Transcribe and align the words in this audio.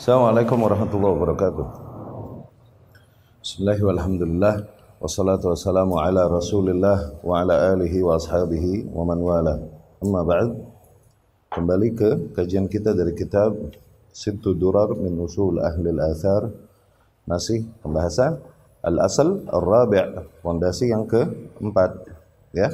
Assalamualaikum 0.00 0.64
warahmatullahi 0.64 1.12
wabarakatuh. 1.12 1.66
Bismillah 3.44 3.78
walhamdulillah 3.84 4.54
wassalatu 4.96 5.52
wassalamu 5.52 6.00
ala 6.00 6.24
Rasulillah 6.24 7.20
wa 7.20 7.44
ala 7.44 7.76
alihi 7.76 8.00
wa 8.00 8.16
ashabihi 8.16 8.88
wa 8.96 9.04
man 9.04 9.20
wala. 9.20 9.60
Amma 10.00 10.24
ba'd. 10.24 10.56
Kembali 11.52 11.92
ke 11.92 12.32
kajian 12.32 12.64
kita 12.72 12.96
dari 12.96 13.12
kitab 13.12 13.52
Sittu 14.08 14.56
Durar 14.56 14.88
min 14.96 15.20
Usul 15.20 15.60
Ahli 15.60 15.92
Al-Athar. 15.92 16.48
Masih 17.28 17.68
pembahasan 17.84 18.40
Al-Asal 18.80 19.52
Al-Rabi' 19.52 20.40
fondasi 20.40 20.96
yang 20.96 21.04
keempat 21.04 22.08
ya. 22.56 22.72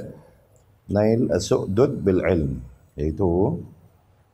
Nail 0.95 1.27
as-su'dud 1.34 2.06
bil 2.06 2.23
ilm 2.23 2.62
yaitu 2.95 3.27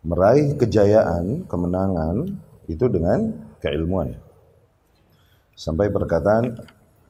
meraih 0.05 0.61
kejayaan, 0.61 1.49
kemenangan 1.49 2.52
itu 2.73 2.89
dengan 2.89 3.33
keilmuan. 3.61 4.17
Sampai 5.53 5.93
perkataan 5.93 6.57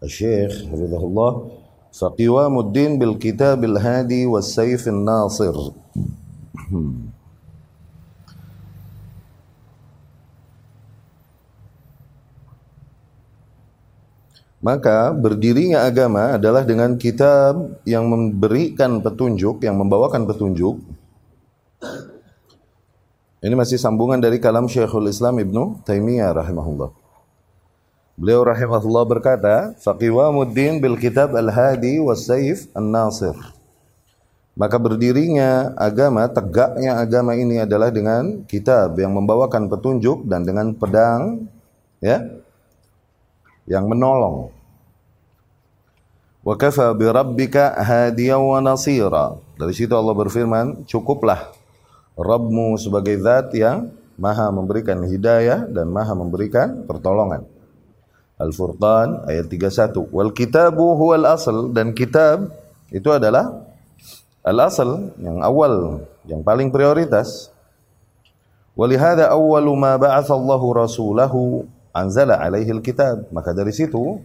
Syekh 0.02 0.66
Hafizahullah 0.66 1.62
Faqiwamuddin 1.92 2.96
bil 2.96 3.20
kitabil 3.20 3.76
hadi 3.76 4.24
was 4.24 4.50
sayfin 4.50 5.04
nasir. 5.04 5.52
Maka 14.62 15.10
berdirinya 15.10 15.82
agama 15.82 16.38
adalah 16.38 16.62
dengan 16.62 16.94
kitab 16.94 17.82
yang 17.82 18.06
memberikan 18.06 19.02
petunjuk, 19.02 19.58
yang 19.66 19.74
membawakan 19.74 20.22
petunjuk. 20.22 20.78
Ini 23.42 23.58
masih 23.58 23.74
sambungan 23.74 24.22
dari 24.22 24.38
kalam 24.38 24.70
Syekhul 24.70 25.10
Islam 25.10 25.34
Ibnu 25.42 25.82
Taimiyah 25.82 26.30
rahimahullah. 26.30 26.94
Beliau 28.14 28.46
rahimahullah 28.46 29.02
berkata, 29.02 29.54
"Faqiwamuddin 29.82 30.78
bil 30.78 30.94
kitab 30.94 31.34
al-hadi 31.34 31.98
was 31.98 32.22
saif 32.22 32.70
an-nasir." 32.70 33.34
Maka 34.54 34.78
berdirinya 34.78 35.74
agama, 35.74 36.30
tegaknya 36.30 37.02
agama 37.02 37.34
ini 37.34 37.58
adalah 37.58 37.90
dengan 37.90 38.46
kitab 38.46 38.94
yang 38.94 39.10
membawakan 39.10 39.66
petunjuk 39.66 40.22
dan 40.30 40.46
dengan 40.46 40.70
pedang 40.78 41.50
ya 41.98 42.22
yang 43.66 43.90
menolong. 43.90 44.54
Wa 46.46 46.54
kafa 46.54 46.94
bi 46.94 47.10
rabbika 47.10 47.74
hadiyan 47.74 48.38
wa 48.38 48.62
nasira. 48.62 49.34
Dari 49.58 49.74
situ 49.74 49.98
Allah 49.98 50.14
berfirman, 50.14 50.86
cukuplah 50.86 51.61
Rabbmu 52.16 52.76
sebagai 52.76 53.16
zat 53.20 53.52
yang 53.56 53.92
maha 54.20 54.52
memberikan 54.52 55.00
hidayah 55.02 55.64
dan 55.68 55.88
maha 55.88 56.12
memberikan 56.12 56.84
pertolongan. 56.84 57.48
Al-Furqan 58.36 59.24
ayat 59.28 59.46
31. 59.48 60.12
Wal 60.12 60.32
kitabu 60.34 60.98
huwal 60.98 61.24
asl 61.24 61.70
dan 61.70 61.94
kitab 61.94 62.50
itu 62.92 63.08
adalah 63.08 63.64
al-asl 64.42 65.14
yang 65.22 65.40
awal, 65.40 66.04
yang 66.28 66.42
paling 66.42 66.68
prioritas. 66.68 67.48
Walihada 68.72 69.28
awwalu 69.30 69.72
ma 69.76 70.00
ba'athallahu 70.00 70.66
rasulahu 70.74 71.68
anzala 71.92 72.40
alaihi 72.40 72.72
kitab. 72.82 73.28
Maka 73.30 73.52
dari 73.52 73.70
situ 73.70 74.20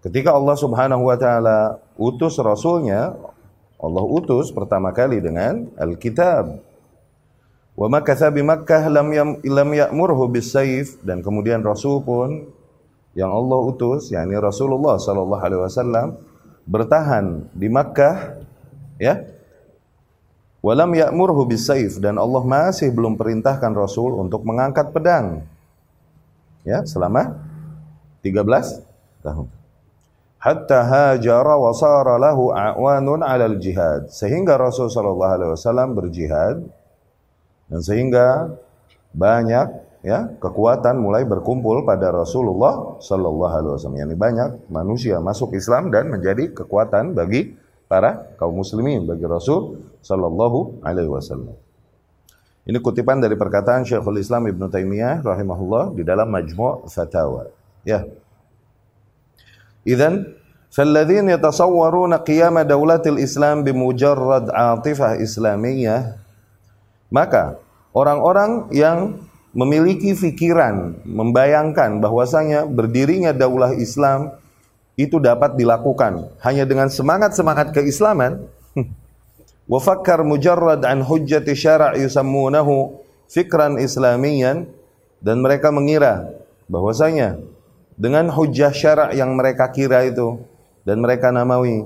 ketika 0.00 0.32
Allah 0.32 0.54
Subhanahu 0.54 1.02
wa 1.10 1.16
taala 1.18 1.82
utus 1.98 2.38
rasulnya, 2.38 3.14
Allah 3.78 4.04
utus 4.04 4.50
pertama 4.50 4.90
kali 4.90 5.22
dengan 5.22 5.70
Alkitab. 5.78 6.58
Wa 7.78 7.86
makatha 7.86 8.26
bi 8.34 8.42
Makkah 8.42 8.90
lam 8.90 9.08
yam, 9.14 9.30
lam 9.38 9.70
ya'murhu 9.70 10.26
bisayf 10.26 10.98
dan 11.06 11.22
kemudian 11.22 11.62
Rasul 11.62 12.02
pun 12.02 12.50
yang 13.14 13.30
Allah 13.30 13.58
utus 13.62 14.10
yakni 14.10 14.34
Rasulullah 14.34 14.98
sallallahu 14.98 15.42
alaihi 15.42 15.62
wasallam 15.62 16.18
bertahan 16.66 17.46
di 17.54 17.70
Makkah 17.70 18.42
ya 18.98 19.22
Walam 20.58 20.90
ya'murhu 20.90 21.46
bisayf 21.46 22.02
dan 22.02 22.18
Allah 22.18 22.42
masih 22.42 22.90
belum 22.90 23.14
perintahkan 23.14 23.70
Rasul 23.78 24.18
untuk 24.18 24.42
mengangkat 24.42 24.90
pedang. 24.90 25.46
Ya, 26.66 26.82
selama 26.82 27.38
13 28.26 28.82
tahun. 29.22 29.57
Hatta 30.38 30.86
hajara 30.86 31.58
wa 31.58 31.74
sara 31.74 32.14
lahu 32.14 32.54
a'wanun 32.54 33.26
'alal 33.26 33.58
jihad. 33.58 34.06
Sehingga 34.06 34.54
Rasul 34.54 34.86
sallallahu 34.86 35.34
alaihi 35.34 35.50
wasallam 35.50 35.98
berjihad 35.98 36.62
dan 37.68 37.80
sehingga 37.82 38.54
banyak 39.10 39.68
ya 40.06 40.30
kekuatan 40.38 41.02
mulai 41.02 41.26
berkumpul 41.26 41.82
pada 41.82 42.14
Rasulullah 42.14 43.02
sallallahu 43.02 43.50
alaihi 43.50 43.72
wasallam. 43.74 43.98
Yani 43.98 44.14
banyak 44.14 44.50
manusia 44.70 45.18
masuk 45.18 45.58
Islam 45.58 45.90
dan 45.90 46.06
menjadi 46.06 46.54
kekuatan 46.54 47.18
bagi 47.18 47.58
para 47.90 48.30
kaum 48.38 48.62
muslimin 48.62 49.10
bagi 49.10 49.26
Rasul 49.26 49.82
sallallahu 50.06 50.86
alaihi 50.86 51.10
wasallam. 51.10 51.58
Ini 52.68 52.78
kutipan 52.84 53.16
dari 53.16 53.32
perkataan 53.32 53.88
Syekhul 53.88 54.20
Islam 54.20 54.44
Ibn 54.44 54.68
Taimiyah 54.68 55.24
rahimahullah 55.24 55.96
di 55.96 56.04
dalam 56.04 56.28
Majmu' 56.28 56.84
Fatawa. 56.84 57.48
Ya. 57.80 58.04
Idzan 59.87 60.43
فالذين 60.73 61.29
يتصورون 61.29 62.25
قيام 62.25 62.65
دولة 62.65 63.05
الإسلام 63.05 63.61
بمجرد 63.61 64.49
عاطفة 64.49 65.21
إسلامية 65.21 66.17
maka 67.13 67.61
orang-orang 67.93 68.73
yang 68.73 69.21
memiliki 69.53 70.17
pikiran 70.17 70.97
membayangkan 71.05 72.01
bahwasanya 72.01 72.65
berdirinya 72.65 73.29
daulah 73.29 73.77
Islam 73.77 74.33
itu 74.97 75.21
dapat 75.21 75.53
dilakukan 75.53 76.33
hanya 76.41 76.65
dengan 76.65 76.89
semangat-semangat 76.89 77.69
keislaman 77.69 78.41
wa 79.69 79.77
fakkar 79.77 80.25
mujarrad 80.25 80.81
an 80.89 81.05
hujjati 81.05 81.53
syara' 81.53 81.93
yusammunahu 82.01 82.97
fikran 83.29 83.77
islamiyan 83.77 84.65
dan 85.21 85.37
mereka 85.37 85.69
mengira 85.69 86.33
bahwasanya 86.65 87.37
dengan 87.98 88.30
hujjah 88.30 88.70
syara' 88.70 89.10
yang 89.12 89.34
mereka 89.34 89.68
kira 89.74 90.06
itu. 90.06 90.38
Dan 90.86 91.04
mereka 91.04 91.28
namai 91.34 91.84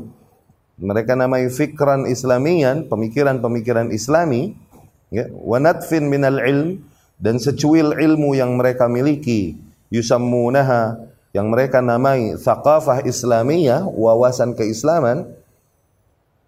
mereka 0.79 1.15
namai 1.19 1.49
fikran 1.53 2.09
islamiyan 2.09 2.89
pemikiran-pemikiran 2.91 3.93
islami 3.95 4.57
ya 5.13 5.29
wa 5.31 5.61
natfin 5.61 6.09
minal 6.09 6.41
ilm 6.41 6.81
dan 7.21 7.39
secuil 7.39 7.95
ilmu 7.95 8.35
yang 8.35 8.57
mereka 8.57 8.89
miliki 8.89 9.55
yusammunaha 9.93 10.99
yang 11.37 11.53
mereka 11.53 11.85
namai 11.85 12.35
thaqafah 12.41 13.05
islamiyah 13.05 13.85
wawasan 13.85 14.57
keislaman 14.57 15.29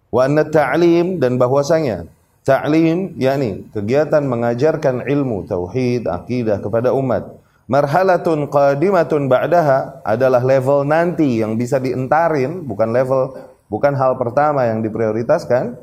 wa 0.09 0.21
anna 0.25 0.43
ta'lim 0.43 1.21
dan 1.21 1.37
bahwasanya 1.37 2.09
ta'lim 2.43 3.15
yakni 3.21 3.69
kegiatan 3.71 4.25
mengajarkan 4.25 5.05
ilmu 5.05 5.45
tauhid 5.45 6.09
akidah 6.09 6.59
kepada 6.59 6.91
umat 6.91 7.44
marhalatun 7.65 8.49
qadimatun 8.49 9.25
ba'daha 9.29 10.05
adalah 10.05 10.41
level 10.41 10.85
nanti 10.85 11.41
yang 11.41 11.57
bisa 11.57 11.81
dientarin 11.81 12.65
bukan 12.65 12.89
level 12.93 13.33
bukan 13.69 13.93
hal 13.97 14.17
pertama 14.17 14.69
yang 14.69 14.85
diprioritaskan 14.85 15.77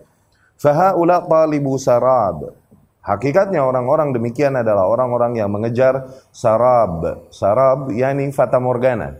fahaula 0.58 1.22
talibu 1.26 1.74
sarab 1.78 2.54
Hakikatnya 3.02 3.66
orang-orang 3.66 4.14
demikian 4.14 4.54
adalah 4.54 4.86
orang-orang 4.86 5.34
yang 5.34 5.50
mengejar 5.50 6.06
sarab. 6.30 7.26
Sarab 7.34 7.90
yakni 7.90 8.30
fata 8.30 8.62
morgana. 8.62 9.18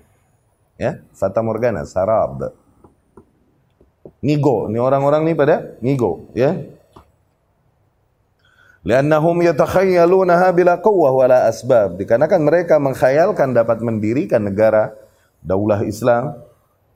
Ya, 0.79 1.03
fata 1.11 1.43
morgana, 1.43 1.83
sarab. 1.83 2.55
Ngigo, 4.23 4.71
ini 4.71 4.79
orang-orang 4.79 5.27
ini 5.27 5.35
pada 5.35 5.75
ngigo, 5.83 6.31
ya. 6.31 6.63
Liannahum 8.83 9.47
yatakhayalunaha 9.47 10.51
bila 10.51 10.75
quwwah 10.75 11.15
wala 11.15 11.39
asbab. 11.47 11.95
Dikarenakan 12.03 12.41
mereka 12.43 12.83
mengkhayalkan 12.83 13.55
dapat 13.55 13.79
mendirikan 13.79 14.43
negara 14.43 14.91
daulah 15.39 15.87
Islam 15.87 16.35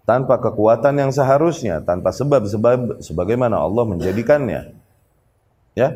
tanpa 0.03 0.38
kekuatan 0.43 0.99
yang 0.99 1.15
seharusnya, 1.15 1.83
tanpa 1.87 2.11
sebab-sebab 2.11 2.99
sebagaimana 2.99 3.62
Allah 3.62 3.87
menjadikannya. 3.87 4.75
Ya, 5.79 5.94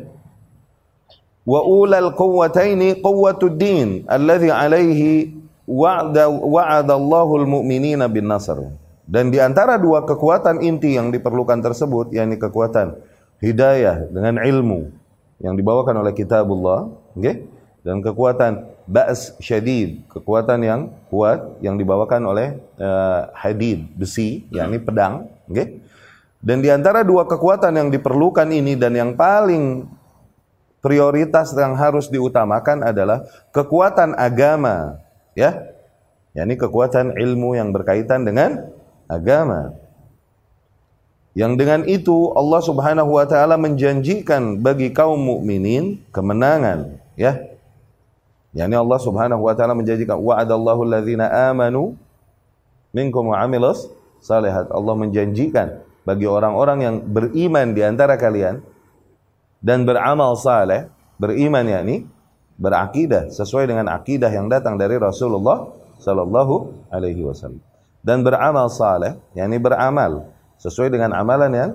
wa 1.43 1.59
ulal 1.67 2.15
quwwataini 2.15 3.03
quwwatud 3.03 3.59
din 3.59 4.07
alladhi 4.07 4.47
alaihi 4.47 5.33
wa'ada 5.67 6.31
wa'ada 6.31 6.93
Allahul 6.95 7.43
mu'minina 7.43 8.07
bin 8.07 8.31
nasr. 8.31 8.63
Dan 9.11 9.27
di 9.27 9.43
antara 9.43 9.75
dua 9.75 10.07
kekuatan 10.07 10.63
inti 10.63 10.95
yang 10.95 11.11
diperlukan 11.11 11.59
tersebut 11.59 12.15
yakni 12.15 12.39
kekuatan 12.39 12.95
hidayah 13.43 14.07
dengan 14.07 14.39
ilmu 14.39 15.00
yang 15.41 15.57
dibawakan 15.57 16.05
oleh 16.05 16.13
kitabullah, 16.13 16.87
okay? 17.17 17.45
Dan 17.81 18.05
kekuatan 18.05 18.69
ba's 18.85 19.33
syadid, 19.41 20.05
kekuatan 20.05 20.61
yang 20.61 20.81
kuat 21.09 21.57
yang 21.65 21.81
dibawakan 21.81 22.21
oleh 22.29 22.61
uh, 22.77 23.33
hadid, 23.33 23.89
besi, 23.97 24.45
yakni 24.53 24.77
pedang, 24.77 25.33
okay? 25.49 25.81
Dan 26.41 26.61
di 26.61 26.69
antara 26.73 27.05
dua 27.05 27.29
kekuatan 27.29 27.73
yang 27.73 27.89
diperlukan 27.93 28.49
ini 28.49 28.73
dan 28.73 28.97
yang 28.97 29.13
paling 29.13 29.85
prioritas 30.81 31.53
yang 31.53 31.77
harus 31.77 32.09
diutamakan 32.09 32.81
adalah 32.81 33.25
kekuatan 33.53 34.17
agama, 34.17 34.97
ya. 35.37 35.69
yakni 36.33 36.57
kekuatan 36.57 37.13
ilmu 37.13 37.53
yang 37.53 37.69
berkaitan 37.69 38.25
dengan 38.25 38.73
agama. 39.05 39.77
Yang 41.31 41.53
dengan 41.63 41.81
itu 41.87 42.35
Allah 42.35 42.59
Subhanahu 42.59 43.15
wa 43.15 43.23
taala 43.23 43.55
menjanjikan 43.55 44.59
bagi 44.59 44.91
kaum 44.91 45.15
mukminin 45.15 46.03
kemenangan, 46.11 46.99
ya. 47.15 47.39
Yani 48.51 48.75
Allah 48.75 48.99
Subhanahu 48.99 49.47
wa 49.47 49.55
taala 49.55 49.71
menjanjikan 49.71 50.19
wa'adallahu 50.19 50.83
alladzina 50.83 51.31
amanu 51.51 51.95
minkum 52.91 53.31
wa 53.31 53.39
amilus 53.39 53.87
salihat. 54.19 54.67
Allah 54.75 54.91
menjanjikan 54.91 55.79
bagi 56.03 56.27
orang-orang 56.27 56.79
yang 56.83 56.95
beriman 56.99 57.71
di 57.71 57.79
antara 57.79 58.19
kalian 58.19 58.59
dan 59.63 59.87
beramal 59.87 60.35
saleh, 60.35 60.91
beriman 61.15 61.63
yakni 61.63 62.11
berakidah 62.59 63.31
sesuai 63.31 63.71
dengan 63.71 63.87
akidah 63.87 64.27
yang 64.27 64.51
datang 64.51 64.75
dari 64.75 64.99
Rasulullah 64.99 65.71
sallallahu 66.03 66.91
alaihi 66.91 67.23
wasallam. 67.23 67.63
Dan 68.03 68.19
beramal 68.25 68.67
saleh, 68.67 69.15
yakni 69.31 69.61
beramal 69.61 70.27
sesuai 70.61 70.93
dengan 70.93 71.17
amalan 71.17 71.51
yang 71.51 71.71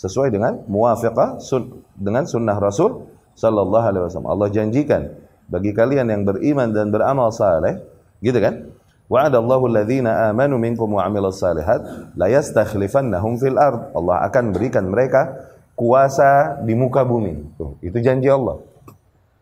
sesuai 0.00 0.32
dengan 0.32 0.64
muwafiqah 0.64 1.44
sun, 1.44 1.84
dengan 1.92 2.24
sunnah 2.24 2.56
Rasul 2.56 3.04
sallallahu 3.36 3.84
alaihi 3.84 4.02
wasallam. 4.08 4.32
Allah 4.32 4.48
janjikan 4.48 5.12
bagi 5.52 5.76
kalian 5.76 6.08
yang 6.08 6.22
beriman 6.24 6.72
dan 6.72 6.88
beramal 6.88 7.28
saleh, 7.28 7.84
gitu 8.24 8.40
kan? 8.40 8.72
Wa'adallahu 9.10 9.66
alladhina 9.66 10.30
amanu 10.30 10.56
minkum 10.56 10.86
wa 10.94 11.02
'amilus 11.02 11.42
salihat 11.42 12.14
la 12.14 12.30
yastakhlifannahum 12.30 13.36
fil 13.36 13.58
ard. 13.58 13.90
Allah 13.92 14.22
akan 14.30 14.54
berikan 14.54 14.86
mereka 14.86 15.34
kuasa 15.74 16.62
di 16.62 16.78
muka 16.78 17.02
bumi. 17.02 17.58
Tuh, 17.58 17.74
itu 17.82 17.98
janji 17.98 18.30
Allah. 18.30 18.62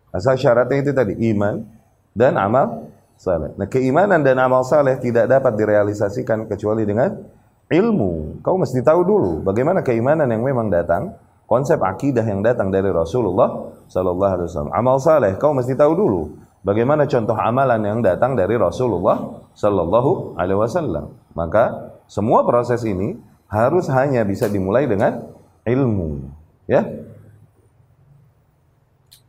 Asal 0.09 0.41
syaratnya 0.41 0.81
itu 0.81 0.91
tadi 0.97 1.13
iman 1.37 1.61
dan 2.17 2.41
amal 2.41 2.89
saleh. 3.21 3.53
Nah, 3.61 3.69
keimanan 3.69 4.25
dan 4.25 4.41
amal 4.41 4.65
saleh 4.65 4.97
tidak 4.97 5.29
dapat 5.29 5.53
direalisasikan 5.61 6.49
kecuali 6.49 6.89
dengan 6.89 7.13
ilmu. 7.69 8.41
Kau 8.41 8.57
mesti 8.57 8.81
tahu 8.81 9.05
dulu 9.05 9.33
bagaimana 9.45 9.85
keimanan 9.85 10.29
yang 10.29 10.43
memang 10.45 10.73
datang, 10.73 11.17
konsep 11.49 11.81
akidah 11.81 12.25
yang 12.25 12.41
datang 12.45 12.73
dari 12.73 12.89
Rasulullah 12.89 13.73
sallallahu 13.89 14.33
alaihi 14.33 14.49
wasallam. 14.49 14.73
Amal 14.75 14.97
saleh 15.01 15.33
kau 15.37 15.53
mesti 15.57 15.77
tahu 15.77 15.93
dulu 15.97 16.23
bagaimana 16.65 17.05
contoh 17.09 17.37
amalan 17.37 17.81
yang 17.85 18.01
datang 18.05 18.37
dari 18.37 18.57
Rasulullah 18.57 19.45
sallallahu 19.57 20.37
alaihi 20.41 20.61
wasallam. 20.61 21.13
Maka 21.37 21.95
semua 22.09 22.43
proses 22.49 22.83
ini 22.85 23.21
harus 23.49 23.89
hanya 23.89 24.25
bisa 24.29 24.49
dimulai 24.49 24.85
dengan 24.85 25.25
ilmu, 25.65 26.25
ya. 26.69 26.85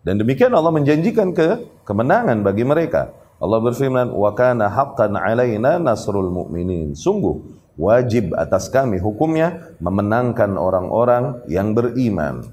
Dan 0.04 0.16
demikian 0.16 0.56
Allah 0.56 0.72
menjanjikan 0.72 1.36
ke 1.36 1.68
kemenangan 1.84 2.40
bagi 2.44 2.64
mereka. 2.64 3.12
Allah 3.40 3.60
berfirman, 3.64 4.12
"Wa 4.16 4.36
kana 4.36 4.68
haqqan 4.68 5.16
'alaina 5.16 5.80
nasrul 5.80 6.32
mu'minin." 6.32 6.96
Sungguh 6.96 7.40
wajib 7.80 8.36
atas 8.36 8.68
kami 8.68 9.00
hukumnya 9.00 9.72
memenangkan 9.80 10.60
orang-orang 10.60 11.40
yang 11.48 11.72
beriman. 11.72 12.44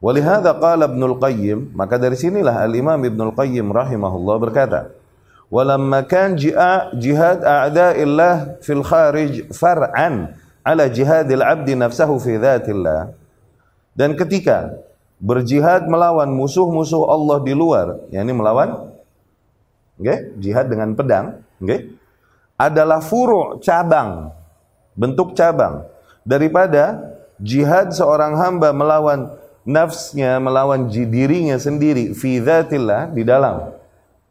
Walihada 0.00 0.56
qala 0.56 0.88
Ibnu 0.88 1.20
Qayyim, 1.20 1.76
maka 1.76 2.00
dari 2.00 2.16
sinilah 2.16 2.64
Al-Imam 2.64 2.96
Ibnu 2.96 3.36
Qayyim 3.36 3.68
rahimahullah 3.68 4.36
berkata, 4.40 4.80
"Walamma 5.52 6.08
kan 6.08 6.40
jihad 6.40 7.44
a'da'illah 7.44 8.60
fil 8.64 8.80
kharij 8.80 9.52
far'an 9.52 10.32
ala 10.64 10.84
jihadil 10.88 11.44
'abdi 11.44 11.76
nafsahu 11.76 12.16
fi 12.16 12.40
dhatillah." 12.40 13.12
Dan 13.96 14.16
ketika 14.16 14.72
berjihad 15.16 15.88
melawan 15.88 16.28
musuh-musuh 16.32 17.08
Allah 17.08 17.40
di 17.40 17.56
luar, 17.56 18.04
yakni 18.12 18.36
melawan 18.36 18.92
okay, 19.96 20.32
jihad 20.36 20.68
dengan 20.68 20.92
pedang, 20.92 21.40
okay, 21.56 21.88
adalah 22.60 23.00
furu' 23.00 23.60
cabang 23.64 24.32
bentuk 24.96 25.36
cabang 25.36 25.84
daripada 26.26 27.14
jihad 27.38 27.92
seorang 27.92 28.34
hamba 28.40 28.72
melawan 28.72 29.30
nafsnya, 29.62 30.40
melawan 30.40 30.88
dirinya 30.90 31.60
sendiri 31.60 32.16
fi 32.16 32.40
dzatillah 32.40 33.12
di 33.12 33.22
dalam 33.22 33.76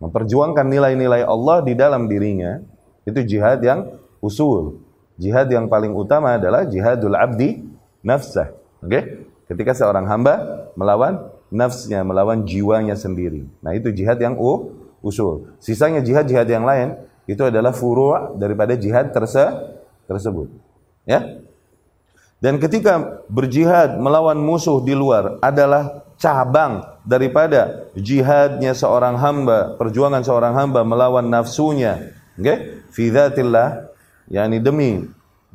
memperjuangkan 0.01 0.65
nilai-nilai 0.67 1.23
Allah 1.23 1.63
di 1.63 1.73
dalam 1.77 2.11
dirinya 2.11 2.59
itu 3.05 3.21
jihad 3.23 3.61
yang 3.61 3.95
usul. 4.19 4.81
Jihad 5.15 5.47
yang 5.47 5.71
paling 5.71 5.95
utama 5.95 6.35
adalah 6.35 6.67
jihadul 6.67 7.15
abdi 7.15 7.63
nafsah. 8.03 8.51
Oke? 8.83 8.89
Okay? 8.91 9.03
Ketika 9.45 9.77
seorang 9.77 10.09
hamba 10.09 10.67
melawan 10.75 11.31
nafsnya, 11.53 12.01
melawan 12.01 12.43
jiwanya 12.43 12.97
sendiri. 12.97 13.45
Nah, 13.61 13.77
itu 13.77 13.93
jihad 13.93 14.17
yang 14.17 14.35
u, 14.35 14.73
usul. 15.05 15.53
Sisanya 15.61 16.01
jihad-jihad 16.01 16.49
yang 16.49 16.65
lain 16.65 16.97
itu 17.29 17.45
adalah 17.45 17.71
furu' 17.71 18.35
daripada 18.41 18.73
jihad 18.73 19.13
terse 19.13 19.45
tersebut. 20.05 20.49
Ya. 21.05 21.41
Dan 22.41 22.61
ketika 22.61 23.23
berjihad 23.31 23.97
melawan 23.97 24.37
musuh 24.37 24.83
di 24.83 24.93
luar 24.93 25.41
adalah 25.41 26.05
cabang 26.15 26.83
daripada 27.03 27.89
jihadnya 27.95 28.75
seorang 28.75 29.17
hamba, 29.17 29.75
perjuangan 29.79 30.23
seorang 30.23 30.53
hamba 30.55 30.81
melawan 30.85 31.25
nafsunya. 31.25 32.13
Oke? 32.35 32.43
Okay? 32.43 32.57
Fi 32.91 33.11
dzatillah, 33.11 33.91
yakni 34.31 34.59
demi 34.63 35.03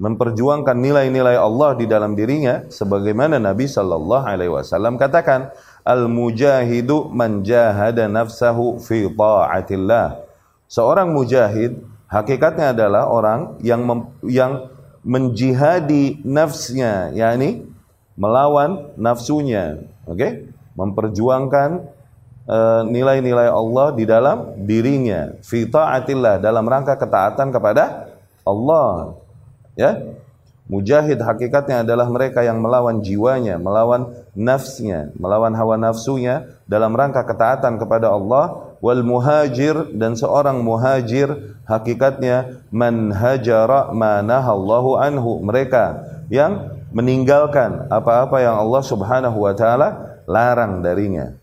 memperjuangkan 0.01 0.77
nilai-nilai 0.81 1.37
Allah 1.37 1.77
di 1.77 1.85
dalam 1.85 2.17
dirinya 2.17 2.65
sebagaimana 2.73 3.37
Nabi 3.37 3.69
sallallahu 3.69 4.25
alaihi 4.25 4.53
wasallam 4.53 4.97
katakan, 4.97 5.53
"Al-mujahidu 5.85 7.13
man 7.13 7.45
jahada 7.45 8.09
nafsahu 8.09 8.81
fi 8.81 9.05
taatillah." 9.13 10.25
Seorang 10.71 11.13
mujahid 11.13 11.77
hakikatnya 12.11 12.75
adalah 12.75 13.07
orang 13.09 13.57
yang 13.63 13.87
mem, 13.87 14.01
yang 14.27 14.69
menjihadi 15.07 16.21
nafsnya, 16.27 17.15
yakni 17.17 17.65
melawan 18.19 18.93
nafsunya, 19.01 19.81
oke? 20.05 20.19
Okay? 20.19 20.31
Memperjuangkan 20.77 21.89
uh, 22.45 22.83
nilai-nilai 22.85 23.49
Allah 23.49 23.97
di 23.97 24.05
dalam 24.05 24.67
dirinya, 24.67 25.39
fi 25.41 25.65
taatillah 25.65 26.43
dalam 26.43 26.67
rangka 26.69 26.99
ketaatan 27.01 27.49
kepada 27.55 28.13
Allah. 28.45 29.17
Ya. 29.79 30.19
Mujahid 30.71 31.19
hakikatnya 31.19 31.83
adalah 31.83 32.07
mereka 32.07 32.47
yang 32.47 32.63
melawan 32.63 33.03
jiwanya, 33.03 33.59
melawan 33.59 34.15
nafsnya, 34.39 35.11
melawan 35.19 35.51
hawa 35.59 35.75
nafsunya 35.75 36.47
dalam 36.71 36.95
rangka 36.95 37.27
ketaatan 37.27 37.75
kepada 37.75 38.15
Allah 38.15 38.70
wal 38.81 39.05
muhajir 39.05 39.93
dan 39.93 40.17
seorang 40.17 40.65
muhajir 40.65 41.57
hakikatnya 41.69 42.65
man 42.73 43.13
hajara 43.13 43.93
ma 43.93 44.25
nahallahu 44.25 44.97
anhu 44.97 45.41
mereka 45.45 46.01
yang 46.33 46.81
meninggalkan 46.91 47.87
apa-apa 47.93 48.43
yang 48.43 48.57
Allah 48.59 48.83
Subhanahu 48.83 49.39
wa 49.47 49.53
taala 49.55 50.19
larang 50.25 50.81
darinya 50.81 51.37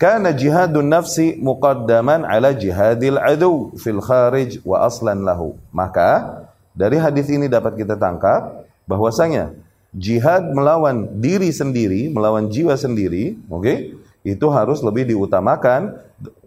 kana 0.00 0.32
jihadun 0.32 0.86
nafsi 0.86 1.36
muqaddaman 1.42 2.24
ala 2.24 2.54
jihadil 2.54 3.18
adu 3.20 3.74
fil 3.76 4.00
kharij 4.00 4.62
wa 4.62 4.86
aslan 4.86 5.26
lahu 5.26 5.58
maka 5.74 6.46
dari 6.76 6.96
hadis 7.00 7.26
ini 7.32 7.50
dapat 7.50 7.74
kita 7.74 7.98
tangkap 7.98 8.64
bahwasanya 8.86 9.56
jihad 9.96 10.46
melawan 10.52 11.08
diri 11.18 11.48
sendiri 11.48 12.12
melawan 12.12 12.52
jiwa 12.52 12.76
sendiri 12.76 13.34
oke 13.48 13.64
okay? 13.64 13.78
itu 14.22 14.46
harus 14.52 14.84
lebih 14.84 15.08
diutamakan 15.08 15.96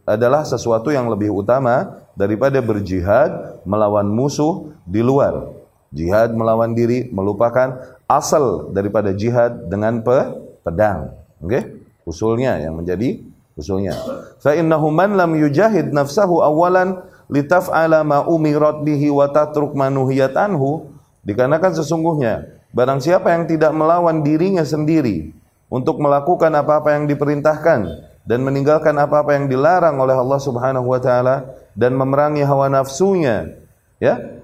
adalah 0.10 0.42
sesuatu 0.42 0.90
yang 0.90 1.06
lebih 1.06 1.30
utama 1.30 2.02
daripada 2.18 2.58
berjihad 2.66 3.62
melawan 3.62 4.10
musuh 4.10 4.74
di 4.90 5.06
luar. 5.06 5.54
Jihad 5.94 6.34
melawan 6.34 6.74
diri 6.74 7.10
melupakan 7.14 7.78
asal 8.10 8.74
daripada 8.74 9.14
jihad 9.14 9.70
dengan 9.70 10.02
pe 10.02 10.18
pedang. 10.66 11.14
Oke? 11.42 11.50
Okay? 11.50 11.64
Usulnya 12.10 12.58
yang 12.58 12.74
menjadi 12.74 13.22
usulnya. 13.54 13.94
Fa 14.42 14.58
innahu 14.58 14.90
man 14.90 15.14
lam 15.14 15.38
yujahid 15.38 15.94
nafsahu 15.94 16.42
awalan 16.42 17.06
litaf'ala 17.30 18.02
ma 18.02 18.26
umirat 18.26 18.82
bihi 18.82 19.14
wa 19.14 19.30
tatruk 19.30 19.78
manuhiyat 19.78 20.34
anhu 20.34 20.90
dikarenakan 21.22 21.78
sesungguhnya 21.78 22.50
barang 22.74 23.06
siapa 23.06 23.30
yang 23.30 23.46
tidak 23.46 23.70
melawan 23.78 24.26
dirinya 24.26 24.66
sendiri 24.66 25.30
untuk 25.70 26.02
melakukan 26.02 26.50
apa-apa 26.58 26.98
yang 26.98 27.06
diperintahkan 27.06 28.09
dan 28.30 28.46
meninggalkan 28.46 28.94
apa-apa 28.94 29.34
yang 29.34 29.50
dilarang 29.50 29.98
oleh 29.98 30.14
Allah 30.14 30.38
Subhanahu 30.38 30.86
wa 30.86 31.02
taala 31.02 31.50
dan 31.74 31.98
memerangi 31.98 32.46
hawa 32.46 32.70
nafsunya 32.70 33.58
ya. 33.98 34.38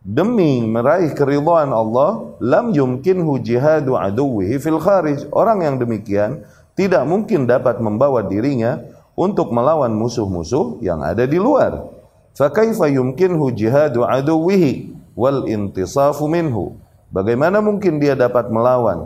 Demi 0.00 0.64
meraih 0.64 1.12
keridhaan 1.12 1.76
Allah 1.76 2.36
lam 2.40 2.72
yumkinhu 2.72 3.40
jihadu 3.40 3.96
aduwihi 3.96 4.56
fil 4.60 4.80
kharij. 4.80 5.28
Orang 5.32 5.60
yang 5.60 5.76
demikian 5.76 6.44
tidak 6.72 7.04
mungkin 7.04 7.44
dapat 7.44 7.84
membawa 7.84 8.24
dirinya 8.24 8.80
untuk 9.12 9.52
melawan 9.52 9.92
musuh-musuh 9.92 10.80
yang 10.80 11.04
ada 11.04 11.28
di 11.28 11.36
luar. 11.36 11.84
Fa 12.32 12.48
kaifa 12.48 12.88
yumkinhu 12.88 13.52
jihadu 13.52 14.08
aduwihi 14.08 14.96
wal 15.12 15.44
intisafu 15.44 16.24
minhu? 16.32 16.80
Bagaimana 17.12 17.60
mungkin 17.60 18.00
dia 18.00 18.16
dapat 18.16 18.48
melawan 18.48 19.04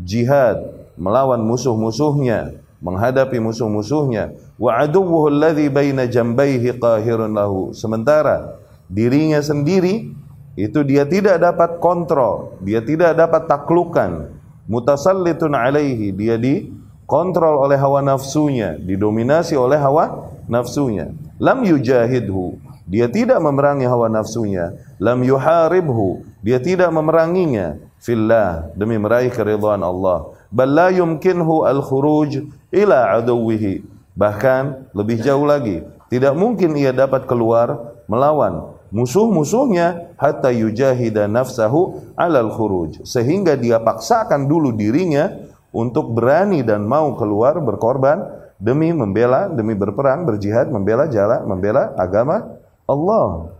jihad 0.00 0.64
melawan 0.96 1.44
musuh-musuhnya 1.44 2.56
menghadapi 2.82 3.38
musuh-musuhnya. 3.38 4.34
Wa 4.58 4.82
aduwwuhu 4.82 5.30
alladhi 5.30 5.70
baina 5.70 6.10
jambaihi 6.10 6.76
qahirun 6.76 7.32
lahu. 7.32 7.70
Sementara 7.72 8.58
dirinya 8.90 9.38
sendiri 9.38 10.10
itu 10.58 10.84
dia 10.84 11.08
tidak 11.08 11.40
dapat 11.40 11.80
kontrol 11.80 12.60
dia 12.60 12.82
tidak 12.82 13.16
dapat 13.16 13.48
taklukan. 13.48 14.34
Mutasallitun 14.68 15.54
alaihi 15.56 16.12
dia 16.12 16.36
dikontrol 16.36 17.66
oleh 17.66 17.78
hawa 17.78 18.02
nafsunya 18.02 18.76
didominasi 18.76 19.54
oleh 19.54 19.78
hawa 19.78 20.34
nafsunya. 20.50 21.14
Lam 21.38 21.62
yujahidhu 21.62 22.58
dia 22.86 23.06
tidak 23.06 23.38
memerangi 23.38 23.86
hawa 23.86 24.10
nafsunya. 24.10 24.74
Lam 24.98 25.22
yuharibhu 25.22 26.26
dia 26.42 26.58
tidak 26.58 26.90
memeranginya. 26.90 27.78
Fillah 28.02 28.74
demi 28.74 28.98
meraih 28.98 29.30
keridhaan 29.30 29.78
Allah 29.78 30.34
bal 30.52 30.68
la 30.68 30.88
yumkinhu 30.92 31.64
al 31.64 31.80
khuruj 31.80 32.44
ila 32.70 33.16
aduwihi. 33.18 33.82
Bahkan 34.12 34.92
lebih 34.92 35.24
jauh 35.24 35.48
lagi, 35.48 35.80
tidak 36.12 36.36
mungkin 36.36 36.76
ia 36.76 36.92
dapat 36.92 37.24
keluar 37.24 37.96
melawan 38.04 38.76
musuh-musuhnya 38.92 40.12
hatta 40.20 40.52
yujahida 40.52 41.24
nafsahu 41.26 42.12
alal 42.14 42.52
khuruj. 42.52 43.00
Sehingga 43.08 43.56
dia 43.56 43.80
paksakan 43.80 44.46
dulu 44.46 44.76
dirinya 44.76 45.32
untuk 45.72 46.12
berani 46.12 46.60
dan 46.60 46.84
mau 46.84 47.16
keluar 47.16 47.56
berkorban 47.58 48.44
demi 48.60 48.92
membela 48.92 49.48
demi 49.48 49.72
berperang 49.72 50.28
berjihad 50.28 50.68
membela 50.68 51.08
jalan 51.08 51.48
membela 51.48 51.96
agama 51.96 52.60
Allah. 52.84 53.50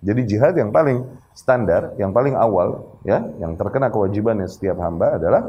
Jadi 0.00 0.24
jihad 0.24 0.56
yang 0.56 0.72
paling 0.72 1.04
standar 1.36 1.94
yang 2.00 2.10
paling 2.10 2.34
awal 2.34 2.98
ya 3.06 3.22
yang 3.38 3.54
terkena 3.54 3.92
kewajibannya 3.92 4.48
setiap 4.50 4.80
hamba 4.82 5.20
adalah 5.20 5.42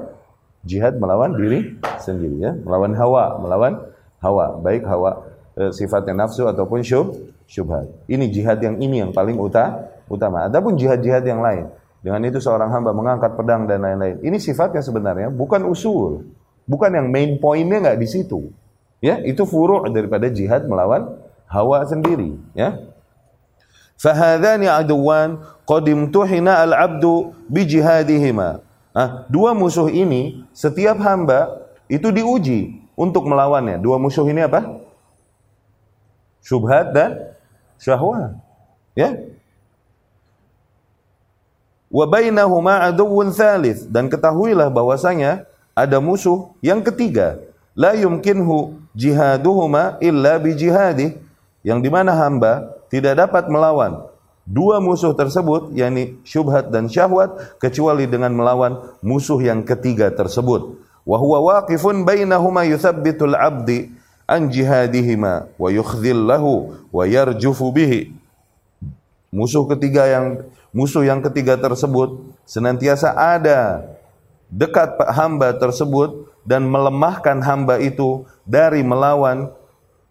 Jihad 0.67 0.99
melawan 0.99 1.39
diri 1.39 1.79
sendiri 2.03 2.35
ya, 2.43 2.51
melawan 2.51 2.91
hawa, 2.91 3.39
melawan 3.39 3.73
hawa, 4.19 4.59
baik 4.59 4.83
hawa 4.83 5.23
e, 5.55 5.71
sifatnya 5.71 6.27
nafsu 6.27 6.43
ataupun 6.51 6.83
syub, 6.83 7.15
syubhat. 7.47 7.87
Ini 8.11 8.27
jihad 8.27 8.59
yang 8.59 8.75
ini 8.79 8.99
yang 8.99 9.15
paling 9.15 9.39
uta, 9.39 9.87
utama. 10.11 10.51
Adapun 10.51 10.75
jihad-jihad 10.75 11.23
yang 11.23 11.39
lain, 11.39 11.71
dengan 12.03 12.19
itu 12.27 12.43
seorang 12.43 12.71
hamba 12.75 12.91
mengangkat 12.91 13.39
pedang 13.39 13.71
dan 13.71 13.83
lain-lain. 13.83 14.19
Ini 14.19 14.35
sifatnya 14.35 14.83
sebenarnya 14.83 15.31
bukan 15.31 15.63
usul, 15.63 16.27
bukan 16.67 16.91
yang 16.91 17.07
main 17.07 17.39
pointnya 17.39 17.79
nggak 17.79 17.99
di 17.99 18.07
situ. 18.07 18.51
Ya, 18.99 19.15
itu 19.23 19.47
furu' 19.47 19.87
daripada 19.95 20.27
jihad 20.27 20.67
melawan 20.67 21.07
hawa 21.47 21.87
sendiri, 21.87 22.35
ya. 22.51 22.75
Fahadhani 23.95 24.67
aduwan 24.67 25.39
qad 25.63 25.87
imtuhina 25.87 26.63
al-'abdu 26.67 27.31
bi 27.47 27.63
Nah, 28.99 29.23
dua 29.31 29.55
musuh 29.55 29.87
ini 29.87 30.43
setiap 30.51 30.99
hamba 30.99 31.55
itu 31.87 32.11
diuji 32.11 32.83
untuk 32.99 33.23
melawannya. 33.31 33.79
Dua 33.79 33.95
musuh 33.95 34.27
ini 34.27 34.43
apa? 34.43 34.75
Syubhat 36.43 36.91
dan 36.91 37.31
syahwat. 37.79 38.35
Ya. 38.99 39.15
Wa 41.87 42.11
bainahuma 42.11 42.91
aduwwun 42.91 43.31
thalith 43.31 43.87
dan 43.87 44.11
ketahuilah 44.11 44.67
bahwasanya 44.67 45.47
ada 45.71 46.03
musuh 46.03 46.51
yang 46.59 46.83
ketiga. 46.83 47.39
La 47.79 47.95
yumkinhu 47.95 48.83
jihaduhuma 48.99 49.95
illa 50.03 50.35
bi 50.43 50.59
jihadih 50.59 51.15
yang 51.63 51.79
di 51.79 51.87
mana 51.87 52.11
hamba 52.11 52.67
tidak 52.91 53.15
dapat 53.15 53.47
melawan 53.47 54.11
dua 54.49 54.81
musuh 54.81 55.13
tersebut 55.13 55.69
yakni 55.77 56.17
syubhat 56.25 56.73
dan 56.73 56.89
syahwat 56.89 57.61
kecuali 57.61 58.09
dengan 58.09 58.33
melawan 58.33 58.81
musuh 59.05 59.37
yang 59.37 59.61
ketiga 59.61 60.09
tersebut. 60.09 60.73
Wa 61.05 61.21
huwa 61.21 61.61
waqifun 61.61 62.01
bainahuma 62.01 62.65
yuthabbitul 62.65 63.37
abdi 63.37 63.93
an 64.25 64.49
jihadihima 64.49 65.53
wa 65.53 65.69
yukhdhil 65.69 66.25
lahu 66.25 66.73
wa 66.89 67.05
yarjufu 67.05 67.69
bihi. 67.69 68.09
Musuh 69.29 69.69
ketiga 69.69 70.09
yang 70.09 70.25
musuh 70.73 71.05
yang 71.05 71.21
ketiga 71.21 71.53
tersebut 71.53 72.17
senantiasa 72.49 73.13
ada 73.13 73.85
dekat 74.49 74.97
hamba 75.13 75.53
tersebut 75.53 76.25
dan 76.41 76.65
melemahkan 76.65 77.37
hamba 77.45 77.77
itu 77.77 78.25
dari 78.49 78.81
melawan 78.81 79.53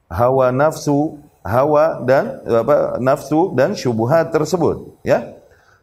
hawa 0.06 0.54
nafsu 0.54 1.18
hawa 1.48 2.04
dan 2.04 2.44
apa 2.44 3.00
nafsu 3.00 3.56
dan 3.56 3.72
syubhat 3.72 4.28
tersebut 4.28 4.92
ya. 5.00 5.32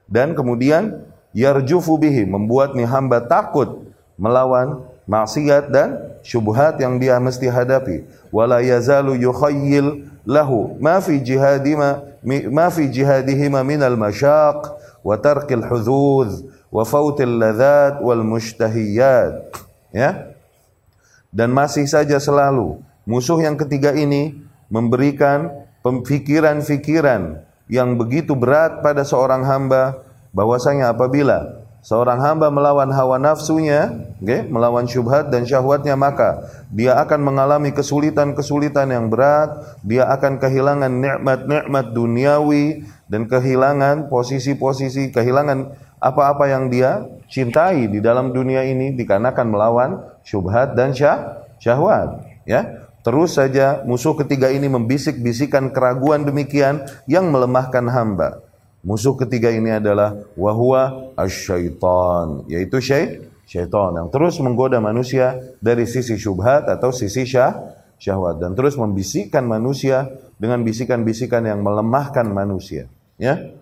Dan 0.06 0.38
kemudian 0.38 1.02
yarjufu 1.34 1.98
bihi 1.98 2.30
membuat 2.30 2.78
nih 2.78 2.86
hamba 2.86 3.26
takut 3.26 3.90
melawan 4.16 4.86
maksiat 5.10 5.74
dan 5.74 5.98
syubhat 6.22 6.78
yang 6.78 7.02
dia 7.02 7.18
mesti 7.18 7.50
hadapi. 7.50 8.06
Wala 8.30 8.62
yazalu 8.62 9.18
yukhayyil 9.18 10.06
lahu 10.26 10.78
ma 10.78 11.02
fi 11.02 11.18
jihadima 11.18 12.06
ma 12.54 12.70
fi 12.70 12.86
jihadihima 12.86 13.66
min 13.66 13.82
al 13.82 13.98
mashaq 13.98 14.78
wa 15.02 15.18
tarkil 15.18 15.66
hudud 15.66 16.50
wa 16.70 16.84
fautil 16.86 17.42
ladzat 17.42 17.98
wal 18.06 18.22
mushtahiyat 18.22 19.50
ya. 19.90 20.30
Dan 21.34 21.52
masih 21.52 21.90
saja 21.90 22.16
selalu 22.22 22.80
musuh 23.04 23.42
yang 23.42 23.58
ketiga 23.60 23.92
ini 23.92 24.45
memberikan 24.76 25.64
pemikiran-pikiran 25.80 27.48
yang 27.72 27.96
begitu 27.96 28.36
berat 28.36 28.84
pada 28.84 29.08
seorang 29.08 29.48
hamba 29.48 30.04
bahwasanya 30.36 30.92
apabila 30.92 31.64
seorang 31.86 32.18
hamba 32.18 32.50
melawan 32.50 32.90
hawa 32.90 33.22
nafsunya, 33.22 33.94
okay, 34.18 34.44
melawan 34.50 34.90
syubhat 34.90 35.30
dan 35.30 35.46
syahwatnya 35.46 35.94
maka 35.94 36.44
dia 36.74 36.98
akan 36.98 37.22
mengalami 37.24 37.72
kesulitan-kesulitan 37.72 38.92
yang 38.92 39.08
berat, 39.08 39.80
dia 39.86 40.10
akan 40.10 40.42
kehilangan 40.42 40.92
nikmat-nikmat 40.92 41.96
duniawi 41.96 42.84
dan 43.08 43.30
kehilangan 43.30 44.10
posisi-posisi, 44.10 45.14
kehilangan 45.14 45.78
apa-apa 46.02 46.50
yang 46.50 46.74
dia 46.74 47.06
cintai 47.30 47.86
di 47.86 48.02
dalam 48.02 48.34
dunia 48.34 48.66
ini 48.66 48.98
dikarenakan 48.98 49.46
melawan 49.46 49.92
syubhat 50.26 50.74
dan 50.74 50.90
syah, 50.94 51.46
syahwat, 51.62 52.22
ya. 52.50 52.85
Terus 53.06 53.38
saja 53.38 53.86
musuh 53.86 54.18
ketiga 54.18 54.50
ini 54.50 54.66
membisik-bisikan 54.66 55.70
keraguan 55.70 56.26
demikian 56.26 56.90
yang 57.06 57.30
melemahkan 57.30 57.86
hamba. 57.86 58.42
Musuh 58.82 59.14
ketiga 59.14 59.54
ini 59.54 59.78
adalah 59.78 60.26
wahwa 60.34 61.14
asyaitan, 61.14 62.50
yaitu 62.50 62.82
syai 62.82 63.30
syaitan 63.46 63.94
yang 63.94 64.10
terus 64.10 64.42
menggoda 64.42 64.82
manusia 64.82 65.38
dari 65.62 65.86
sisi 65.86 66.18
syubhat 66.18 66.66
atau 66.66 66.90
sisi 66.90 67.30
syah 67.30 67.78
syahwat 68.02 68.42
dan 68.42 68.58
terus 68.58 68.74
membisikkan 68.74 69.46
manusia 69.46 70.10
dengan 70.42 70.66
bisikan-bisikan 70.66 71.46
yang 71.46 71.62
melemahkan 71.62 72.26
manusia. 72.26 72.90
Ya. 73.22 73.54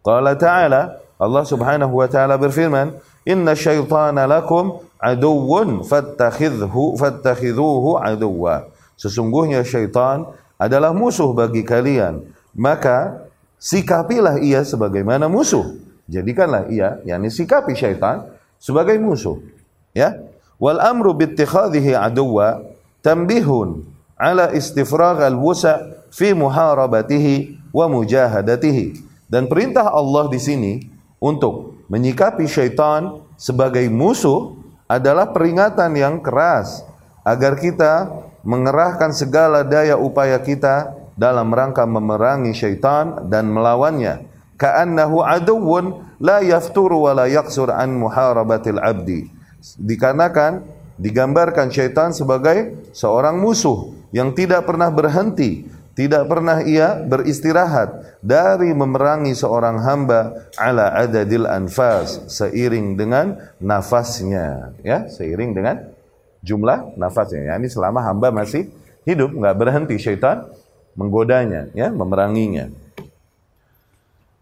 Qala 0.00 0.40
ta'ala 0.40 1.04
Allah 1.20 1.44
Subhanahu 1.44 2.00
wa 2.00 2.08
taala 2.08 2.40
berfirman, 2.40 2.96
"Inna 3.26 3.56
syaitana 3.56 4.24
lakum 4.24 4.80
aduwwun 5.00 5.84
fattakhidhu 5.84 6.96
fattakhidhuhu 6.96 8.00
aduwwa." 8.00 8.70
Sesungguhnya 9.00 9.64
syaitan 9.64 10.28
adalah 10.60 10.92
musuh 10.92 11.32
bagi 11.32 11.64
kalian. 11.64 12.20
Maka 12.52 13.24
sikapilah 13.56 14.44
ia 14.44 14.60
sebagaimana 14.60 15.24
musuh. 15.24 15.80
Jadikanlah 16.04 16.68
ia, 16.68 17.00
yakni 17.08 17.32
sikapi 17.32 17.72
syaitan 17.72 18.28
sebagai 18.60 19.00
musuh. 19.00 19.40
Ya. 19.96 20.20
Wal 20.60 20.76
amru 20.76 21.16
bittikhadhihi 21.16 21.96
aduwa 21.96 22.60
tambihun 23.00 23.88
ala 24.20 24.52
istifragh 24.52 25.24
al-wusa 25.24 25.80
fi 26.12 26.36
muharabatihi 26.36 27.56
wa 27.72 27.88
mujahadatihi. 27.88 29.00
Dan 29.32 29.48
perintah 29.48 29.88
Allah 29.88 30.28
di 30.28 30.36
sini 30.36 30.72
untuk 31.16 31.79
menyikapi 31.90 32.46
syaitan 32.46 33.20
sebagai 33.34 33.84
musuh 33.90 34.54
adalah 34.86 35.34
peringatan 35.34 35.92
yang 35.98 36.22
keras 36.22 36.86
agar 37.26 37.58
kita 37.58 38.08
mengerahkan 38.46 39.12
segala 39.12 39.66
daya 39.66 39.98
upaya 40.00 40.40
kita 40.40 40.96
dalam 41.18 41.52
rangka 41.52 41.84
memerangi 41.84 42.56
syaitan 42.56 43.28
dan 43.28 43.52
melawannya. 43.52 44.24
Ka'annahu 44.56 45.20
aduwwun 45.20 46.16
la 46.22 46.40
yafturu 46.40 47.04
wa 47.04 47.12
la 47.12 47.26
yaqsur 47.28 47.68
an 47.68 47.92
muharabatil 47.92 48.80
abdi. 48.80 49.28
Dikarenakan 49.76 50.64
digambarkan 50.96 51.68
syaitan 51.68 52.16
sebagai 52.16 52.76
seorang 52.96 53.36
musuh 53.36 53.92
yang 54.12 54.32
tidak 54.32 54.64
pernah 54.68 54.88
berhenti, 54.88 55.68
tidak 56.00 56.32
pernah 56.32 56.64
ia 56.64 56.96
beristirahat 56.96 58.16
dari 58.24 58.72
memerangi 58.72 59.36
seorang 59.36 59.84
hamba 59.84 60.48
ala 60.56 60.96
adadil 60.96 61.44
anfas 61.44 62.24
seiring 62.32 62.96
dengan 62.96 63.36
nafasnya 63.60 64.72
ya 64.80 65.04
seiring 65.12 65.52
dengan 65.52 65.76
jumlah 66.44 66.96
nafasnya. 66.96 67.52
Ya, 67.52 67.54
ini 67.60 67.68
selama 67.68 68.00
hamba 68.04 68.32
masih 68.32 68.68
hidup, 69.04 69.32
nggak 69.32 69.56
berhenti 69.56 69.96
syaitan 70.00 70.48
menggodanya, 70.96 71.70
ya, 71.72 71.88
memeranginya. 71.92 72.68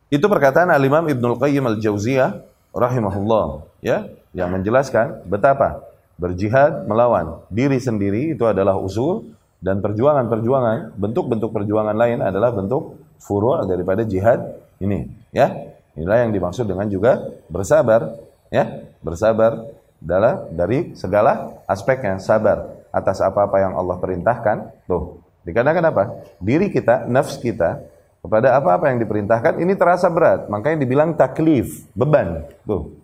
Itu 0.09 0.25
perkataan 0.25 0.73
Al-Imam 0.73 1.05
Ibnul 1.13 1.37
Qayyim 1.37 1.65
Al-Jauziyah 1.69 2.31
rahimahullah, 2.73 3.69
ya, 3.85 4.09
yang 4.33 4.49
menjelaskan 4.57 5.29
betapa 5.29 5.85
berjihad 6.19 6.89
melawan 6.89 7.45
diri 7.47 7.79
sendiri 7.79 8.35
itu 8.35 8.43
adalah 8.43 8.75
usul 8.75 9.38
dan 9.59 9.83
perjuangan-perjuangan, 9.83 10.95
bentuk-bentuk 10.95 11.51
perjuangan 11.51 11.95
lain 11.95 12.23
adalah 12.23 12.55
bentuk 12.55 12.99
furu' 13.19 13.67
daripada 13.67 14.07
jihad 14.07 14.59
ini, 14.79 15.11
ya. 15.35 15.75
Inilah 15.99 16.27
yang 16.27 16.31
dimaksud 16.31 16.71
dengan 16.71 16.87
juga 16.87 17.27
bersabar, 17.51 18.15
ya. 18.55 18.87
Bersabar 19.03 19.67
adalah 19.99 20.47
dari 20.55 20.95
segala 20.95 21.59
aspeknya, 21.67 22.23
sabar 22.23 22.87
atas 22.95 23.19
apa-apa 23.19 23.59
yang 23.59 23.75
Allah 23.75 23.99
perintahkan. 23.99 24.87
Tuh, 24.87 25.19
dikarenakan 25.43 25.85
apa? 25.91 26.05
Diri 26.39 26.71
kita, 26.71 27.11
nafs 27.11 27.39
kita 27.43 27.83
kepada 28.23 28.59
apa-apa 28.59 28.91
yang 28.91 28.99
diperintahkan 29.03 29.63
ini 29.63 29.75
terasa 29.79 30.11
berat, 30.11 30.47
makanya 30.51 30.83
dibilang 30.83 31.15
taklif, 31.15 31.87
beban. 31.95 32.47
Tuh. 32.67 32.98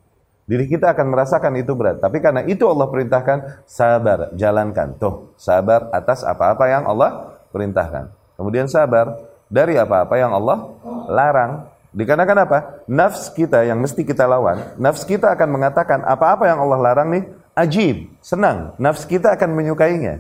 Diri 0.44 0.68
kita 0.68 0.92
akan 0.92 1.08
merasakan 1.08 1.56
itu 1.56 1.72
berat. 1.72 2.04
Tapi 2.04 2.20
karena 2.20 2.44
itu 2.44 2.68
Allah 2.68 2.84
perintahkan, 2.92 3.64
sabar, 3.64 4.28
jalankan. 4.36 4.92
Tuh, 5.00 5.32
sabar 5.40 5.88
atas 5.88 6.20
apa-apa 6.20 6.68
yang 6.68 6.84
Allah 6.84 7.40
perintahkan. 7.48 8.12
Kemudian 8.36 8.68
sabar 8.68 9.16
dari 9.48 9.80
apa-apa 9.80 10.20
yang 10.20 10.36
Allah 10.36 10.68
larang. 11.08 11.52
Dikarenakan 11.94 12.38
apa? 12.44 12.58
Nafs 12.90 13.30
kita 13.30 13.62
yang 13.62 13.78
mesti 13.78 14.02
kita 14.02 14.26
lawan, 14.26 14.74
nafs 14.82 15.06
kita 15.06 15.30
akan 15.30 15.46
mengatakan 15.46 16.02
apa-apa 16.02 16.50
yang 16.50 16.58
Allah 16.58 16.90
larang 16.90 17.08
nih, 17.14 17.24
ajib, 17.54 18.10
senang. 18.18 18.74
Nafs 18.82 19.06
kita 19.06 19.30
akan 19.38 19.54
menyukainya. 19.54 20.18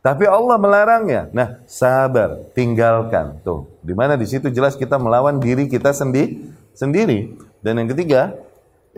Tapi 0.00 0.24
Allah 0.24 0.56
melarangnya. 0.56 1.28
Nah, 1.36 1.60
sabar, 1.68 2.48
tinggalkan. 2.56 3.44
Tuh, 3.44 3.68
di 3.84 3.92
mana 3.92 4.16
di 4.16 4.24
situ 4.24 4.48
jelas 4.48 4.72
kita 4.72 4.96
melawan 4.96 5.36
diri 5.36 5.68
kita 5.68 5.92
sendi 5.92 6.40
sendiri. 6.72 7.36
Dan 7.60 7.84
yang 7.84 7.92
ketiga, 7.92 8.32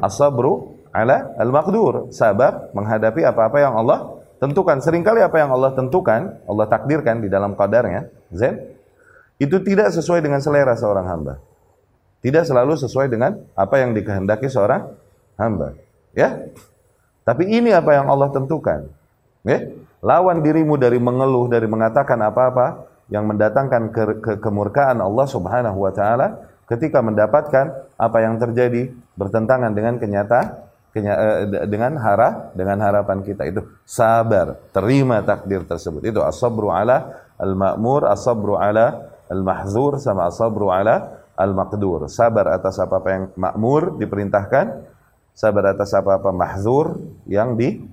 As-sabru 0.02 0.82
ala 0.90 1.32
al-maqdur. 1.38 2.10
Sabar 2.10 2.74
menghadapi 2.74 3.22
apa-apa 3.22 3.62
yang 3.62 3.78
Allah 3.78 4.18
tentukan. 4.42 4.82
Seringkali 4.82 5.22
apa 5.22 5.38
yang 5.38 5.54
Allah 5.54 5.70
tentukan, 5.72 6.42
Allah 6.50 6.66
takdirkan 6.66 7.22
di 7.22 7.30
dalam 7.30 7.54
qadarnya, 7.54 8.10
Zen, 8.34 8.58
itu 9.38 9.62
tidak 9.62 9.94
sesuai 9.94 10.18
dengan 10.18 10.42
selera 10.42 10.74
seorang 10.74 11.06
hamba. 11.06 11.34
Tidak 12.22 12.42
selalu 12.46 12.74
sesuai 12.78 13.06
dengan 13.10 13.38
apa 13.54 13.78
yang 13.78 13.94
dikehendaki 13.94 14.50
seorang 14.50 14.90
hamba. 15.38 15.74
Ya? 16.14 16.50
Tapi 17.22 17.50
ini 17.50 17.70
apa 17.70 17.94
yang 17.94 18.10
Allah 18.10 18.30
tentukan. 18.30 18.90
Ya? 19.46 19.70
Lawan 20.02 20.42
dirimu 20.42 20.74
dari 20.78 20.98
mengeluh, 20.98 21.46
dari 21.46 21.66
mengatakan 21.70 22.18
apa-apa 22.18 22.90
yang 23.10 23.26
mendatangkan 23.26 23.82
ke, 23.90 24.02
ke 24.22 24.32
kemurkaan 24.38 24.98
Allah 24.98 25.26
Subhanahu 25.26 25.78
wa 25.82 25.92
taala 25.94 26.51
ketika 26.66 27.02
mendapatkan 27.02 27.90
apa 27.98 28.18
yang 28.22 28.38
terjadi 28.38 28.92
bertentangan 29.18 29.72
dengan 29.74 29.98
kenyata 29.98 30.70
kenya, 30.92 31.14
eh, 31.16 31.66
dengan 31.66 31.96
hara 31.98 32.52
dengan 32.52 32.78
harapan 32.84 33.24
kita 33.24 33.48
itu. 33.48 33.64
Sabar 33.88 34.60
terima 34.70 35.24
takdir 35.24 35.64
tersebut. 35.64 36.04
Itu 36.04 36.20
as-sabru 36.22 36.68
ala 36.70 37.24
al-ma'mur 37.40 38.06
as-sabru 38.06 38.60
ala 38.60 39.10
al-mahzur 39.32 39.98
sama 39.98 40.28
as-sabru 40.28 40.68
ala 40.68 41.24
al-maqdur. 41.34 42.06
Sabar 42.12 42.52
atas 42.52 42.76
apa-apa 42.78 43.08
yang 43.10 43.24
makmur 43.34 43.96
diperintahkan 43.96 44.92
sabar 45.32 45.72
atas 45.72 45.96
apa-apa 45.96 46.28
mahzur 46.28 47.00
yang 47.24 47.56
dilarang 47.56 47.88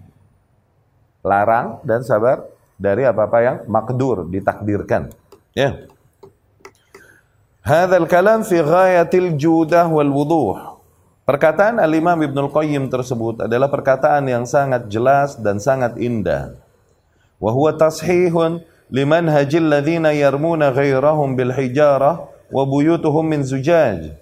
dan 1.88 2.04
sabar 2.04 2.44
dari 2.76 3.08
apa-apa 3.08 3.38
yang 3.40 3.64
makdur 3.72 4.28
ditakdirkan. 4.28 5.08
Ya. 5.56 5.72
yeah. 5.72 5.99
Hadzal 7.60 8.08
kalam 8.08 8.48
fi 8.48 8.64
ghayatil 8.64 9.36
judah 9.36 9.86
wal 9.92 10.08
wuduh. 10.08 10.80
Perkataan 11.28 11.78
Al-Imam 11.78 12.18
Ibnul 12.18 12.50
Qayyim 12.50 12.90
tersebut 12.90 13.46
adalah 13.46 13.70
perkataan 13.70 14.26
yang 14.26 14.50
sangat 14.50 14.90
jelas 14.90 15.38
dan 15.38 15.62
sangat 15.62 16.00
indah. 16.02 16.58
Wa 17.38 17.54
huwa 17.54 17.76
tashihun 17.76 18.66
liman 18.90 19.30
hajil 19.30 19.70
ladzina 19.70 20.10
yarmuna 20.10 20.74
ghairahum 20.74 21.38
bil 21.38 21.54
hijarah 21.54 22.26
wa 22.50 22.64
buyutuhum 22.66 23.28
min 23.28 23.46
zujaj. 23.46 24.18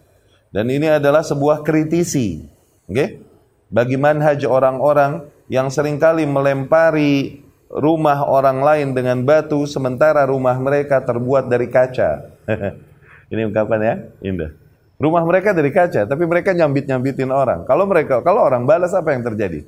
Dan 0.51 0.67
ini 0.67 0.91
adalah 0.91 1.23
sebuah 1.23 1.63
kritisi, 1.63 2.43
okay? 2.89 3.23
Bagi 3.71 3.95
manhaj 3.99 4.43
orang-orang 4.47 5.27
yang 5.47 5.71
sering 5.71 5.99
kali 5.99 6.27
melempari 6.27 7.43
rumah 7.71 8.23
orang 8.27 8.63
lain 8.63 8.87
dengan 8.95 9.23
batu 9.23 9.67
sementara 9.67 10.23
rumah 10.27 10.55
mereka 10.59 11.03
terbuat 11.03 11.51
dari 11.51 11.67
kaca. 11.71 12.11
Ini 13.27 13.41
ungkapan 13.51 13.79
ya, 13.83 13.93
indah. 14.23 14.51
Rumah 14.97 15.23
mereka 15.27 15.53
dari 15.53 15.69
kaca, 15.69 16.09
tapi 16.09 16.23
mereka 16.25 16.57
nyambit-nyambitin 16.57 17.29
orang. 17.29 17.67
Kalau 17.69 17.85
mereka, 17.85 18.25
kalau 18.25 18.41
orang 18.41 18.65
balas 18.65 18.97
apa 18.97 19.13
yang 19.13 19.21
terjadi? 19.21 19.61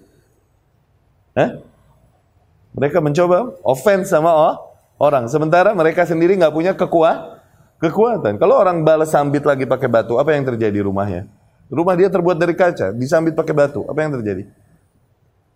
Hah? 1.37 1.61
Mereka 2.73 2.97
mencoba 2.97 3.53
offense 3.61 4.09
sama 4.09 4.33
oh, 4.33 4.55
orang, 4.97 5.29
sementara 5.29 5.75
mereka 5.77 6.07
sendiri 6.07 6.33
nggak 6.33 6.53
punya 6.53 6.73
kekuat, 6.73 7.45
kekuatan. 7.77 8.41
Kalau 8.41 8.57
orang 8.57 8.81
balas 8.81 9.13
sambit 9.13 9.45
lagi 9.45 9.69
pakai 9.69 9.85
batu, 9.85 10.17
apa 10.17 10.33
yang 10.33 10.47
terjadi 10.49 10.81
rumahnya? 10.81 11.29
Rumah 11.69 11.93
dia 11.93 12.09
terbuat 12.09 12.37
dari 12.39 12.57
kaca, 12.57 12.89
disambit 12.97 13.37
pakai 13.37 13.53
batu, 13.53 13.85
apa 13.85 13.99
yang 14.01 14.17
terjadi? 14.17 14.49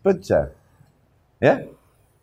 Pecah. 0.06 0.54
Ya, 1.42 1.66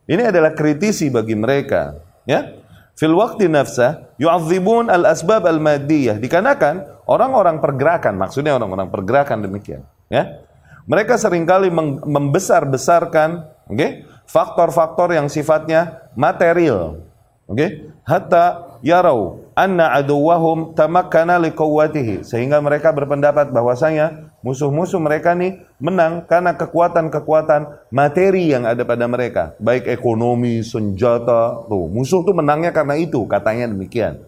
ini 0.07 0.23
adalah 0.23 0.55
kritisi 0.55 1.11
bagi 1.11 1.35
mereka. 1.35 1.99
Ya, 2.29 2.60
fil 3.01 3.17
waqti 3.17 3.49
nafsa 3.49 4.13
yu'adzibun 4.21 4.93
al 4.93 5.09
asbab 5.09 5.49
al 5.49 5.57
madiyah 5.57 6.21
dikarenakan 6.21 6.85
orang-orang 7.09 7.57
pergerakan 7.65 8.21
maksudnya 8.21 8.61
orang-orang 8.61 8.93
pergerakan 8.93 9.41
demikian 9.41 9.89
ya. 10.13 10.45
Mereka 10.91 11.17
sering 11.23 11.47
kali 11.47 11.71
membesar-besarkan 12.03 13.47
okay, 13.71 14.05
faktor-faktor 14.27 15.15
yang 15.15 15.31
sifatnya 15.31 16.11
material 16.19 17.01
oke. 17.47 17.57
Okay? 17.57 17.71
hatta 18.05 18.79
yarau 18.83 19.47
anna 19.55 19.95
aduwahum 19.95 20.75
tamakkana 20.75 21.39
liqawwatihi. 21.39 22.27
Sehingga 22.27 22.59
mereka 22.59 22.91
berpendapat 22.91 23.55
bahwasanya 23.55 24.30
musuh-musuh 24.41 25.01
mereka 25.01 25.37
nih 25.37 25.61
menang 25.77 26.25
karena 26.25 26.57
kekuatan-kekuatan 26.57 27.93
materi 27.93 28.53
yang 28.53 28.65
ada 28.65 28.85
pada 28.85 29.05
mereka. 29.05 29.57
Baik 29.61 29.89
ekonomi 29.89 30.65
senjata 30.65 31.65
tuh 31.69 31.87
musuh 31.89 32.25
tuh 32.25 32.33
menangnya 32.33 32.73
karena 32.73 32.97
itu 32.97 33.21
katanya 33.29 33.69
demikian. 33.69 34.25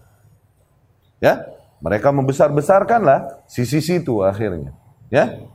Ya 1.22 1.48
mereka 1.82 2.14
membesar-besarkanlah 2.14 3.42
sisi 3.48 3.80
situ 3.80 4.20
akhirnya 4.22 4.76
ya. 5.08 5.48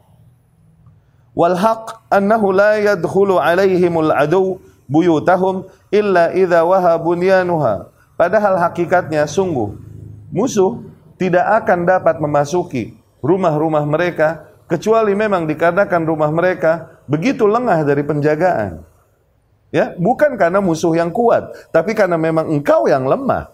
Wal 1.37 1.53
haq 1.53 2.09
annahu 2.09 2.49
la 2.49 2.81
yadkhulu 2.81 3.37
alaihimul 3.37 4.09
adu 4.09 4.57
buyutahum 4.89 5.69
illa 5.93 6.33
idza 6.33 6.65
waha 6.65 6.97
bunyanuha. 6.97 7.93
Padahal 8.17 8.57
hakikatnya 8.57 9.29
sungguh 9.29 9.77
musuh 10.33 10.81
tidak 11.21 11.45
akan 11.61 11.85
dapat 11.85 12.17
memasuki 12.17 12.97
rumah-rumah 13.21 13.85
mereka 13.85 14.46
kecuali 14.67 15.15
memang 15.15 15.47
dikarenakan 15.47 16.03
rumah 16.05 16.29
mereka 16.29 17.01
begitu 17.07 17.47
lengah 17.47 17.81
dari 17.87 18.03
penjagaan. 18.03 18.83
Ya, 19.67 19.91
bukan 19.99 20.39
karena 20.39 20.63
musuh 20.63 20.95
yang 20.95 21.11
kuat, 21.11 21.51
tapi 21.75 21.91
karena 21.91 22.15
memang 22.15 22.47
engkau 22.47 22.87
yang 22.87 23.03
lemah. 23.03 23.51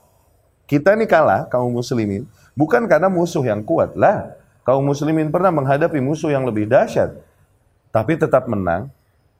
Kita 0.69 0.93
ini 0.93 1.09
kalah 1.09 1.49
kaum 1.49 1.73
muslimin 1.73 2.29
bukan 2.57 2.85
karena 2.85 3.09
musuh 3.09 3.43
yang 3.45 3.61
kuat 3.65 3.97
lah. 3.97 4.37
Kaum 4.63 4.85
muslimin 4.85 5.27
pernah 5.27 5.51
menghadapi 5.51 5.99
musuh 5.99 6.31
yang 6.31 6.47
lebih 6.47 6.69
dahsyat 6.69 7.19
tapi 7.91 8.17
tetap 8.17 8.47
menang. 8.47 8.89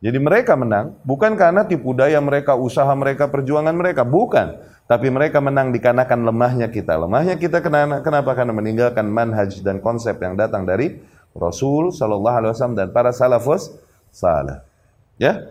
Jadi 0.03 0.19
mereka 0.19 0.59
menang 0.59 0.99
bukan 1.07 1.39
karena 1.39 1.63
tipu 1.63 1.95
daya 1.95 2.19
mereka, 2.19 2.59
usaha 2.59 2.91
mereka, 2.91 3.31
perjuangan 3.31 3.71
mereka, 3.71 4.03
bukan 4.03 4.59
tapi 4.83 5.07
mereka 5.07 5.39
menang 5.39 5.71
dikarenakan 5.71 6.27
lemahnya 6.27 6.67
kita. 6.67 6.99
Lemahnya 6.99 7.39
kita 7.39 7.63
kenapa? 7.63 8.31
Karena 8.35 8.51
meninggalkan 8.51 9.07
manhaj 9.07 9.63
dan 9.63 9.79
konsep 9.79 10.19
yang 10.19 10.35
datang 10.35 10.67
dari 10.67 10.99
Rasul 11.33 11.89
Shallallahu 11.89 12.37
Alaihi 12.39 12.51
Wasallam 12.53 12.77
dan 12.77 12.89
para 12.93 13.09
salafus 13.09 13.73
salih. 14.13 14.61
Ya. 15.17 15.49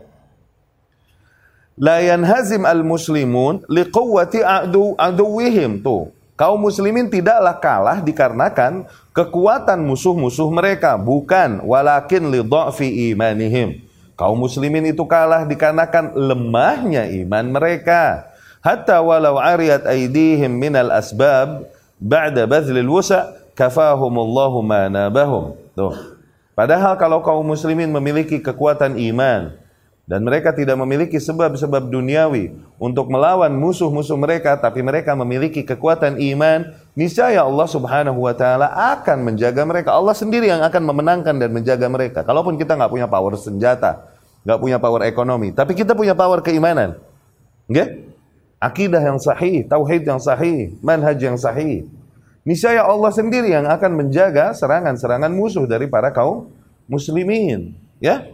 La 1.74 1.98
yanhazim 1.98 2.62
al 2.62 2.86
muslimun 2.86 3.66
liquwati 3.66 4.42
adu 4.42 4.94
aduwihim 4.94 5.82
tuh. 5.82 6.14
Kaum 6.32 6.58
muslimin 6.58 7.06
tidaklah 7.06 7.54
kalah 7.60 7.98
dikarenakan 8.02 8.88
kekuatan 9.14 9.78
musuh-musuh 9.84 10.48
mereka, 10.50 10.98
bukan 10.98 11.62
walakin 11.62 12.32
li 12.34 12.40
dha'fi 12.42 13.14
imanihim. 13.14 13.78
Kaum 14.18 14.42
muslimin 14.42 14.90
itu 14.90 15.06
kalah 15.06 15.46
dikarenakan 15.46 16.14
lemahnya 16.18 17.06
iman 17.22 17.46
mereka 17.46 18.26
hatta 18.58 19.02
walau 19.02 19.38
ariyat 19.38 19.86
aydihim 19.86 20.50
minal 20.50 20.90
asbab 20.94 21.66
ba'da 21.98 22.46
bazlil 22.46 22.90
wusa 22.90 23.34
kafahumullahu 23.54 24.62
ma 24.66 24.90
nabahum. 24.90 25.61
Tuh. 25.72 26.22
Padahal 26.52 27.00
kalau 27.00 27.24
kaum 27.24 27.48
muslimin 27.48 27.88
memiliki 27.88 28.36
kekuatan 28.36 29.00
iman 29.00 29.56
dan 30.02 30.20
mereka 30.20 30.52
tidak 30.52 30.76
memiliki 30.76 31.16
sebab-sebab 31.16 31.88
duniawi 31.88 32.52
untuk 32.76 33.08
melawan 33.08 33.54
musuh-musuh 33.56 34.18
mereka 34.20 34.60
tapi 34.60 34.84
mereka 34.84 35.16
memiliki 35.16 35.64
kekuatan 35.64 36.20
iman, 36.20 36.68
niscaya 36.92 37.40
Allah 37.40 37.64
Subhanahu 37.64 38.20
wa 38.28 38.34
taala 38.36 38.68
akan 38.68 39.32
menjaga 39.32 39.64
mereka. 39.64 39.96
Allah 39.96 40.12
sendiri 40.12 40.52
yang 40.52 40.60
akan 40.60 40.82
memenangkan 40.84 41.40
dan 41.40 41.50
menjaga 41.54 41.88
mereka. 41.88 42.20
Kalaupun 42.20 42.60
kita 42.60 42.76
nggak 42.76 42.92
punya 42.92 43.08
power 43.08 43.32
senjata, 43.40 44.12
nggak 44.44 44.58
punya 44.60 44.76
power 44.76 45.08
ekonomi, 45.08 45.56
tapi 45.56 45.72
kita 45.72 45.96
punya 45.96 46.12
power 46.12 46.44
keimanan. 46.44 47.00
Nggak? 47.70 48.12
Akidah 48.60 49.00
yang 49.00 49.18
sahih, 49.18 49.64
tauhid 49.64 50.04
yang 50.04 50.20
sahih, 50.20 50.76
manhaj 50.84 51.18
yang 51.18 51.40
sahih. 51.40 51.88
Niscaya 52.42 52.82
Allah 52.82 53.14
sendiri 53.14 53.54
yang 53.54 53.70
akan 53.70 54.02
menjaga 54.02 54.50
serangan-serangan 54.50 55.30
musuh 55.30 55.62
dari 55.62 55.86
para 55.86 56.10
kaum 56.10 56.50
muslimin. 56.90 57.74
Ya, 58.02 58.26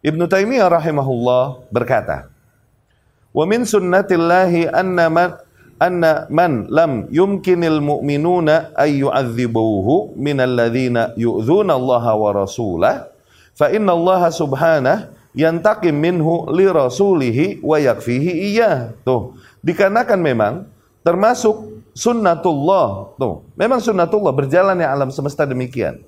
Ibnu 0.00 0.24
Taimiyah 0.24 0.72
rahimahullah 0.72 1.68
berkata, 1.68 2.32
"Wa 3.28 3.44
min 3.44 3.68
sunnatillahi 3.68 4.72
anna 4.72 5.12
man 5.12 5.36
anna 5.76 6.30
man 6.32 6.70
lam 6.72 7.12
yumkinil 7.12 7.82
mu'minuna 7.82 8.72
ay 8.72 9.02
yu'adzibuhu 9.02 10.16
minal 10.16 10.54
ladzina 10.54 11.10
yu'dzuna 11.18 11.74
Allah 11.74 12.04
wa 12.14 12.30
rasulah 12.30 13.10
fa 13.52 13.68
inna 13.68 13.90
Allah 13.92 14.30
subhanahu 14.30 15.10
yantaqim 15.36 15.96
minhu 15.96 16.48
li 16.52 16.68
rasulihi 16.68 17.60
wa 17.64 17.80
yakfihi 17.80 18.52
iya. 18.52 18.92
Tuh, 19.02 19.36
dikarenakan 19.64 20.20
memang 20.20 20.54
termasuk 21.02 21.81
sunnatullah. 21.92 23.16
Tuh, 23.16 23.46
memang 23.56 23.80
sunnatullah 23.80 24.32
berjalan 24.32 24.76
yang 24.76 24.90
alam 24.92 25.08
semesta 25.12 25.48
demikian. 25.48 26.00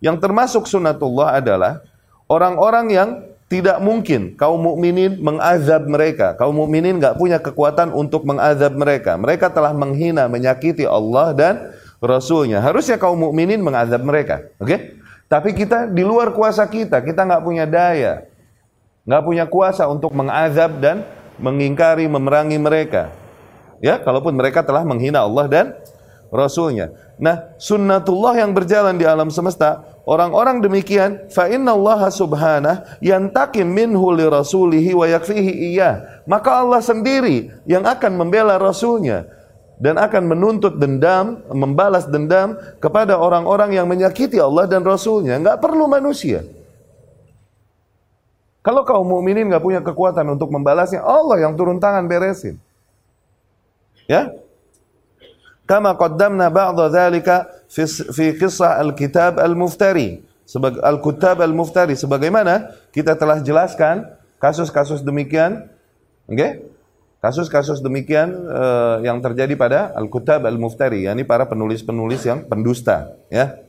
Yang 0.00 0.16
termasuk 0.22 0.64
sunnatullah 0.64 1.38
adalah 1.38 1.84
orang-orang 2.30 2.86
yang 2.90 3.08
tidak 3.50 3.82
mungkin 3.82 4.38
kaum 4.38 4.62
mukminin 4.62 5.18
mengazab 5.18 5.84
mereka. 5.84 6.38
Kaum 6.38 6.54
mukminin 6.54 6.96
nggak 7.02 7.18
punya 7.18 7.42
kekuatan 7.42 7.90
untuk 7.90 8.22
mengazab 8.22 8.72
mereka. 8.78 9.18
Mereka 9.18 9.50
telah 9.50 9.74
menghina, 9.74 10.30
menyakiti 10.30 10.86
Allah 10.86 11.34
dan 11.34 11.54
Rasulnya. 11.98 12.62
Harusnya 12.62 12.96
kaum 12.96 13.18
mukminin 13.18 13.60
mengazab 13.60 14.00
mereka. 14.00 14.46
Oke? 14.56 14.66
Okay? 14.66 14.80
Tapi 15.30 15.54
kita 15.54 15.86
di 15.86 16.02
luar 16.02 16.34
kuasa 16.34 16.66
kita, 16.66 17.02
kita 17.02 17.22
nggak 17.22 17.42
punya 17.46 17.62
daya 17.62 18.30
nggak 19.10 19.24
punya 19.24 19.44
kuasa 19.48 19.88
untuk 19.88 20.12
mengazab 20.12 20.78
dan 20.78 21.02
mengingkari, 21.40 22.04
memerangi 22.06 22.60
mereka. 22.60 23.10
Ya, 23.80 23.96
kalaupun 23.96 24.36
mereka 24.36 24.60
telah 24.60 24.84
menghina 24.84 25.24
Allah 25.24 25.48
dan 25.48 25.66
Rasulnya. 26.30 26.94
Nah, 27.18 27.52
sunnatullah 27.58 28.38
yang 28.38 28.54
berjalan 28.54 28.94
di 28.96 29.04
alam 29.04 29.28
semesta, 29.34 29.82
orang-orang 30.06 30.62
demikian, 30.62 31.26
fa 31.28 31.50
inna 31.50 31.74
Allah 31.74 32.06
subhanah 32.08 33.02
yantakim 33.02 33.66
minhu 33.66 34.14
li 34.14 34.24
rasulihi 34.24 34.94
wa 34.94 35.10
yakfihi 35.10 35.74
iya. 35.74 36.22
Maka 36.30 36.62
Allah 36.62 36.78
sendiri 36.80 37.50
yang 37.66 37.82
akan 37.82 38.14
membela 38.14 38.56
Rasulnya 38.62 39.26
dan 39.82 39.98
akan 39.98 40.30
menuntut 40.30 40.78
dendam, 40.78 41.42
membalas 41.50 42.06
dendam 42.06 42.54
kepada 42.78 43.18
orang-orang 43.18 43.74
yang 43.74 43.90
menyakiti 43.90 44.38
Allah 44.38 44.70
dan 44.70 44.86
Rasulnya. 44.86 45.34
Nggak 45.40 45.58
perlu 45.58 45.90
manusia. 45.90 46.46
Kalau 48.60 48.84
kaum 48.84 49.08
mukminin 49.08 49.48
nggak 49.48 49.64
punya 49.64 49.80
kekuatan 49.80 50.36
untuk 50.36 50.52
membalasnya, 50.52 51.00
Allah 51.00 51.42
yang 51.48 51.56
turun 51.56 51.80
tangan 51.80 52.04
beresin. 52.06 52.60
Ya? 54.10 54.34
Kama 55.70 55.94
qaddamna 55.94 56.50
ba'dha 56.50 56.90
dzalika 56.90 57.46
fi, 57.70 57.86
fi 57.86 58.34
qissah 58.34 58.82
al-kitab 58.82 59.38
al-muftari. 59.38 60.26
Sebagai 60.42 60.82
al-kutab 60.82 61.38
al-muftari 61.38 61.94
sebagaimana 61.94 62.74
kita 62.90 63.14
telah 63.14 63.38
jelaskan 63.38 64.02
kasus-kasus 64.42 65.06
demikian, 65.06 65.70
oke? 66.26 66.34
Okay? 66.34 66.50
Kasus-kasus 67.22 67.84
demikian 67.84 68.32
uh, 68.48 68.98
yang 69.04 69.22
terjadi 69.22 69.54
pada 69.54 69.94
al-kutab 69.94 70.42
al-muftari, 70.42 71.06
yakni 71.06 71.22
para 71.22 71.46
penulis-penulis 71.46 72.26
yang 72.26 72.50
pendusta, 72.50 73.14
ya. 73.30 73.62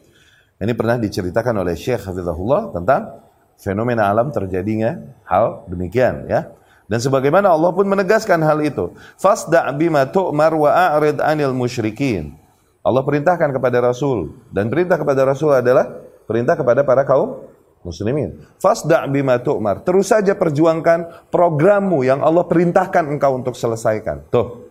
Ini 0.58 0.74
pernah 0.74 0.98
diceritakan 0.98 1.58
oleh 1.62 1.74
Syekh 1.78 2.06
Hafizahullah 2.06 2.74
tentang 2.74 3.30
fenomena 3.62 4.10
alam 4.10 4.34
terjadinya 4.34 4.98
hal 5.26 5.66
demikian 5.70 6.26
ya. 6.30 6.54
Dan 6.92 7.00
sebagaimana 7.00 7.48
Allah 7.48 7.72
pun 7.72 7.88
menegaskan 7.88 8.44
hal 8.44 8.60
itu. 8.60 8.92
Fasda' 9.16 9.72
bima 9.80 10.04
tu'mar 10.04 10.52
wa 10.52 10.76
a'rid 10.76 11.24
'anil 11.24 11.56
musyrikin. 11.56 12.36
Allah 12.84 13.00
perintahkan 13.08 13.48
kepada 13.56 13.80
Rasul 13.80 14.36
dan 14.52 14.68
perintah 14.68 15.00
kepada 15.00 15.24
Rasul 15.24 15.56
adalah 15.56 15.88
perintah 16.28 16.60
kepada 16.60 16.84
para 16.84 17.08
kaum 17.08 17.48
muslimin. 17.80 18.44
Fasda' 18.60 19.08
bima 19.08 19.40
tu'mar. 19.40 19.88
Terus 19.88 20.12
saja 20.12 20.36
perjuangkan 20.36 21.32
programmu 21.32 22.04
yang 22.04 22.20
Allah 22.20 22.44
perintahkan 22.44 23.08
engkau 23.08 23.40
untuk 23.40 23.56
selesaikan. 23.56 24.28
Tuh. 24.28 24.68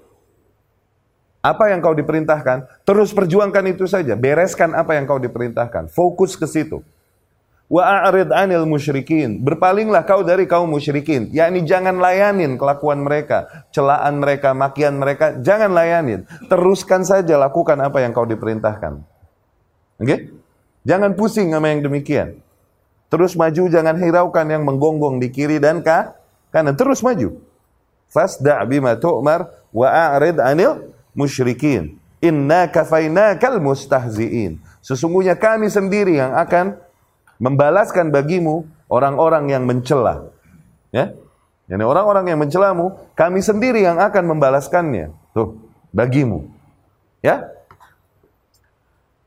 Apa 1.41 1.73
yang 1.73 1.81
kau 1.81 1.97
diperintahkan, 1.97 2.85
terus 2.85 3.17
perjuangkan 3.17 3.65
itu 3.73 3.89
saja. 3.89 4.13
Bereskan 4.13 4.77
apa 4.77 4.93
yang 4.93 5.09
kau 5.09 5.17
diperintahkan. 5.17 5.89
Fokus 5.89 6.37
ke 6.37 6.45
situ. 6.45 6.85
Wa 7.71 8.03
a'rid 8.03 8.35
'anil 8.35 8.67
musyrikin. 8.67 9.47
Berpalinglah 9.47 10.03
kau 10.03 10.27
dari 10.27 10.51
kaum 10.51 10.67
musyrikin. 10.67 11.31
Yakni 11.31 11.63
jangan 11.63 12.03
layanin 12.03 12.59
kelakuan 12.59 13.07
mereka, 13.07 13.47
celaan 13.71 14.19
mereka, 14.19 14.51
makian 14.51 14.99
mereka, 14.99 15.39
jangan 15.39 15.71
layanin. 15.71 16.27
Teruskan 16.51 17.07
saja 17.07 17.39
lakukan 17.39 17.79
apa 17.79 18.03
yang 18.03 18.11
kau 18.11 18.27
diperintahkan. 18.27 18.99
Oke? 20.03 20.03
Okay? 20.03 20.19
Jangan 20.83 21.15
pusing 21.15 21.55
sama 21.55 21.71
yang 21.71 21.87
demikian. 21.87 22.43
Terus 23.07 23.39
maju, 23.39 23.63
jangan 23.71 23.95
hiraukan 23.95 24.47
yang 24.51 24.67
menggonggong 24.67 25.23
di 25.23 25.31
kiri 25.31 25.63
dan 25.63 25.87
ka 25.87 26.19
kanan. 26.51 26.75
Terus 26.75 27.07
maju. 27.07 27.39
Fasda' 28.11 28.67
bima 28.67 28.99
tu'mar 28.99 29.47
wa 29.71 29.87
a'rid 29.87 30.43
'anil 30.43 30.91
musyrikin. 31.15 32.03
Inna 32.19 32.67
kafainakal 32.67 33.63
mustahzi'in. 33.63 34.59
Sesungguhnya 34.83 35.39
kami 35.39 35.71
sendiri 35.71 36.19
yang 36.19 36.35
akan 36.35 36.90
membalaskan 37.41 38.13
bagimu 38.13 38.69
orang-orang 38.93 39.49
yang 39.51 39.65
mencela. 39.65 40.31
Ya. 40.93 41.17
Yani 41.67 41.83
orang-orang 41.87 42.29
yang 42.29 42.39
mencelamu, 42.39 42.99
kami 43.17 43.41
sendiri 43.41 43.81
yang 43.81 43.97
akan 43.97 44.37
membalaskannya. 44.37 45.15
Tuh, 45.33 45.57
bagimu. 45.91 46.51
Ya. 47.25 47.49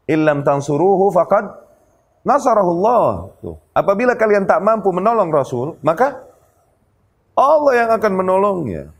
Illam 0.05 0.45
tansuruhu 0.45 1.09
faqad 1.09 1.49
nasarahullah. 2.21 3.33
Tuh. 3.41 3.57
Apabila 3.73 4.13
kalian 4.13 4.45
tak 4.45 4.61
mampu 4.61 4.93
menolong 4.93 5.31
Rasul, 5.31 5.79
maka 5.81 6.21
Allah 7.33 7.73
yang 7.87 7.89
akan 7.95 8.11
menolongnya. 8.13 8.93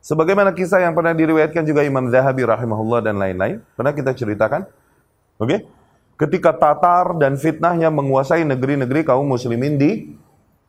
Sebagaimana 0.00 0.56
kisah 0.56 0.80
yang 0.80 0.96
pernah 0.96 1.12
diriwayatkan 1.12 1.64
juga 1.64 1.84
Imam 1.84 2.08
Zahabi 2.08 2.44
rahimahullah 2.44 3.00
dan 3.04 3.20
lain-lain. 3.20 3.60
Pernah 3.76 3.92
kita 3.92 4.16
ceritakan. 4.16 4.64
Oke? 5.40 5.44
Okay? 5.44 5.60
Ketika 6.20 6.52
Tatar 6.52 7.16
dan 7.16 7.40
fitnahnya 7.40 7.88
menguasai 7.88 8.44
negeri-negeri 8.44 9.08
kaum 9.08 9.24
muslimin 9.24 9.80
di 9.80 10.12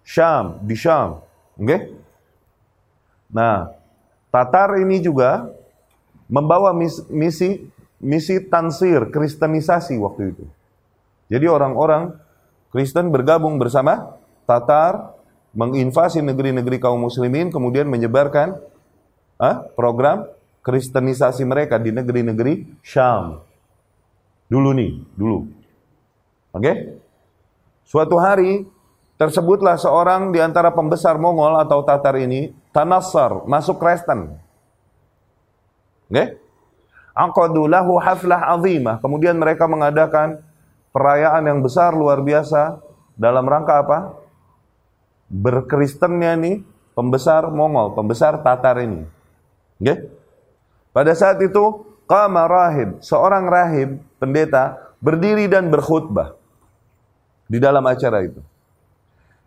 Syam, 0.07 0.63
di 0.63 0.79
Syam. 0.79 1.19
Oke? 1.59 1.67
Okay? 1.67 1.81
Nah, 3.35 3.75
Tatar 4.31 4.79
ini 4.79 5.03
juga 5.03 5.51
membawa 6.31 6.71
misi 6.71 7.67
misi 7.99 8.35
tansir, 8.47 9.11
kristenisasi 9.11 9.99
waktu 9.99 10.31
itu. 10.31 10.45
Jadi 11.27 11.45
orang-orang 11.51 12.15
Kristen 12.71 13.11
bergabung 13.11 13.59
bersama 13.59 14.15
Tatar 14.47 15.19
menginvasi 15.51 16.23
negeri-negeri 16.23 16.79
kaum 16.79 17.03
muslimin 17.03 17.51
kemudian 17.51 17.91
menyebarkan 17.91 18.55
ah, 19.35 19.67
program 19.75 20.23
kristenisasi 20.63 21.43
mereka 21.43 21.75
di 21.75 21.91
negeri-negeri 21.91 22.79
Syam. 22.79 23.50
Dulu 24.51 24.75
nih, 24.75 24.91
dulu. 25.15 25.47
Oke? 26.51 26.59
Okay? 26.59 26.75
Suatu 27.87 28.19
hari 28.19 28.67
tersebutlah 29.15 29.79
seorang 29.79 30.35
di 30.35 30.43
antara 30.43 30.75
pembesar 30.75 31.15
Mongol 31.15 31.55
atau 31.55 31.79
Tatar 31.87 32.19
ini 32.19 32.51
Tanassar, 32.75 33.47
masuk 33.47 33.79
Kristen. 33.79 34.35
Oke? 36.11 36.11
Okay? 36.11 36.27
Aqadulahu 37.15 37.95
haflah 38.03 38.51
azimah. 38.51 38.99
Kemudian 38.99 39.39
mereka 39.39 39.71
mengadakan 39.71 40.43
perayaan 40.91 41.47
yang 41.47 41.59
besar 41.63 41.95
luar 41.95 42.19
biasa 42.19 42.83
dalam 43.15 43.47
rangka 43.47 43.87
apa? 43.87 43.99
Berkristennya 45.31 46.35
nih 46.35 46.59
pembesar 46.91 47.47
Mongol, 47.47 47.95
pembesar 47.95 48.43
Tatar 48.43 48.83
ini. 48.83 49.07
Oke? 49.79 49.87
Okay? 49.87 49.97
Pada 50.91 51.15
saat 51.15 51.39
itu 51.39 51.87
Qama 52.03 52.43
rahib, 52.43 52.99
seorang 52.99 53.47
rahib, 53.47 54.11
pendeta, 54.21 54.93
berdiri 55.01 55.49
dan 55.49 55.73
berkhutbah 55.73 56.38
di 57.49 57.57
dalam 57.57 57.81
acara 57.89 58.21
itu. 58.21 58.38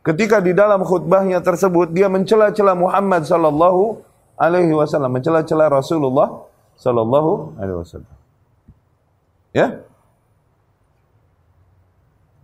Ketika 0.02 0.42
di 0.42 0.52
dalam 0.52 0.82
khutbahnya 0.82 1.40
tersebut 1.40 1.94
dia 1.94 2.10
mencela-cela 2.10 2.76
Muhammad 2.76 3.24
sallallahu 3.24 4.02
alaihi 4.37 4.74
wasallam, 4.74 5.14
mencela-cela 5.14 5.70
Rasulullah 5.70 6.44
sallallahu 6.76 7.56
alaihi 7.56 7.78
wasallam. 7.78 8.14
Ya? 9.54 9.80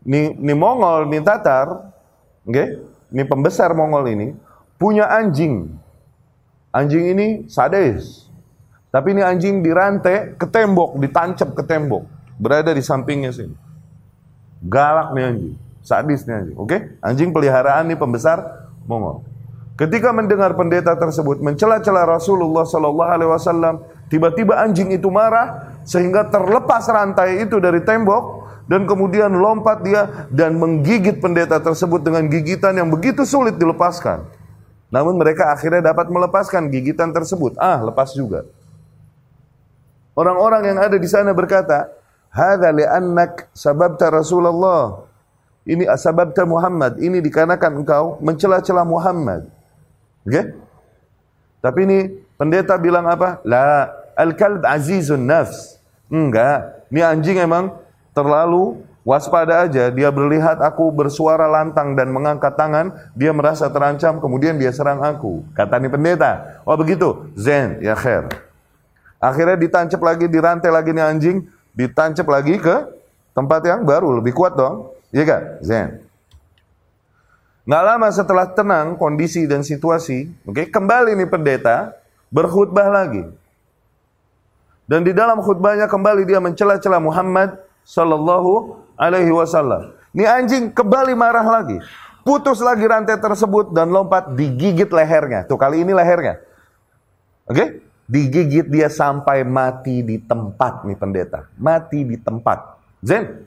Ni, 0.07 0.33
ni 0.38 0.55
Mongol, 0.57 1.11
ni 1.12 1.21
Tatar, 1.21 1.93
okay? 2.47 2.81
ni 3.12 3.27
pembesar 3.27 3.77
Mongol 3.77 4.09
ini 4.09 4.29
punya 4.81 5.11
anjing. 5.11 5.77
Anjing 6.73 7.12
ini 7.12 7.27
sadis. 7.51 8.31
Tapi 8.88 9.12
ini 9.12 9.23
anjing 9.23 9.61
dirantai 9.61 10.35
ke 10.40 10.47
tembok, 10.49 10.97
ditancap 10.97 11.53
ke 11.53 11.62
tembok. 11.66 12.20
Berada 12.40 12.72
di 12.72 12.81
sampingnya 12.81 13.37
sini. 13.37 13.53
Galak 14.64 15.12
nih 15.12 15.24
anjing. 15.29 15.55
Sadisnya 15.85 16.40
anjing. 16.40 16.57
Oke? 16.57 16.68
Okay? 16.72 16.81
Anjing 17.05 17.37
peliharaan 17.37 17.85
nih 17.92 18.00
pembesar 18.00 18.68
Mongol. 18.88 19.20
Ketika 19.76 20.12
mendengar 20.12 20.57
pendeta 20.57 20.92
tersebut 20.96 21.40
mencela-cela 21.40 22.05
Rasulullah 22.05 22.64
Sallallahu 22.68 23.12
Alaihi 23.12 23.31
Wasallam, 23.33 23.74
tiba-tiba 24.12 24.61
anjing 24.61 24.92
itu 24.92 25.09
marah 25.09 25.76
sehingga 25.88 26.29
terlepas 26.29 26.85
rantai 26.88 27.44
itu 27.44 27.57
dari 27.61 27.81
tembok 27.81 28.44
dan 28.68 28.85
kemudian 28.85 29.33
lompat 29.33 29.81
dia 29.81 30.29
dan 30.29 30.61
menggigit 30.61 31.16
pendeta 31.20 31.61
tersebut 31.64 32.05
dengan 32.05 32.29
gigitan 32.29 32.76
yang 32.76 32.92
begitu 32.92 33.24
sulit 33.24 33.57
dilepaskan. 33.57 34.29
Namun 34.92 35.16
mereka 35.16 35.48
akhirnya 35.48 35.81
dapat 35.94 36.12
melepaskan 36.12 36.68
gigitan 36.68 37.14
tersebut. 37.14 37.57
Ah, 37.57 37.81
lepas 37.81 38.12
juga. 38.12 38.44
Orang-orang 40.12 40.76
yang 40.76 40.79
ada 40.83 41.00
di 41.00 41.09
sana 41.09 41.33
berkata, 41.33 41.88
"Hadza 42.31 42.71
li'annak 42.73 43.51
sababta 43.53 44.09
Rasulullah." 44.09 45.11
Ini 45.69 45.87
sababta 45.95 46.49
Muhammad. 46.49 46.99
Ini 46.99 47.21
dikarenakan 47.21 47.85
engkau 47.85 48.16
mencela-cela 48.25 48.83
Muhammad. 48.83 49.47
Oke? 50.25 50.33
Okay? 50.33 50.45
Tapi 51.61 51.81
ini 51.85 51.99
pendeta 52.40 52.81
bilang 52.81 53.05
apa? 53.05 53.38
La, 53.45 53.93
al-kalb 54.16 54.64
azizun 54.64 55.29
nafs. 55.29 55.77
Enggak. 56.09 56.88
Ini 56.88 57.01
anjing 57.07 57.38
emang 57.38 57.77
terlalu 58.16 58.81
waspada 59.05 59.69
aja. 59.69 59.93
Dia 59.93 60.09
melihat 60.11 60.59
aku 60.59 60.88
bersuara 60.90 61.47
lantang 61.47 61.95
dan 61.95 62.11
mengangkat 62.11 62.57
tangan, 62.57 62.93
dia 63.12 63.31
merasa 63.31 63.69
terancam, 63.69 64.19
kemudian 64.19 64.57
dia 64.57 64.73
serang 64.73 65.05
aku. 65.05 65.45
Kata 65.55 65.79
ini 65.79 65.88
pendeta. 65.93 66.62
Oh 66.64 66.75
begitu? 66.75 67.31
Zen, 67.37 67.79
ya 67.85 67.95
khair. 67.95 68.27
Akhirnya 69.21 69.61
ditancap 69.61 70.01
lagi, 70.01 70.27
dirantai 70.27 70.73
lagi 70.73 70.97
nih 70.97 71.05
anjing, 71.05 71.37
ditancap 71.87 72.27
lagi 72.29 72.61
ke 72.61 72.77
tempat 73.33 73.61
yang 73.64 73.83
baru, 73.88 74.21
lebih 74.21 74.37
kuat 74.37 74.53
dong. 74.59 74.93
Iya 75.11 75.25
kan? 75.25 75.43
Zen. 75.64 75.88
Nggak 77.64 77.85
lama 77.87 78.09
setelah 78.11 78.47
tenang 78.51 78.99
kondisi 78.99 79.47
dan 79.47 79.62
situasi, 79.62 80.27
oke, 80.43 80.59
okay, 80.59 80.66
kembali 80.69 81.14
nih 81.14 81.29
pendeta 81.29 81.95
berkhutbah 82.33 82.88
lagi. 82.90 83.23
Dan 84.90 85.07
di 85.07 85.14
dalam 85.14 85.38
khutbahnya 85.38 85.87
kembali 85.87 86.27
dia 86.27 86.43
mencela-cela 86.43 86.99
Muhammad 86.99 87.62
sallallahu 87.87 88.75
alaihi 88.99 89.31
wasallam. 89.31 89.95
Ini 90.11 90.27
anjing 90.27 90.64
kembali 90.75 91.14
marah 91.14 91.47
lagi. 91.47 91.79
Putus 92.27 92.59
lagi 92.59 92.83
rantai 92.85 93.16
tersebut 93.16 93.71
dan 93.71 93.95
lompat 93.95 94.35
digigit 94.35 94.90
lehernya. 94.90 95.47
Tuh 95.47 95.55
kali 95.55 95.87
ini 95.87 95.95
lehernya. 95.95 96.43
Oke? 97.47 97.55
Okay? 97.55 97.69
Digigit 98.11 98.66
dia 98.66 98.90
sampai 98.90 99.46
mati 99.46 100.03
di 100.03 100.18
tempat 100.18 100.83
nih 100.83 100.99
pendeta. 100.99 101.46
Mati 101.55 102.03
di 102.03 102.18
tempat. 102.18 102.75
Zen. 103.07 103.46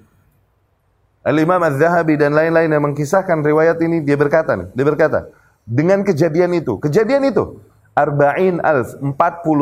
Al-Imam 1.24 1.60
Az-Zahabi 1.60 2.16
dan 2.16 2.32
lain-lain 2.32 2.72
yang 2.72 2.84
mengkisahkan 2.84 3.44
riwayat 3.44 3.80
ini 3.84 4.00
dia 4.04 4.16
berkata 4.16 4.60
nih, 4.60 4.68
dia 4.76 4.86
berkata, 4.88 5.32
dengan 5.64 6.04
kejadian 6.04 6.52
itu, 6.56 6.76
kejadian 6.80 7.28
itu, 7.28 7.64
arba'in 7.96 8.60
alf, 8.60 9.00
40 9.00 9.16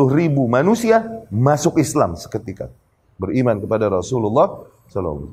ribu 0.09 0.49
manusia 0.49 1.05
masuk 1.29 1.77
Islam 1.77 2.17
seketika. 2.17 2.69
Beriman 3.21 3.61
kepada 3.61 3.89
Rasulullah 3.89 4.65
SAW. 4.89 5.29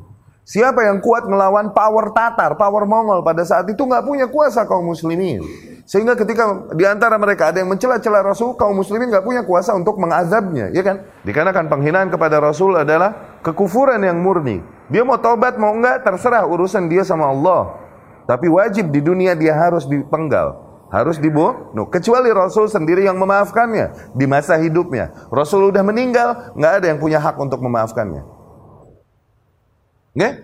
Siapa 0.48 0.84
yang 0.84 1.04
kuat 1.04 1.28
melawan 1.28 1.72
power 1.76 2.12
Tatar, 2.12 2.56
power 2.56 2.84
Mongol 2.88 3.20
pada 3.20 3.44
saat 3.44 3.68
itu 3.68 3.84
nggak 3.84 4.04
punya 4.04 4.26
kuasa 4.28 4.64
kaum 4.64 4.84
muslimin. 4.84 5.44
Sehingga 5.88 6.20
ketika 6.20 6.68
di 6.76 6.84
antara 6.84 7.16
mereka 7.16 7.48
ada 7.48 7.64
yang 7.64 7.72
mencela-cela 7.72 8.20
Rasul, 8.20 8.52
kaum 8.60 8.76
muslimin 8.76 9.08
nggak 9.08 9.24
punya 9.24 9.40
kuasa 9.40 9.72
untuk 9.72 9.96
mengazabnya, 9.96 10.68
ya 10.68 10.84
kan? 10.84 11.08
Dikarenakan 11.24 11.72
penghinaan 11.72 12.12
kepada 12.12 12.36
Rasul 12.44 12.76
adalah 12.76 13.40
kekufuran 13.40 14.04
yang 14.04 14.20
murni. 14.20 14.60
Dia 14.92 15.00
mau 15.00 15.16
tobat 15.16 15.56
mau 15.56 15.72
enggak 15.72 16.04
terserah 16.04 16.44
urusan 16.44 16.92
dia 16.92 17.08
sama 17.08 17.32
Allah. 17.32 17.80
Tapi 18.28 18.52
wajib 18.52 18.92
di 18.92 19.00
dunia 19.00 19.32
dia 19.32 19.56
harus 19.56 19.88
dipenggal, 19.88 20.60
harus 20.92 21.16
dibunuh. 21.16 21.88
Kecuali 21.88 22.28
Rasul 22.36 22.68
sendiri 22.68 23.08
yang 23.08 23.16
memaafkannya 23.16 24.12
di 24.12 24.28
masa 24.28 24.60
hidupnya. 24.60 25.32
Rasul 25.32 25.72
udah 25.72 25.80
meninggal, 25.80 26.52
nggak 26.52 26.72
ada 26.84 26.86
yang 26.92 27.00
punya 27.00 27.16
hak 27.16 27.40
untuk 27.40 27.64
memaafkannya. 27.64 28.28
Nggak? 30.12 30.34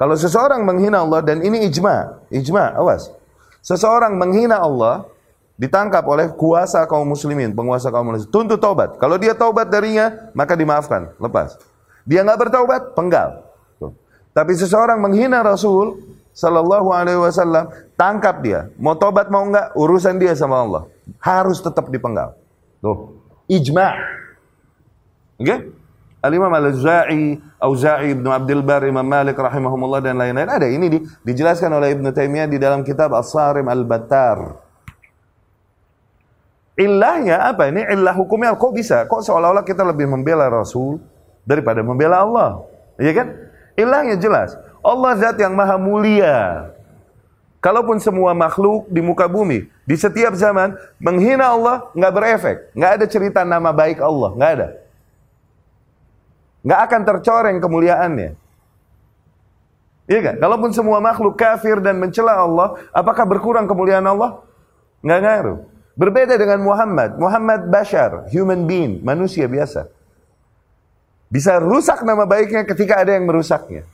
Kalau 0.00 0.16
seseorang 0.16 0.64
menghina 0.64 1.04
Allah 1.04 1.20
dan 1.20 1.44
ini 1.44 1.68
ijma, 1.68 2.24
ijma, 2.32 2.72
awas. 2.72 3.12
Seseorang 3.64 4.20
menghina 4.20 4.60
Allah 4.60 5.08
ditangkap 5.56 6.04
oleh 6.04 6.28
kuasa 6.36 6.84
kaum 6.84 7.08
muslimin, 7.08 7.56
penguasa 7.56 7.88
kaum 7.88 8.12
muslimin. 8.12 8.28
Tuntut 8.28 8.60
taubat. 8.60 9.00
Kalau 9.00 9.16
dia 9.16 9.32
taubat 9.32 9.72
darinya, 9.72 10.12
maka 10.36 10.52
dimaafkan, 10.52 11.16
lepas. 11.16 11.56
Dia 12.04 12.20
nggak 12.20 12.38
bertaubat, 12.44 12.82
penggal. 12.92 13.40
Tuh. 13.80 13.96
Tapi 14.36 14.52
seseorang 14.52 15.00
menghina 15.00 15.40
Rasul 15.40 15.96
Sallallahu 16.36 16.92
Alaihi 16.92 17.16
Wasallam, 17.16 17.72
tangkap 17.96 18.44
dia. 18.44 18.68
Mau 18.76 18.92
taubat 19.00 19.32
mau 19.32 19.48
nggak, 19.48 19.72
urusan 19.80 20.20
dia 20.20 20.36
sama 20.36 20.60
Allah. 20.60 20.82
Harus 21.16 21.64
tetap 21.64 21.88
dipenggal. 21.88 22.36
Tuh, 22.84 23.16
ijma. 23.48 23.96
Oke? 25.40 25.46
Okay? 25.48 25.58
Al-Imam 26.24 26.48
Al-Za'i, 26.48 27.36
Auza'i, 27.60 28.16
Ibnu 28.16 28.32
Abdul 28.32 28.64
Bar, 28.64 28.80
Imam 28.88 29.04
Malik 29.04 29.36
rahimahumullah 29.36 30.00
dan 30.00 30.16
lain-lain. 30.16 30.48
Ada 30.48 30.64
ini 30.72 30.88
di, 30.88 30.98
dijelaskan 31.20 31.68
oleh 31.68 31.92
Ibnu 31.92 32.08
Taimiyah 32.16 32.48
di 32.48 32.56
dalam 32.56 32.80
kitab 32.80 33.12
As-Sarim 33.12 33.68
Al-Battar. 33.68 34.56
Illahnya 36.80 37.44
apa 37.52 37.68
ini? 37.68 37.84
Illah 37.92 38.16
hukumnya 38.16 38.56
kok 38.56 38.72
bisa? 38.72 39.04
Kok 39.04 39.20
seolah-olah 39.20 39.62
kita 39.68 39.84
lebih 39.84 40.08
membela 40.08 40.48
Rasul 40.48 40.96
daripada 41.44 41.84
membela 41.84 42.24
Allah? 42.24 42.64
Iya 42.96 43.12
kan? 43.20 43.28
Illahnya 43.76 44.16
jelas. 44.16 44.56
Allah 44.80 45.12
zat 45.20 45.36
yang 45.36 45.52
maha 45.52 45.76
mulia. 45.76 46.72
Kalaupun 47.60 48.00
semua 48.00 48.32
makhluk 48.32 48.88
di 48.88 49.04
muka 49.04 49.28
bumi 49.28 49.68
di 49.84 49.96
setiap 49.96 50.32
zaman 50.36 50.76
menghina 51.00 51.52
Allah 51.52 51.88
nggak 51.96 52.12
berefek, 52.12 52.56
nggak 52.76 52.92
ada 53.00 53.06
cerita 53.08 53.40
nama 53.44 53.72
baik 53.72 54.04
Allah, 54.04 54.30
nggak 54.36 54.52
ada 54.60 54.68
nggak 56.64 56.80
akan 56.90 57.00
tercoreng 57.04 57.56
kemuliaannya. 57.60 58.30
Iya 60.04 60.20
kan? 60.20 60.34
Kalaupun 60.36 60.70
semua 60.76 61.00
makhluk 61.00 61.36
kafir 61.36 61.80
dan 61.80 61.96
mencela 61.96 62.36
Allah, 62.36 62.76
apakah 62.92 63.24
berkurang 63.24 63.64
kemuliaan 63.64 64.04
Allah? 64.04 64.44
Nggak 65.00 65.20
ngaruh. 65.20 65.58
Berbeda 65.94 66.34
dengan 66.36 66.60
Muhammad. 66.60 67.16
Muhammad 67.16 67.70
bashar, 67.70 68.28
human 68.28 68.68
being, 68.68 69.00
manusia 69.00 69.48
biasa. 69.48 69.88
Bisa 71.32 71.56
rusak 71.56 72.04
nama 72.04 72.28
baiknya 72.28 72.66
ketika 72.68 73.00
ada 73.00 73.16
yang 73.16 73.24
merusaknya. 73.24 73.86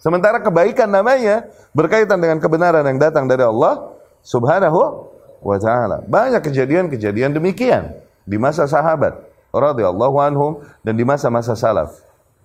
Sementara 0.00 0.38
kebaikan 0.40 0.88
namanya 0.88 1.50
berkaitan 1.74 2.16
dengan 2.16 2.38
kebenaran 2.38 2.86
yang 2.86 2.98
datang 3.00 3.26
dari 3.26 3.44
Allah 3.44 3.90
subhanahu 4.22 5.10
wa 5.42 5.56
ta'ala. 5.58 6.04
Banyak 6.06 6.40
kejadian-kejadian 6.46 7.36
demikian 7.36 7.90
di 8.24 8.36
masa 8.38 8.64
sahabat 8.64 9.29
radhiyallahu 9.50 10.16
anhum 10.22 10.62
dan 10.86 10.94
di 10.94 11.04
masa-masa 11.04 11.54
salaf. 11.58 11.98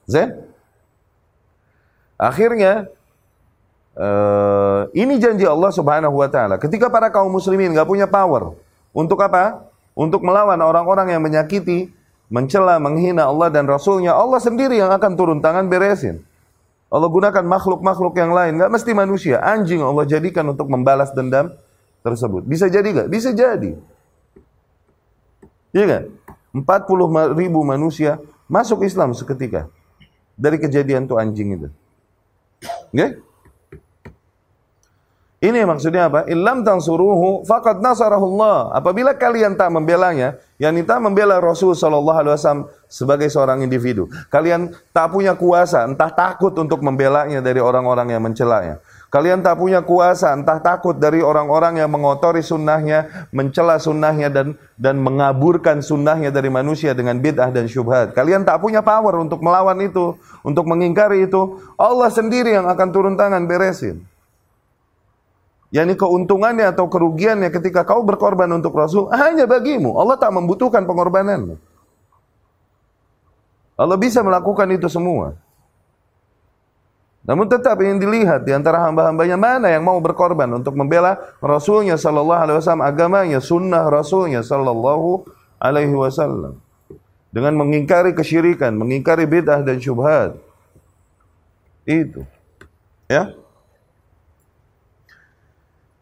Zain? 0.05 0.33
Akhirnya 2.15 2.87
uh, 3.97 4.87
ini 4.95 5.19
janji 5.19 5.43
Allah 5.43 5.71
Subhanahu 5.71 6.15
wa 6.15 6.29
taala. 6.29 6.55
Ketika 6.61 6.87
para 6.87 7.11
kaum 7.11 7.31
muslimin 7.31 7.73
nggak 7.75 7.87
punya 7.87 8.07
power 8.07 8.55
untuk 8.95 9.19
apa? 9.21 9.65
Untuk 9.95 10.27
melawan 10.27 10.59
orang-orang 10.59 11.15
yang 11.15 11.23
menyakiti, 11.23 11.87
mencela, 12.27 12.75
menghina 12.83 13.31
Allah 13.31 13.47
dan 13.47 13.63
Rasulnya, 13.63 14.11
Allah 14.11 14.43
sendiri 14.43 14.75
yang 14.75 14.91
akan 14.91 15.15
turun 15.15 15.39
tangan 15.39 15.71
beresin. 15.71 16.19
Allah 16.91 17.07
gunakan 17.07 17.43
makhluk-makhluk 17.43 18.13
yang 18.19 18.35
lain, 18.35 18.59
nggak 18.59 18.71
mesti 18.71 18.91
manusia, 18.91 19.39
anjing 19.39 19.79
Allah 19.79 20.03
jadikan 20.03 20.43
untuk 20.51 20.67
membalas 20.67 21.15
dendam 21.15 21.51
tersebut. 22.03 22.43
Bisa 22.43 22.67
jadi 22.67 22.85
nggak? 22.85 23.07
Bisa 23.07 23.31
jadi. 23.31 23.71
Iya 25.75 25.85
kan? 25.91 26.03
40 26.55 27.35
ribu 27.35 27.59
manusia 27.67 28.23
masuk 28.47 28.87
Islam 28.87 29.11
seketika. 29.11 29.67
Dari 30.39 30.55
kejadian 30.55 31.07
tuh 31.07 31.19
anjing 31.19 31.59
itu. 31.59 31.67
Okay? 32.95 33.19
Ini 35.43 35.61
maksudnya 35.67 36.09
apa? 36.09 36.25
Illam 36.25 36.65
tansuruhu 36.65 37.45
faqad 37.45 37.83
nasarahullah. 37.83 38.73
Apabila 38.73 39.13
kalian 39.13 39.53
tak 39.53 39.69
membelanya, 39.69 40.41
yang 40.57 40.73
tak 40.87 40.97
membela 41.03 41.37
Rasul 41.37 41.77
sallallahu 41.77 42.17
alaihi 42.17 42.33
wasallam 42.33 42.65
sebagai 42.89 43.29
seorang 43.29 43.61
individu. 43.61 44.09
Kalian 44.33 44.73
tak 44.89 45.13
punya 45.13 45.37
kuasa, 45.37 45.85
entah 45.85 46.09
takut 46.09 46.55
untuk 46.57 46.81
membelanya 46.81 47.43
dari 47.43 47.61
orang-orang 47.61 48.15
yang 48.15 48.23
mencelanya. 48.23 48.81
Kalian 49.15 49.39
tak 49.39 49.55
punya 49.55 49.79
kuasa, 49.79 50.35
entah 50.35 50.59
takut 50.59 50.91
dari 50.91 51.23
orang-orang 51.23 51.79
yang 51.79 51.87
mengotori 51.87 52.43
sunnahnya, 52.43 53.31
mencela 53.31 53.79
sunnahnya 53.79 54.27
dan 54.27 54.59
dan 54.75 54.99
mengaburkan 54.99 55.79
sunnahnya 55.79 56.35
dari 56.35 56.51
manusia 56.51 56.91
dengan 56.91 57.23
bid'ah 57.23 57.47
dan 57.47 57.63
syubhat. 57.63 58.11
Kalian 58.11 58.43
tak 58.43 58.59
punya 58.59 58.83
power 58.83 59.23
untuk 59.23 59.39
melawan 59.39 59.79
itu, 59.79 60.19
untuk 60.43 60.67
mengingkari 60.67 61.31
itu. 61.31 61.63
Allah 61.79 62.11
sendiri 62.11 62.59
yang 62.59 62.67
akan 62.67 62.87
turun 62.91 63.15
tangan 63.15 63.47
beresin. 63.47 64.03
Yani 65.71 65.95
keuntungannya 65.95 66.75
atau 66.75 66.91
kerugiannya 66.91 67.55
ketika 67.55 67.87
kau 67.87 68.03
berkorban 68.03 68.51
untuk 68.51 68.75
Rasul 68.75 69.07
hanya 69.15 69.47
bagimu. 69.47 69.95
Allah 69.95 70.19
tak 70.19 70.35
membutuhkan 70.35 70.83
pengorbananmu. 70.83 71.55
Allah 73.79 73.95
bisa 73.95 74.19
melakukan 74.19 74.67
itu 74.75 74.91
semua. 74.91 75.39
Namun 77.25 77.49
tetap 77.49 77.81
ingin 77.81 77.97
dilihat 77.97 78.45
di 78.45 78.53
antara 78.53 78.85
hamba-hambanya 78.85 79.33
mana 79.33 79.67
yang 79.73 79.81
mau 79.81 79.97
berkorban 79.97 80.45
untuk 80.53 80.77
membela 80.77 81.17
Rasulnya 81.41 81.97
Sallallahu 81.97 82.41
Alaihi 82.45 82.57
Wasallam, 82.61 82.85
agamanya, 82.85 83.39
sunnah 83.41 83.89
Rasulnya 83.89 84.45
Sallallahu 84.45 85.25
Alaihi 85.57 85.97
Wasallam. 85.97 86.61
Dengan 87.33 87.57
mengingkari 87.57 88.13
kesyirikan, 88.13 88.77
mengingkari 88.77 89.25
bid'ah 89.25 89.65
dan 89.65 89.81
syubhat. 89.81 90.37
Itu. 91.83 92.23
Ya. 93.09 93.33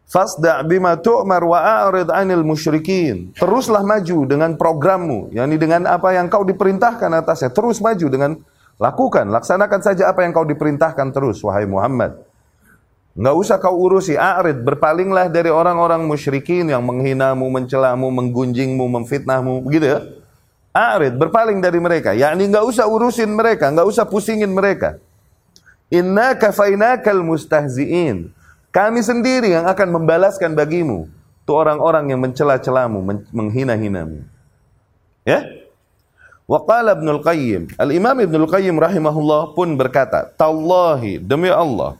Fasda' 0.06 0.62
bima 0.62 0.94
tu'mar 0.94 1.42
wa 1.42 1.58
a'rid 1.58 2.06
'anil 2.06 2.46
musyrikin. 2.46 3.34
Teruslah 3.34 3.82
maju 3.82 4.28
dengan 4.28 4.54
programmu, 4.54 5.32
yakni 5.34 5.58
dengan 5.58 5.90
apa 5.90 6.14
yang 6.14 6.30
kau 6.30 6.46
diperintahkan 6.46 7.10
atasnya. 7.18 7.50
Terus 7.50 7.82
maju 7.82 8.06
dengan 8.06 8.30
lakukan, 8.78 9.30
laksanakan 9.30 9.80
saja 9.80 10.10
apa 10.10 10.26
yang 10.26 10.34
kau 10.34 10.46
diperintahkan 10.46 11.14
terus 11.14 11.40
wahai 11.42 11.66
Muhammad. 11.66 12.18
Enggak 13.14 13.36
usah 13.38 13.56
kau 13.62 13.78
urusi, 13.78 14.18
a'rid, 14.18 14.66
berpalinglah 14.66 15.30
dari 15.30 15.46
orang-orang 15.46 16.02
musyrikin 16.02 16.66
yang 16.66 16.82
menghinamu, 16.82 17.46
mencelamu, 17.46 18.10
menggunjingmu, 18.10 18.84
memfitnahmu, 18.90 19.62
begitu 19.62 19.86
ya. 19.94 19.98
A'rid, 20.74 21.14
berpaling 21.14 21.62
dari 21.62 21.78
mereka. 21.78 22.10
Yakni 22.10 22.50
enggak 22.50 22.66
usah 22.66 22.90
urusin 22.90 23.30
mereka, 23.30 23.70
enggak 23.70 23.86
usah 23.86 24.02
pusingin 24.02 24.50
mereka. 24.50 24.98
Inna 25.94 26.34
kafainakal 26.34 27.22
mustahzi'in. 27.22 28.34
Kami 28.74 28.98
sendiri 28.98 29.54
yang 29.54 29.70
akan 29.70 29.94
membalaskan 29.94 30.58
bagimu 30.58 31.06
tu 31.46 31.54
orang-orang 31.54 32.10
yang 32.10 32.18
mencela-celamu, 32.18 32.98
menghina-hinamu. 33.30 34.26
Ya? 35.22 35.46
Wa 36.44 36.60
qala 36.60 36.92
Ibnu 36.92 37.08
Al-Qayyim, 37.20 37.62
Al-Imam 37.80 38.20
Ibnu 38.20 38.44
Al-Qayyim 38.44 38.76
rahimahullah 38.76 39.56
pun 39.56 39.80
berkata, 39.80 40.28
"Tallahi 40.36 41.16
demi 41.16 41.48
Allah, 41.48 41.96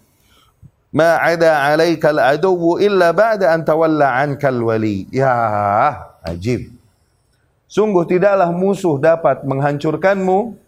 ma 0.92 1.16
ada 1.16 1.64
'alaika 1.64 2.12
al-aduwwu 2.12 2.76
illa 2.76 3.08
ba'da 3.16 3.56
an 3.56 3.64
tawalla 3.64 4.20
'anka 4.20 4.52
al-wali." 4.52 5.08
Ya, 5.08 5.32
ajib. 6.20 6.68
Sungguh 7.64 8.04
tidaklah 8.04 8.52
musuh 8.52 9.00
dapat 9.00 9.48
menghancurkanmu 9.48 10.60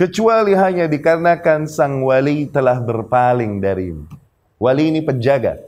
kecuali 0.00 0.56
hanya 0.56 0.88
dikarenakan 0.88 1.68
sang 1.68 2.00
wali 2.00 2.48
telah 2.48 2.80
berpaling 2.80 3.60
darimu. 3.60 4.08
Wali 4.56 4.88
ini 4.88 5.04
penjaga. 5.04 5.60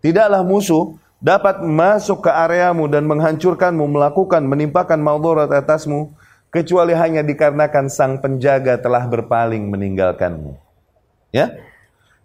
Tidaklah 0.00 0.40
musuh 0.40 0.96
dapat 1.20 1.60
masuk 1.60 2.24
ke 2.24 2.30
areamu 2.32 2.88
dan 2.88 3.04
menghancurkanmu, 3.04 3.84
melakukan, 3.92 4.40
menimpakan 4.40 5.04
maudurat 5.04 5.52
atasmu, 5.52 6.08
kecuali 6.50 6.92
hanya 6.92 7.22
dikarenakan 7.22 7.86
sang 7.86 8.18
penjaga 8.18 8.76
telah 8.76 9.06
berpaling 9.06 9.70
meninggalkanmu. 9.70 10.58
Ya? 11.30 11.54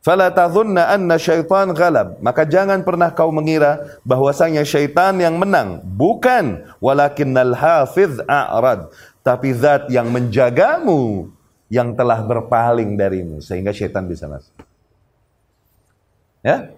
Fala 0.05 0.29
tadhunna 0.29 0.85
anna 0.85 1.17
syaitan 1.17 1.73
ghalab. 1.73 2.21
Maka 2.21 2.45
jangan 2.45 2.85
pernah 2.85 3.09
kau 3.09 3.33
mengira 3.33 3.97
bahwasanya 4.05 4.61
syaitan 4.61 5.17
yang 5.17 5.41
menang. 5.41 5.81
Bukan. 5.81 6.61
Walakinnal 6.77 7.57
hafiz 7.57 8.21
a'rad. 8.29 8.93
Tapi 9.25 9.49
zat 9.57 9.89
yang 9.89 10.13
menjagamu 10.13 11.33
yang 11.73 11.97
telah 11.97 12.21
berpaling 12.21 12.93
darimu. 12.93 13.41
Sehingga 13.41 13.73
syaitan 13.73 14.05
bisa 14.05 14.29
masuk. 14.29 14.53
Ya? 16.45 16.69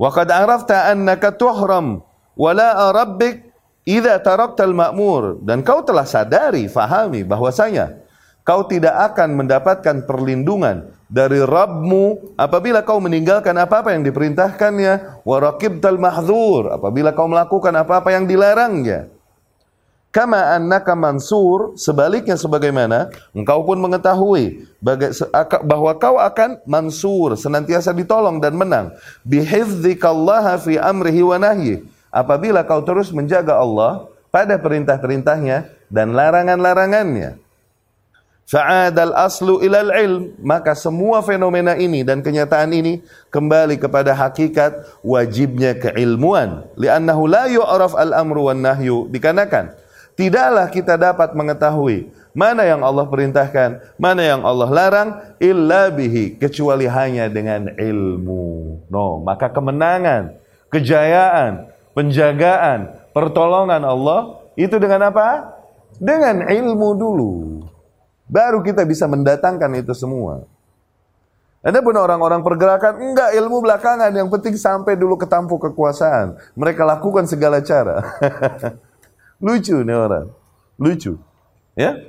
Wa 0.00 0.08
qad 0.08 0.32
arafta 0.32 0.88
annaka 0.88 1.36
tuhram 1.36 2.00
rabbik 2.32 3.51
idza 3.82 4.18
taraktal 4.22 4.74
ma'mur 4.74 5.42
dan 5.42 5.62
kau 5.66 5.82
telah 5.82 6.06
sadari, 6.06 6.66
fahami 6.70 7.26
bahwasanya 7.26 8.02
kau 8.42 8.66
tidak 8.66 9.14
akan 9.14 9.38
mendapatkan 9.38 10.06
perlindungan 10.06 10.90
dari 11.06 11.44
Rabbmu 11.44 12.34
apabila 12.40 12.82
kau 12.82 12.98
meninggalkan 12.98 13.54
apa-apa 13.54 13.94
yang 13.94 14.02
diperintahkannya 14.02 15.22
wa 15.22 15.36
raqibtal 15.38 16.00
mahdzur 16.00 16.72
apabila 16.72 17.12
kau 17.12 17.28
melakukan 17.28 17.74
apa-apa 17.76 18.16
yang 18.16 18.24
dilarangnya 18.24 19.12
Kama 20.12 20.60
annaka 20.60 20.92
mansur, 20.92 21.72
sebaliknya 21.72 22.36
sebagaimana 22.36 23.08
engkau 23.32 23.64
pun 23.64 23.80
mengetahui 23.80 24.68
bahwa 25.64 25.96
kau 25.96 26.20
akan 26.20 26.60
mansur, 26.68 27.32
senantiasa 27.32 27.96
ditolong 27.96 28.36
dan 28.36 28.52
menang. 28.52 28.92
Bihifdzikallaha 29.24 30.60
fi 30.60 30.76
amrihi 30.76 31.24
wa. 31.24 31.40
Apabila 32.12 32.60
kau 32.68 32.84
terus 32.84 33.08
menjaga 33.08 33.56
Allah 33.56 34.04
pada 34.28 34.60
perintah-perintahnya 34.60 35.72
dan 35.88 36.12
larangan-larangannya. 36.12 37.40
Fa'adal 38.44 39.16
aslu 39.16 39.64
ilal 39.64 39.88
ilm. 39.96 40.36
Maka 40.44 40.76
semua 40.76 41.24
fenomena 41.24 41.72
ini 41.72 42.04
dan 42.04 42.20
kenyataan 42.20 42.68
ini 42.76 43.00
kembali 43.32 43.80
kepada 43.80 44.12
hakikat 44.12 44.84
wajibnya 45.00 45.72
keilmuan. 45.72 46.68
Liannahu 46.76 47.24
la 47.24 47.48
yu'raf 47.48 47.96
al-amru 47.96 48.52
wan 48.52 48.60
nahyu. 48.60 49.08
Dikarenakan 49.08 49.72
tidaklah 50.12 50.68
kita 50.68 51.00
dapat 51.00 51.32
mengetahui 51.32 52.12
mana 52.36 52.64
yang 52.64 52.80
Allah 52.84 53.08
perintahkan, 53.08 53.96
mana 53.96 54.20
yang 54.20 54.44
Allah 54.44 54.68
larang 54.68 55.10
illa 55.40 55.88
bihi 55.92 56.36
kecuali 56.36 56.88
hanya 56.88 57.28
dengan 57.32 57.72
ilmu. 57.76 58.84
No, 58.88 59.20
maka 59.20 59.52
kemenangan, 59.52 60.36
kejayaan, 60.72 61.71
penjagaan, 61.92 63.10
pertolongan 63.12 63.82
Allah 63.84 64.42
itu 64.56 64.76
dengan 64.76 65.08
apa? 65.08 65.56
Dengan 65.96 66.48
ilmu 66.48 66.88
dulu. 66.96 67.32
Baru 68.28 68.64
kita 68.64 68.88
bisa 68.88 69.04
mendatangkan 69.04 69.70
itu 69.76 69.92
semua. 69.92 70.48
Ada 71.62 71.78
pun 71.78 71.94
orang-orang 71.94 72.42
pergerakan, 72.42 72.98
enggak 72.98 73.38
ilmu 73.38 73.62
belakangan, 73.62 74.10
yang 74.10 74.26
penting 74.26 74.58
sampai 74.58 74.98
dulu 74.98 75.14
ketampuk 75.14 75.62
kekuasaan. 75.70 76.34
Mereka 76.58 76.82
lakukan 76.82 77.30
segala 77.30 77.62
cara. 77.62 78.02
Lucu 79.46 79.78
nih 79.86 79.94
orang. 79.94 80.26
Lucu. 80.74 81.22
Ya. 81.78 82.02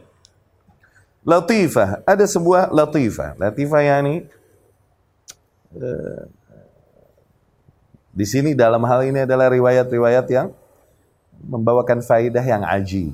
Latifah. 1.21 2.01
Ada 2.01 2.25
sebuah 2.25 2.73
latifah. 2.73 3.37
Latifah 3.37 3.81
yani 3.85 4.25
uh, 5.77 6.25
di 8.13 8.25
sini 8.29 8.53
dalam 8.53 8.85
hal 8.85 9.09
ini 9.09 9.25
adalah 9.25 9.49
riwayat-riwayat 9.49 10.29
yang 10.29 10.53
membawakan 11.41 12.05
faidah 12.05 12.45
yang 12.45 12.61
aji. 12.61 13.09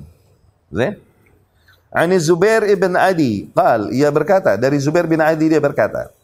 Ani 1.90 2.16
Zubair 2.22 2.62
ibn 2.68 2.94
Adi 2.94 3.50
qal 3.50 3.90
ia 3.90 4.12
berkata 4.12 4.54
dari 4.54 4.78
Zubair 4.78 5.10
bin 5.10 5.18
Adi 5.18 5.50
dia 5.50 5.58
berkata 5.58 6.14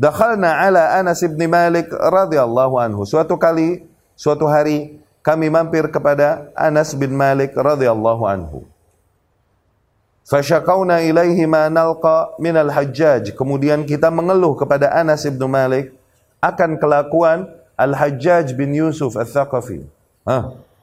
Dakhalna 0.00 0.64
ala 0.64 0.96
Anas 0.96 1.20
ibn 1.20 1.36
Malik 1.44 1.92
radhiyallahu 1.92 2.80
anhu 2.80 3.04
suatu 3.04 3.36
kali 3.36 3.84
suatu 4.16 4.48
hari 4.48 4.96
kami 5.20 5.52
mampir 5.52 5.92
kepada 5.92 6.48
Anas 6.56 6.96
bin 6.96 7.12
Malik 7.12 7.52
radhiyallahu 7.52 8.24
anhu. 8.24 8.64
Fasyakawna 10.24 11.04
ilaihi 11.04 11.44
ma 11.44 11.68
nalqa 11.68 12.32
minal 12.40 12.72
hajjaj. 12.72 13.36
Kemudian 13.36 13.84
kita 13.84 14.08
mengeluh 14.08 14.56
kepada 14.56 14.88
Anas 14.96 15.28
bin 15.28 15.42
Malik 15.44 15.92
akan 16.40 16.80
kelakuan 16.80 17.44
Al-Hajjaj 17.80 18.52
bin 18.52 18.76
Yusuf 18.76 19.16
Al-Thaqafi. 19.16 19.80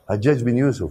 Hajjaj 0.10 0.42
bin 0.42 0.58
Yusuf. 0.58 0.90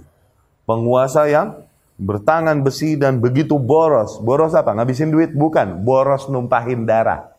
Penguasa 0.62 1.26
yang 1.26 1.66
bertangan 1.98 2.62
besi 2.62 2.94
dan 2.94 3.18
begitu 3.18 3.58
boros. 3.58 4.22
Boros 4.22 4.54
apa? 4.54 4.70
Ngabisin 4.70 5.10
duit? 5.10 5.34
Bukan. 5.34 5.82
Boros 5.82 6.30
numpahin 6.30 6.86
darah. 6.86 7.34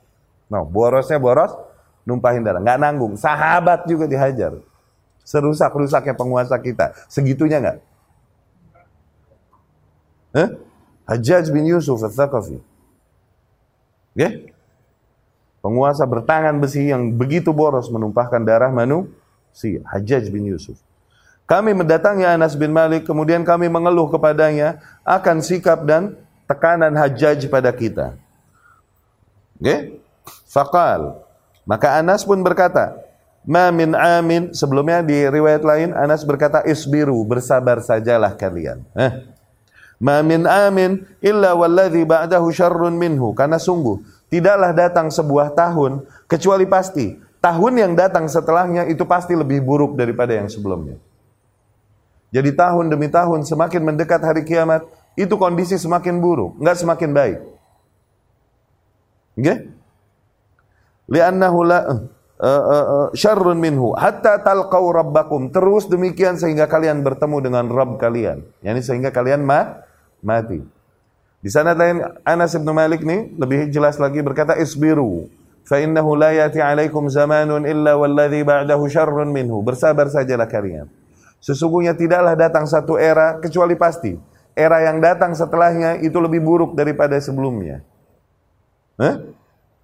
No, 0.51 0.67
borosnya 0.67 1.15
boros 1.15 1.56
numpahin 2.03 2.43
darah. 2.43 2.60
Nggak 2.60 2.80
nanggung. 2.80 3.13
Sahabat 3.15 3.88
juga 3.88 4.03
dihajar. 4.03 4.60
Serusak-rusaknya 5.23 6.15
penguasa 6.15 6.60
kita. 6.60 6.91
Segitunya 7.08 7.63
nggak? 7.63 7.77
Eh? 10.36 10.49
Hajjaj 11.08 11.52
bin 11.56 11.71
Yusuf 11.71 12.04
al-Thaqafi. 12.04 12.60
Ya? 14.17 14.33
Penguasa 15.60 16.05
bertangan 16.05 16.55
besi 16.62 16.89
yang 16.89 17.13
begitu 17.17 17.51
boros 17.51 17.89
menumpahkan 17.89 18.41
darah 18.45 18.69
manusia. 18.69 19.81
Hajjaj 19.89 20.29
bin 20.29 20.47
Yusuf. 20.53 20.77
Kami 21.47 21.71
mendatangi 21.71 22.27
Anas 22.27 22.60
bin 22.60 22.75
Malik, 22.75 23.08
kemudian 23.08 23.47
kami 23.47 23.71
mengeluh 23.71 24.12
kepadanya 24.12 24.83
akan 25.08 25.39
sikap 25.39 25.87
dan 25.87 26.19
tekanan 26.43 26.91
Hajjaj 26.91 27.47
pada 27.47 27.71
kita. 27.71 28.19
Okay? 29.58 29.97
Fakal. 30.45 31.23
Maka 31.63 31.99
Anas 31.99 32.27
pun 32.27 32.39
berkata, 32.43 33.08
Ma 33.47 33.71
min 33.71 33.95
amin 33.95 34.51
sebelumnya 34.51 34.99
di 34.99 35.23
riwayat 35.23 35.63
lain 35.63 35.95
Anas 35.95 36.27
berkata 36.27 36.67
isbiru 36.67 37.15
bersabar 37.23 37.79
sajalah 37.79 38.35
kalian. 38.35 38.83
Eh. 38.91 39.23
Ma 40.03 40.19
min 40.19 40.43
amin 40.43 41.08
illa 41.23 41.55
walladhi 41.55 42.03
ba'dahu 42.03 42.51
syarrun 42.51 42.99
minhu 42.99 43.31
karena 43.31 43.55
sungguh 43.55 44.03
tidaklah 44.28 44.71
datang 44.75 45.08
sebuah 45.08 45.56
tahun 45.56 46.04
kecuali 46.28 46.65
pasti 46.67 47.15
tahun 47.40 47.73
yang 47.80 47.94
datang 47.96 48.28
setelahnya 48.28 48.90
itu 48.92 49.08
pasti 49.08 49.38
lebih 49.38 49.63
buruk 49.63 49.96
daripada 49.96 50.36
yang 50.36 50.52
sebelumnya. 50.52 51.00
Jadi 52.28 52.52
tahun 52.52 52.92
demi 52.92 53.08
tahun 53.08 53.48
semakin 53.48 53.82
mendekat 53.88 54.19
hari 54.19 54.44
kiamat 54.44 54.84
itu 55.15 55.32
kondisi 55.40 55.80
semakin 55.80 56.19
buruk, 56.19 56.60
enggak 56.60 56.75
semakin 56.75 57.10
baik. 57.15 57.40
Oke? 59.38 59.44
Okay? 59.48 59.58
li'annahu 61.08 61.60
la 61.63 61.80
uh, 61.88 61.96
uh, 62.44 63.08
syarrun 63.15 63.58
minhu 63.58 63.96
hatta 63.96 64.44
talqau 64.44 64.92
rabbakum 64.92 65.50
terus 65.50 65.88
demikian 65.88 66.36
sehingga 66.36 66.67
kalian 66.67 67.02
bertemu 67.02 67.38
dengan 67.40 67.65
Rabb 67.71 67.98
kalian 67.98 68.44
yakni 68.62 68.84
sehingga 68.84 69.10
kalian 69.10 69.42
ma 69.48 69.82
mati 70.19 70.62
di 71.38 71.50
sana 71.54 71.77
lain 71.77 72.02
Anas 72.25 72.58
bin 72.58 72.65
Malik 72.73 73.06
nih 73.06 73.33
lebih 73.38 73.69
jelas 73.69 74.02
lagi 74.02 74.25
berkata 74.25 74.58
isbiru 74.58 75.29
fa 75.67 75.77
innahu 75.77 76.17
la 76.17 76.33
yati 76.33 76.63
alaikum 76.63 77.06
zamanun 77.12 77.67
illa 77.67 77.94
walladhi 77.94 78.42
ba'dahu 78.42 78.90
syarrun 78.90 79.29
minhu. 79.29 79.62
Bersabar 79.62 80.10
sajalah 80.10 80.50
kalian. 80.50 80.90
Sesungguhnya 81.38 81.94
tidaklah 81.94 82.33
datang 82.33 82.65
satu 82.65 82.98
era 82.98 83.38
kecuali 83.38 83.77
pasti 83.77 84.17
era 84.58 84.81
yang 84.81 84.98
datang 84.98 85.38
setelahnya 85.38 86.02
itu 86.02 86.17
lebih 86.17 86.42
buruk 86.42 86.73
daripada 86.73 87.13
sebelumnya. 87.21 87.85
Hah? 88.98 89.38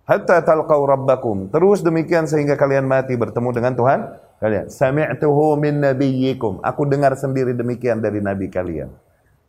hatta 0.03 0.43
talqau 0.43 0.83
rabbakum. 0.83 1.47
Terus 1.51 1.83
demikian 1.83 2.27
sehingga 2.27 2.59
kalian 2.59 2.87
mati 2.87 3.15
bertemu 3.15 3.49
dengan 3.55 3.73
Tuhan 3.75 3.99
kalian. 4.39 4.65
Sami'tuhu 4.67 5.55
min 5.59 5.79
nabiyyikum. 5.79 6.59
Aku 6.63 6.87
dengar 6.87 7.15
sendiri 7.15 7.55
demikian 7.55 8.03
dari 8.03 8.19
nabi 8.19 8.51
kalian. 8.51 8.91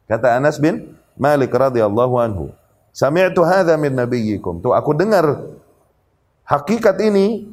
Kata 0.06 0.36
Anas 0.36 0.60
bin 0.60 0.94
Malik 1.14 1.54
radhiyallahu 1.54 2.14
anhu. 2.18 2.50
Sami'tu 2.94 3.42
hadza 3.42 3.74
min 3.74 3.94
nabiyyikum. 3.94 4.62
Tuh 4.62 4.74
aku 4.74 4.94
dengar 4.94 5.50
hakikat 6.46 6.98
ini 7.02 7.50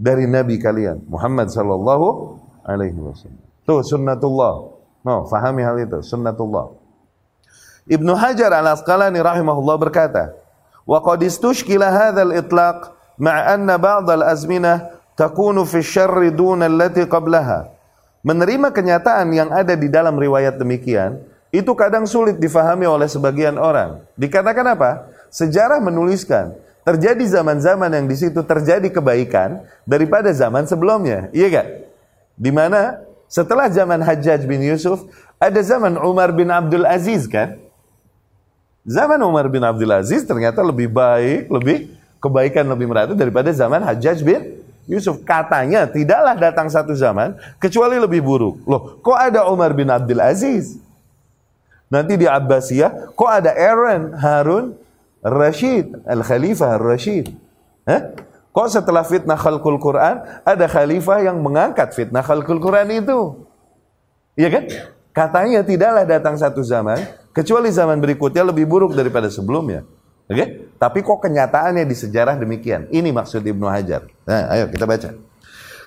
dari 0.00 0.24
nabi 0.24 0.56
kalian, 0.56 1.04
Muhammad 1.04 1.52
sallallahu 1.52 2.40
alaihi 2.64 2.96
wasallam. 2.96 3.44
Tuh 3.68 3.84
sunnatullah. 3.84 4.72
No, 5.04 5.28
fahami 5.28 5.60
hal 5.64 5.76
itu, 5.80 6.00
sunnatullah. 6.00 6.72
Ibnu 7.88 8.12
Hajar 8.16 8.52
al-Asqalani 8.52 9.20
rahimahullah 9.20 9.76
berkata, 9.80 10.36
"Wa 10.84 11.00
qad 11.04 11.20
istushkila 11.24 11.88
hadzal 11.88 12.32
itlaq 12.36 12.92
ma'a 13.20 13.56
anna 13.56 13.76
ba'd 13.80 14.08
al-azminah 14.08 14.96
takunu 15.16 15.64
fi 15.68 15.80
syarri 15.84 16.32
duna 16.32 16.68
allati 16.68 17.04
qablaha." 17.04 17.68
Menerima 18.20 18.68
kenyataan 18.72 19.32
yang 19.32 19.48
ada 19.48 19.72
di 19.72 19.88
dalam 19.88 20.20
riwayat 20.20 20.60
demikian, 20.60 21.24
itu 21.50 21.70
kadang 21.74 22.06
sulit 22.06 22.38
difahami 22.38 22.86
oleh 22.86 23.10
sebagian 23.10 23.58
orang. 23.58 24.02
Dikatakan 24.14 24.66
apa? 24.70 25.10
Sejarah 25.30 25.82
menuliskan 25.82 26.54
terjadi 26.86 27.22
zaman-zaman 27.26 27.90
yang 27.90 28.06
di 28.06 28.16
situ 28.18 28.40
terjadi 28.42 28.86
kebaikan 28.90 29.62
daripada 29.86 30.30
zaman 30.30 30.66
sebelumnya. 30.66 31.30
Iya 31.34 31.46
gak? 31.60 31.66
Di 32.38 32.50
mana 32.54 33.02
setelah 33.30 33.70
zaman 33.70 34.02
Hajjaj 34.02 34.46
bin 34.46 34.62
Yusuf 34.62 35.06
ada 35.38 35.60
zaman 35.62 35.98
Umar 35.98 36.34
bin 36.34 36.50
Abdul 36.50 36.86
Aziz 36.86 37.26
kan? 37.26 37.58
Zaman 38.86 39.20
Umar 39.22 39.46
bin 39.52 39.60
Abdul 39.60 39.92
Aziz 39.92 40.24
ternyata 40.24 40.64
lebih 40.64 40.88
baik, 40.90 41.52
lebih 41.52 41.76
kebaikan 42.18 42.64
lebih 42.66 42.86
merata 42.90 43.12
daripada 43.12 43.50
zaman 43.50 43.82
Hajjaj 43.82 44.18
bin 44.22 44.40
Yusuf. 44.90 45.22
Katanya 45.22 45.86
tidaklah 45.86 46.34
datang 46.34 46.66
satu 46.66 46.94
zaman 46.96 47.38
kecuali 47.62 47.98
lebih 48.02 48.22
buruk. 48.24 48.62
Loh, 48.66 48.98
kok 48.98 49.18
ada 49.18 49.46
Umar 49.46 49.76
bin 49.76 49.86
Abdul 49.86 50.18
Aziz? 50.18 50.80
Nanti 51.90 52.14
di 52.14 52.24
Abbasiyah, 52.24 53.12
kok 53.18 53.30
ada 53.30 53.50
Aaron, 53.50 54.14
Harun, 54.14 54.78
Rashid, 55.20 55.90
Al-Khalifah 56.06 56.78
Rashid. 56.78 57.34
Hah? 57.84 58.14
Kok 58.50 58.66
setelah 58.66 59.06
fitnah 59.06 59.38
khalqul 59.38 59.78
Quran, 59.78 60.22
ada 60.42 60.66
khalifah 60.66 61.22
yang 61.22 61.38
mengangkat 61.38 61.94
fitnah 61.94 62.22
khalqul 62.22 62.58
Quran 62.58 62.90
itu? 62.90 63.46
Iya 64.34 64.48
kan? 64.50 64.64
Katanya 65.10 65.66
tidaklah 65.66 66.06
datang 66.06 66.34
satu 66.38 66.62
zaman, 66.62 66.98
kecuali 67.34 67.70
zaman 67.70 67.98
berikutnya 67.98 68.46
lebih 68.46 68.66
buruk 68.66 68.94
daripada 68.94 69.26
sebelumnya. 69.30 69.86
Oke? 70.30 70.34
Okay? 70.34 70.46
Tapi 70.78 70.98
kok 71.02 71.18
kenyataannya 71.18 71.82
di 71.86 71.94
sejarah 71.98 72.38
demikian? 72.38 72.86
Ini 72.90 73.10
maksud 73.10 73.42
Ibnu 73.42 73.66
Hajar. 73.66 74.06
Nah, 74.26 74.46
ayo 74.54 74.70
kita 74.70 74.86
baca. 74.86 75.10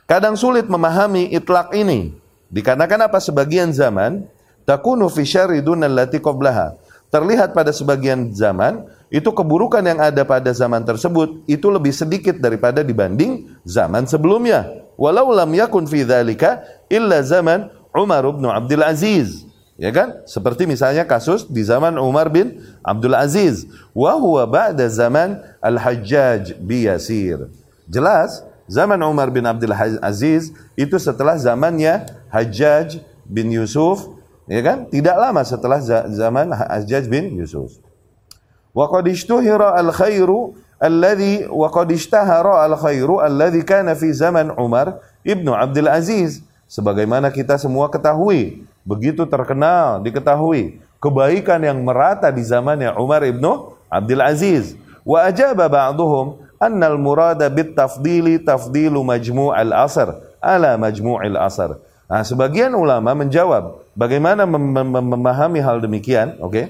Kadang 0.03 0.35
sulit 0.35 0.67
memahami 0.67 1.31
itlak 1.31 1.71
ini. 1.71 2.15
Dikarenakan 2.51 3.07
apa? 3.07 3.17
Sebagian 3.23 3.71
zaman, 3.71 4.27
takunu 4.63 5.07
fi 5.11 5.23
syarri 5.23 5.63
dunallati 5.63 6.19
qablaha. 6.19 6.75
Terlihat 7.13 7.53
pada 7.53 7.69
sebagian 7.69 8.33
zaman 8.33 8.89
itu 9.13 9.29
keburukan 9.29 9.85
yang 9.85 10.01
ada 10.01 10.25
pada 10.25 10.49
zaman 10.49 10.81
tersebut 10.81 11.45
itu 11.45 11.69
lebih 11.69 11.93
sedikit 11.93 12.41
daripada 12.41 12.81
dibanding 12.81 13.53
zaman 13.61 14.09
sebelumnya. 14.09 14.65
Walau 14.97 15.29
lam 15.29 15.53
yakun 15.53 15.85
fi 15.85 16.01
dzalika 16.01 16.65
illa 16.89 17.21
zaman 17.21 17.69
Umar 17.93 18.25
bin 18.33 18.49
Abdul 18.49 18.81
Aziz. 18.81 19.45
Ya 19.77 19.89
kan? 19.93 20.21
Seperti 20.25 20.65
misalnya 20.65 21.05
kasus 21.05 21.45
di 21.49 21.61
zaman 21.61 21.97
Umar 22.01 22.29
bin 22.29 22.61
Abdul 22.81 23.13
Aziz. 23.13 23.69
Wa 23.93 24.17
huwa 24.17 24.45
ba'da 24.49 24.85
zaman 24.89 25.41
Al-Hajjaj 25.61 26.57
bi 26.61 26.89
Yasir. 26.89 27.49
Jelas, 27.89 28.41
zaman 28.69 28.97
Umar 29.01 29.29
bin 29.29 29.45
Abdul 29.45 29.73
Aziz 30.01 30.53
itu 30.73 30.97
setelah 30.97 31.37
zamannya 31.37 32.05
Hajjaj 32.29 33.01
bin 33.25 33.49
Yusuf 33.53 34.13
Ya 34.49 34.59
kan? 34.59 34.91
Tidak 34.91 35.15
lama 35.15 35.41
setelah 35.47 35.79
zaman 36.11 36.51
Hajjaj 36.51 37.07
bin 37.07 37.31
Yusuf. 37.39 37.79
Wa 38.75 38.89
qad 38.91 39.07
ishtuhira 39.07 39.77
al-khairu 39.79 40.57
alladhi 40.81 41.47
wa 41.47 41.69
qad 41.71 41.87
ishtahara 41.93 42.65
al-khairu 42.67 43.23
alladhi 43.23 43.63
kana 43.63 43.95
fi 43.95 44.11
zaman 44.11 44.51
Umar 44.59 44.99
ibnu 45.23 45.53
Abdul 45.55 45.87
Aziz. 45.87 46.43
Sebagaimana 46.67 47.29
kita 47.29 47.55
semua 47.61 47.85
ketahui, 47.87 48.65
begitu 48.81 49.29
terkenal, 49.29 50.01
diketahui 50.01 50.81
kebaikan 50.97 51.61
yang 51.61 51.79
merata 51.85 52.33
di 52.33 52.41
zamannya 52.41 52.97
Umar 52.97 53.21
ibnu 53.23 53.77
Abdul 53.87 54.25
Aziz. 54.25 54.73
Wa 55.05 55.29
ajaba 55.29 55.69
ba'duhum 55.69 56.41
anna 56.57 56.89
al-murada 56.89 57.45
bit 57.51 57.75
tafdili 57.75 58.39
tafdilu 58.39 59.03
majmu' 59.03 59.51
al-asr 59.53 60.17
ala 60.39 60.79
majmu' 60.79 61.19
al-asr. 61.19 61.77
Nah, 62.07 62.23
sebagian 62.23 62.71
ulama 62.73 63.11
menjawab, 63.13 63.82
bagaimana 63.93 64.45
mem 64.45 64.61
mem 64.61 65.05
memahami 65.17 65.61
hal 65.61 65.81
demikian, 65.81 66.37
oke? 66.41 66.53
Okay? 66.53 66.65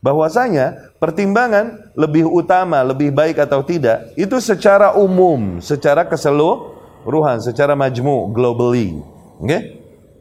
Bahwasanya 0.00 0.92
pertimbangan 1.02 1.90
lebih 1.96 2.28
utama, 2.28 2.84
lebih 2.84 3.10
baik 3.10 3.42
atau 3.42 3.64
tidak, 3.64 4.12
itu 4.14 4.38
secara 4.38 4.94
umum, 4.94 5.58
secara 5.58 6.06
keseluruhan, 6.06 7.42
secara 7.42 7.74
majmu, 7.74 8.30
globally. 8.30 9.02
Oke? 9.40 9.48
Okay? 9.48 9.60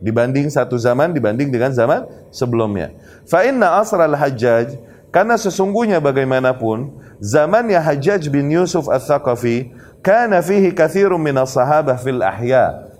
Dibanding 0.01 0.49
satu 0.49 0.75
zaman, 0.75 1.13
dibanding 1.13 1.53
dengan 1.53 1.71
zaman 1.71 2.07
sebelumnya. 2.33 2.91
Fa 3.29 3.45
inna 3.45 3.77
asral 3.79 4.15
hajjaj, 4.15 4.75
karena 5.15 5.39
sesungguhnya 5.39 6.03
bagaimanapun, 6.03 6.91
zamannya 7.23 7.79
Hajjaj 7.79 8.27
bin 8.27 8.51
Yusuf 8.51 8.91
al-Thaqafi, 8.91 9.71
kana 10.03 10.43
fihi 10.43 10.75
kathirun 10.75 11.23
minas 11.23 11.55
sahabah 11.55 11.95
fil 11.95 12.19
ahya' 12.19 12.94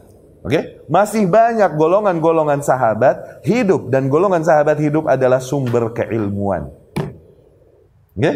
Oke, 0.46 0.62
okay? 0.62 0.64
masih 0.86 1.26
banyak 1.26 1.74
golongan-golongan 1.74 2.62
sahabat 2.62 3.42
hidup 3.42 3.90
dan 3.90 4.14
golongan 4.14 4.46
sahabat 4.46 4.78
hidup 4.78 5.10
adalah 5.10 5.42
sumber 5.42 5.90
keilmuan. 5.90 6.70
Oke? 8.14 8.22
Okay? 8.22 8.36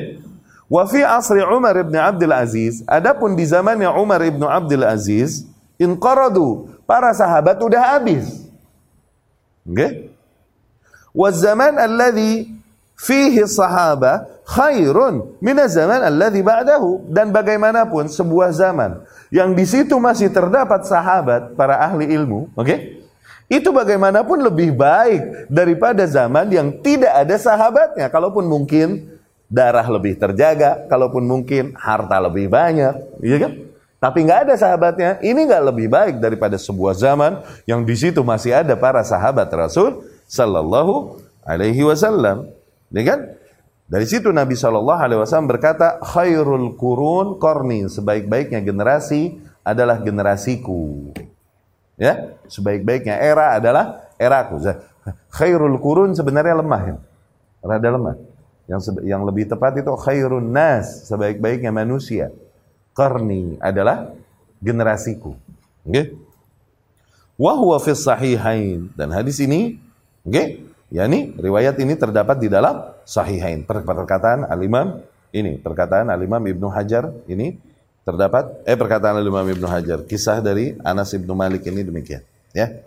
Wa 0.66 0.90
fi 0.90 1.06
asri 1.06 1.46
Umar 1.46 1.78
ibn 1.78 1.94
Abdul 1.94 2.34
Aziz, 2.34 2.82
adapun 2.90 3.38
di 3.38 3.46
zamannya 3.46 3.94
Umar 3.94 4.26
ibn 4.26 4.42
Abdul 4.42 4.90
Aziz, 4.90 5.46
inqaradu, 5.78 6.74
para 6.90 7.14
sahabat 7.14 7.62
udah 7.62 7.94
habis. 7.94 8.42
Oke? 9.70 9.78
Okay? 9.78 9.92
Wa 11.14 11.30
zaman 11.30 11.78
alladhi 11.78 12.58
fihi 12.98 13.46
sahaba 13.46 14.26
khairun 14.50 15.38
min 15.38 15.58
zaman 15.70 16.02
alladhi 16.02 16.42
ba'dahu 16.42 17.06
dan 17.14 17.30
bagaimanapun 17.30 18.10
sebuah 18.10 18.50
zaman 18.50 19.06
yang 19.30 19.54
di 19.54 19.62
situ 19.70 19.94
masih 20.02 20.34
terdapat 20.34 20.90
sahabat 20.90 21.54
para 21.54 21.78
ahli 21.78 22.10
ilmu, 22.10 22.50
oke? 22.58 22.66
Okay? 22.66 22.80
Itu 23.50 23.74
bagaimanapun 23.74 24.46
lebih 24.46 24.78
baik 24.78 25.50
daripada 25.50 26.06
zaman 26.06 26.54
yang 26.54 26.70
tidak 26.86 27.10
ada 27.10 27.34
sahabatnya. 27.34 28.06
Kalaupun 28.14 28.46
mungkin 28.46 29.10
darah 29.50 29.86
lebih 29.90 30.22
terjaga, 30.22 30.86
kalaupun 30.86 31.26
mungkin 31.26 31.74
harta 31.74 32.22
lebih 32.22 32.46
banyak, 32.46 32.94
iya 33.26 33.38
kan? 33.42 33.52
Tapi 33.98 34.18
nggak 34.22 34.40
ada 34.48 34.54
sahabatnya. 34.54 35.18
Ini 35.20 35.50
nggak 35.50 35.64
lebih 35.66 35.88
baik 35.90 36.16
daripada 36.22 36.62
sebuah 36.62 36.94
zaman 36.94 37.42
yang 37.66 37.82
di 37.82 37.98
situ 37.98 38.22
masih 38.22 38.54
ada 38.54 38.78
para 38.78 39.02
sahabat 39.02 39.50
Rasul 39.50 40.06
Sallallahu 40.30 41.18
Alaihi 41.42 41.82
Wasallam. 41.84 42.54
Iya 42.94 43.04
kan? 43.06 43.20
Dari 43.90 44.06
situ 44.06 44.30
Nabi 44.30 44.54
Shallallahu 44.54 45.02
Alaihi 45.02 45.18
Wasallam 45.18 45.50
berkata, 45.50 45.98
khairul 46.06 46.78
kurun 46.78 47.42
korni, 47.42 47.90
sebaik-baiknya 47.90 48.62
generasi 48.62 49.42
adalah 49.66 49.98
generasiku. 49.98 51.10
Ya, 51.98 52.38
sebaik-baiknya 52.46 53.18
era 53.18 53.58
adalah 53.58 54.14
eraku. 54.22 54.62
Khairul 55.34 55.82
kurun 55.82 56.14
sebenarnya 56.14 56.62
lemah 56.62 56.82
ya, 56.86 56.96
rada 57.66 57.90
lemah. 57.90 58.16
Yang 58.70 59.02
yang 59.02 59.26
lebih 59.26 59.50
tepat 59.50 59.82
itu 59.82 59.90
khairun 59.98 60.54
nas, 60.54 61.10
sebaik-baiknya 61.10 61.74
manusia. 61.74 62.30
Korni 62.94 63.58
adalah 63.58 64.14
generasiku. 64.62 65.34
Oke? 65.82 66.14
Wahwa 67.42 67.82
fis 67.82 68.06
sahihain 68.06 68.94
dan 68.94 69.10
hadis 69.10 69.42
ini, 69.42 69.82
oke? 70.22 70.30
Okay? 70.30 70.48
yakni 70.90 71.34
riwayat 71.38 71.78
ini 71.82 71.94
terdapat 71.94 72.38
di 72.42 72.50
dalam 72.50 72.82
Sahihain. 73.10 73.66
Perkataan 73.66 74.46
Al-Imam 74.46 75.02
ini, 75.34 75.58
perkataan 75.58 76.14
Al-Imam 76.14 76.46
Ibnu 76.46 76.70
Hajar 76.70 77.10
ini 77.26 77.58
Terdapat 78.10 78.66
eh 78.66 78.74
perkataan 78.74 79.22
Imam 79.22 79.46
Ibnu 79.46 79.70
Hajar, 79.70 80.02
kisah 80.02 80.42
dari 80.42 80.74
Anas 80.82 81.14
Ibnu 81.14 81.30
Malik 81.38 81.62
ini 81.70 81.86
demikian, 81.86 82.26
ya. 82.58 82.82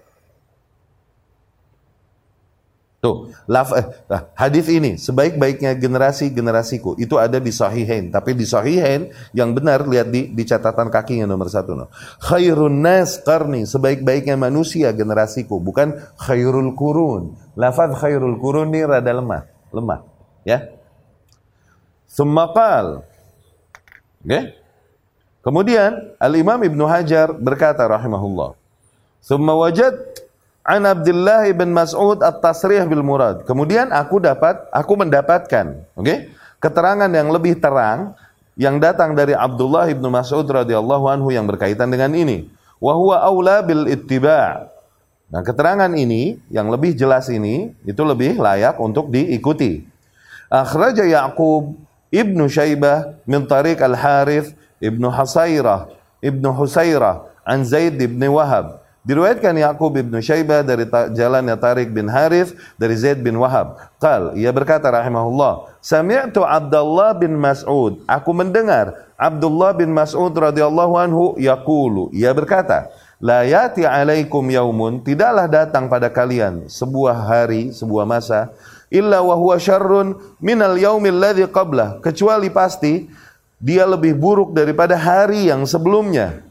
Tuh, 2.98 3.30
laf, 3.46 3.70
eh, 3.74 3.86
hadis 4.34 4.66
ini 4.66 4.98
sebaik-baiknya 4.98 5.78
generasi 5.78 6.30
generasiku 6.30 6.98
itu 6.98 7.18
ada 7.18 7.38
di 7.38 7.50
Sahihain. 7.54 8.10
Tapi 8.10 8.34
di 8.34 8.46
Sahihain 8.46 9.10
yang 9.34 9.54
benar 9.54 9.86
lihat 9.86 10.10
di, 10.10 10.30
di 10.30 10.42
catatan 10.42 10.90
kakinya 10.90 11.26
nomor 11.26 11.50
satu. 11.50 11.74
No. 11.74 11.86
Khairun 12.22 12.82
nas 12.82 13.18
karni 13.22 13.66
sebaik-baiknya 13.66 14.38
manusia 14.38 14.94
generasiku 14.94 15.58
bukan 15.58 15.98
khairul 16.18 16.78
kurun. 16.78 17.34
Lafaz 17.58 17.94
khairul 17.98 18.38
kurun 18.38 18.70
ini 18.70 18.86
rada 18.86 19.10
lemah, 19.10 19.50
lemah, 19.74 20.11
ya. 20.42 20.70
Semakal? 22.06 23.06
Okay? 24.22 24.54
Kemudian 25.42 26.14
Al 26.22 26.34
Imam 26.38 26.60
Ibnu 26.62 26.84
Hajar 26.86 27.34
berkata 27.34 27.82
rahimahullah, 27.88 28.54
"Tsumma 29.24 29.58
wajad 29.58 29.96
An 30.62 30.86
Abdullah 30.86 31.50
bin 31.50 31.74
Mas'ud 31.74 32.22
at-tasrih 32.22 32.86
bil 32.86 33.02
murad. 33.02 33.42
Kemudian 33.42 33.90
aku 33.90 34.22
dapat, 34.22 34.62
aku 34.70 34.94
mendapatkan, 34.94 35.82
oke? 35.98 36.30
Keterangan 36.62 37.10
yang 37.10 37.34
lebih 37.34 37.58
terang 37.58 38.14
yang 38.54 38.78
datang 38.78 39.18
dari 39.18 39.34
Abdullah 39.34 39.90
bin 39.90 40.06
Mas'ud 40.06 40.46
radhiyallahu 40.46 41.10
anhu 41.10 41.34
yang 41.34 41.50
berkaitan 41.50 41.90
dengan 41.90 42.14
ini. 42.14 42.46
Wa 42.78 42.94
huwa 42.94 43.26
aula 43.26 43.66
bil 43.66 43.90
ittiba'. 43.90 44.70
Nah, 45.34 45.42
keterangan 45.42 45.90
ini 45.98 46.38
yang 46.46 46.70
lebih 46.70 46.94
jelas 46.94 47.26
ini 47.26 47.74
itu 47.82 48.02
lebih 48.06 48.38
layak 48.38 48.78
untuk 48.78 49.10
diikuti. 49.10 49.82
Akhraja 50.52 51.08
Yaqub 51.08 51.80
Ibnu 52.12 52.44
Syaibah 52.44 53.16
min 53.24 53.48
tariq 53.48 53.80
Al-Harith 53.80 54.52
Ibnu 54.84 55.08
Hasairah 55.08 55.88
Ibnu 56.20 56.52
Husairah 56.52 57.24
an 57.48 57.64
Zaid 57.64 57.96
bin 57.96 58.20
Wahab 58.20 58.82
Diriwayatkan 59.02 59.56
Yaqub 59.58 59.98
bin 59.98 60.14
Syaibah 60.22 60.62
dari 60.62 60.86
jalannya 61.16 61.58
Tarik 61.58 61.90
bin 61.90 62.06
Harith 62.06 62.54
dari 62.78 62.94
Zaid 62.94 63.18
bin 63.18 63.34
Wahab. 63.34 63.74
Qal, 63.98 64.38
ia 64.38 64.54
berkata 64.54 64.86
rahimahullah, 64.94 65.74
Sami'tu 65.82 66.46
Abdullah 66.46 67.10
bin 67.18 67.34
Mas'ud. 67.34 67.98
Aku 68.06 68.30
mendengar 68.30 69.10
Abdullah 69.18 69.74
bin 69.74 69.90
Mas'ud 69.90 70.30
radhiyallahu 70.30 70.94
anhu 70.94 71.34
yaqulu. 71.34 72.14
Ia 72.14 72.30
berkata, 72.30 72.94
La 73.18 73.42
yati 73.42 73.82
alaikum 73.82 74.46
yaumun, 74.46 75.02
tidaklah 75.02 75.50
datang 75.50 75.90
pada 75.90 76.06
kalian 76.06 76.70
sebuah 76.70 77.26
hari, 77.26 77.74
sebuah 77.74 78.06
masa, 78.06 78.54
illa 78.92 79.24
wa 79.24 79.32
huwa 79.32 79.56
syarrun 79.56 80.20
minal 80.38 80.76
yaumil 80.76 81.16
ladzi 81.16 81.48
qablah, 81.48 81.98
kecuali 82.04 82.52
pasti 82.52 83.08
dia 83.56 83.88
lebih 83.88 84.12
buruk 84.14 84.52
daripada 84.52 84.94
hari 85.00 85.48
yang 85.48 85.64
sebelumnya 85.64 86.44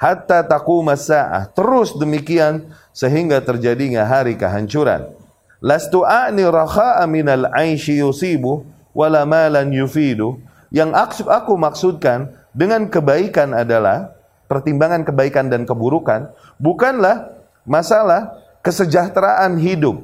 hatta 0.00 0.46
taquma 0.46 0.96
sa'ah. 0.96 1.52
Terus 1.52 1.92
demikian 1.98 2.72
sehingga 2.96 3.44
terjadinya 3.44 4.08
hari 4.08 4.38
kehancuran. 4.38 5.12
Lastu 5.60 6.06
a'ni 6.08 6.46
rakha'a 6.48 7.04
minal 7.04 7.52
'aishi 7.52 8.00
yusibu 8.00 8.64
wala 8.96 9.28
malan 9.28 9.68
yufidu. 9.68 10.40
Yang 10.72 11.20
aku 11.28 11.58
maksudkan 11.58 12.32
dengan 12.56 12.88
kebaikan 12.88 13.52
adalah 13.52 14.16
pertimbangan 14.48 15.04
kebaikan 15.04 15.52
dan 15.52 15.68
keburukan 15.68 16.32
bukanlah 16.56 17.30
masalah 17.68 18.40
kesejahteraan 18.64 19.60
hidup. 19.60 20.00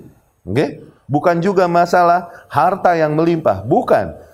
Okay? 0.47 0.86
Bukan 1.07 1.38
juga 1.38 1.70
masalah 1.70 2.30
harta 2.50 2.98
yang 2.98 3.14
melimpah, 3.14 3.62
bukan. 3.62 4.26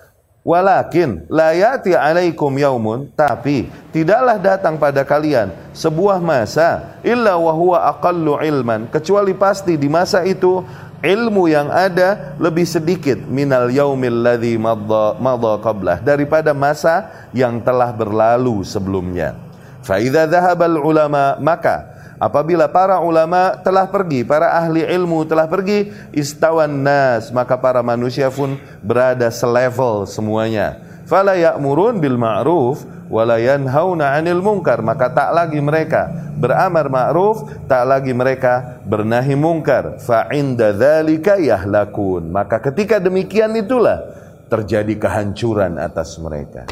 Walakin 0.43 1.23
la 1.31 1.55
yati 1.55 1.95
alaikum 1.95 2.51
yaumun 2.59 3.07
tapi 3.15 3.71
tidaklah 3.95 4.35
datang 4.35 4.75
pada 4.75 4.99
kalian 5.07 5.55
sebuah 5.71 6.19
masa 6.19 6.99
illa 6.99 7.39
wa 7.39 7.55
huwa 7.55 7.79
aqallu 7.87 8.35
ilman 8.43 8.91
kecuali 8.91 9.31
pasti 9.31 9.79
di 9.79 9.87
masa 9.87 10.19
itu 10.27 10.59
ilmu 10.99 11.47
yang 11.47 11.71
ada 11.71 12.35
lebih 12.43 12.67
sedikit 12.67 13.23
minal 13.23 13.71
yaumil 13.71 14.19
ladzi 14.19 14.59
madha 14.59 15.63
qablah 15.63 16.03
daripada 16.03 16.51
masa 16.51 17.07
yang 17.31 17.63
telah 17.63 17.95
berlalu 17.95 18.67
sebelumnya. 18.67 19.39
Fa 19.79 19.99
idza 20.03 20.27
dhahabal 20.27 20.75
ulama 20.75 21.39
maka 21.39 21.87
Apabila 22.23 22.71
para 22.71 23.03
ulama 23.03 23.59
telah 23.59 23.83
pergi, 23.83 24.23
para 24.23 24.55
ahli 24.55 24.87
ilmu 24.87 25.27
telah 25.27 25.43
pergi, 25.43 25.91
istawan 26.15 26.71
nas, 26.71 27.35
maka 27.35 27.59
para 27.59 27.83
manusia 27.83 28.31
pun 28.31 28.55
berada 28.79 29.27
selevel 29.27 30.07
semuanya. 30.07 30.79
Fala 31.03 31.35
ya'murun 31.35 31.99
bil 31.99 32.15
ma'ruf 32.15 32.87
wala 33.11 33.43
yanhauna 33.43 34.15
'anil 34.15 34.39
munkar, 34.39 34.79
maka 34.79 35.11
tak 35.11 35.35
lagi 35.35 35.59
mereka 35.59 36.31
beramar 36.39 36.87
ma'ruf, 36.87 37.43
tak 37.67 37.83
lagi 37.91 38.15
mereka 38.15 38.79
bernahi 38.87 39.35
mungkar. 39.35 39.99
Fa 39.99 40.31
inda 40.31 40.71
dzalika 40.71 41.35
yahlakun. 41.35 42.31
Maka 42.31 42.63
ketika 42.63 43.03
demikian 43.03 43.51
itulah 43.59 43.99
terjadi 44.47 44.95
kehancuran 44.95 45.75
atas 45.75 46.15
mereka. 46.23 46.63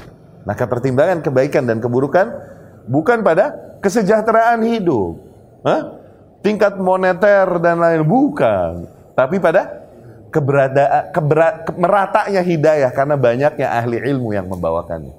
Maka 0.48 0.64
pertimbangan 0.64 1.20
kebaikan 1.20 1.68
dan 1.68 1.84
keburukan 1.84 2.40
bukan 2.88 3.20
pada 3.20 3.52
kesejahteraan 3.84 4.64
hidup, 4.64 5.31
Hah? 5.62 5.82
Tingkat 6.42 6.82
moneter 6.82 7.46
dan 7.62 7.78
lain 7.78 8.02
bukan, 8.02 8.90
tapi 9.14 9.38
pada 9.38 9.86
keberadaan 10.34 11.14
keberat, 11.14 11.70
meratanya 11.78 12.42
hidayah 12.42 12.90
karena 12.90 13.14
banyaknya 13.14 13.68
ahli 13.70 14.02
ilmu 14.02 14.34
yang 14.34 14.50
membawakannya. 14.50 15.14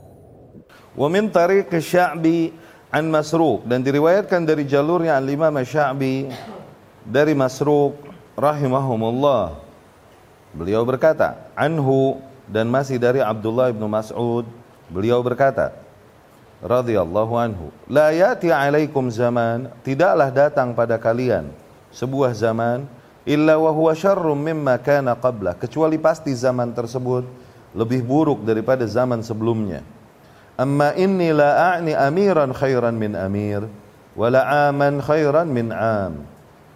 Wa 0.99 1.07
min 1.07 1.31
tariq 1.31 1.71
Sya'bi 1.71 2.51
an 2.91 3.07
Masruq 3.07 3.63
dan 3.71 3.87
diriwayatkan 3.87 4.43
dari 4.43 4.67
jalurnya 4.67 5.15
Al 5.15 5.31
Imam 5.31 5.55
Sya'bi 5.63 6.27
dari 7.07 7.39
Masruq 7.39 7.95
rahimahumullah. 8.35 9.63
Beliau 10.53 10.83
berkata, 10.85 11.49
anhu 11.57 12.21
dan 12.51 12.69
masih 12.69 13.01
dari 13.01 13.23
Abdullah 13.23 13.73
bin 13.73 13.89
Mas'ud, 13.89 14.45
beliau 14.93 15.25
berkata, 15.25 15.73
radhiyallahu 16.63 17.35
anhu 17.35 17.67
la 17.91 18.15
yati 18.15 18.49
alaikum 18.55 19.11
zaman. 19.11 19.69
Tidaklah 19.83 20.31
datang 20.31 20.73
pada 20.73 20.97
kalian 20.97 21.51
sebuah 21.91 22.33
zaman 22.33 22.87
illa 23.27 23.59
wa 23.59 23.71
huwa 23.75 23.93
syarrum 23.93 24.39
mimma 24.39 24.79
kana 24.79 25.19
qabla. 25.19 25.59
Kecuali 25.59 25.99
pasti 25.99 26.33
zaman 26.33 26.71
tersebut 26.73 27.27
lebih 27.75 28.01
buruk 28.07 28.47
daripada 28.47 28.87
zaman 28.87 29.21
sebelumnya. 29.21 29.83
Amma 30.57 30.95
inni 30.95 31.35
la 31.35 31.75
a'ni 31.75 31.93
amiran 31.97 32.55
khairan 32.55 32.95
min 32.95 33.19
amir 33.19 33.67
wala 34.15 34.71
aman 34.71 35.03
khairan 35.03 35.49
min 35.51 35.75
am. 35.75 36.23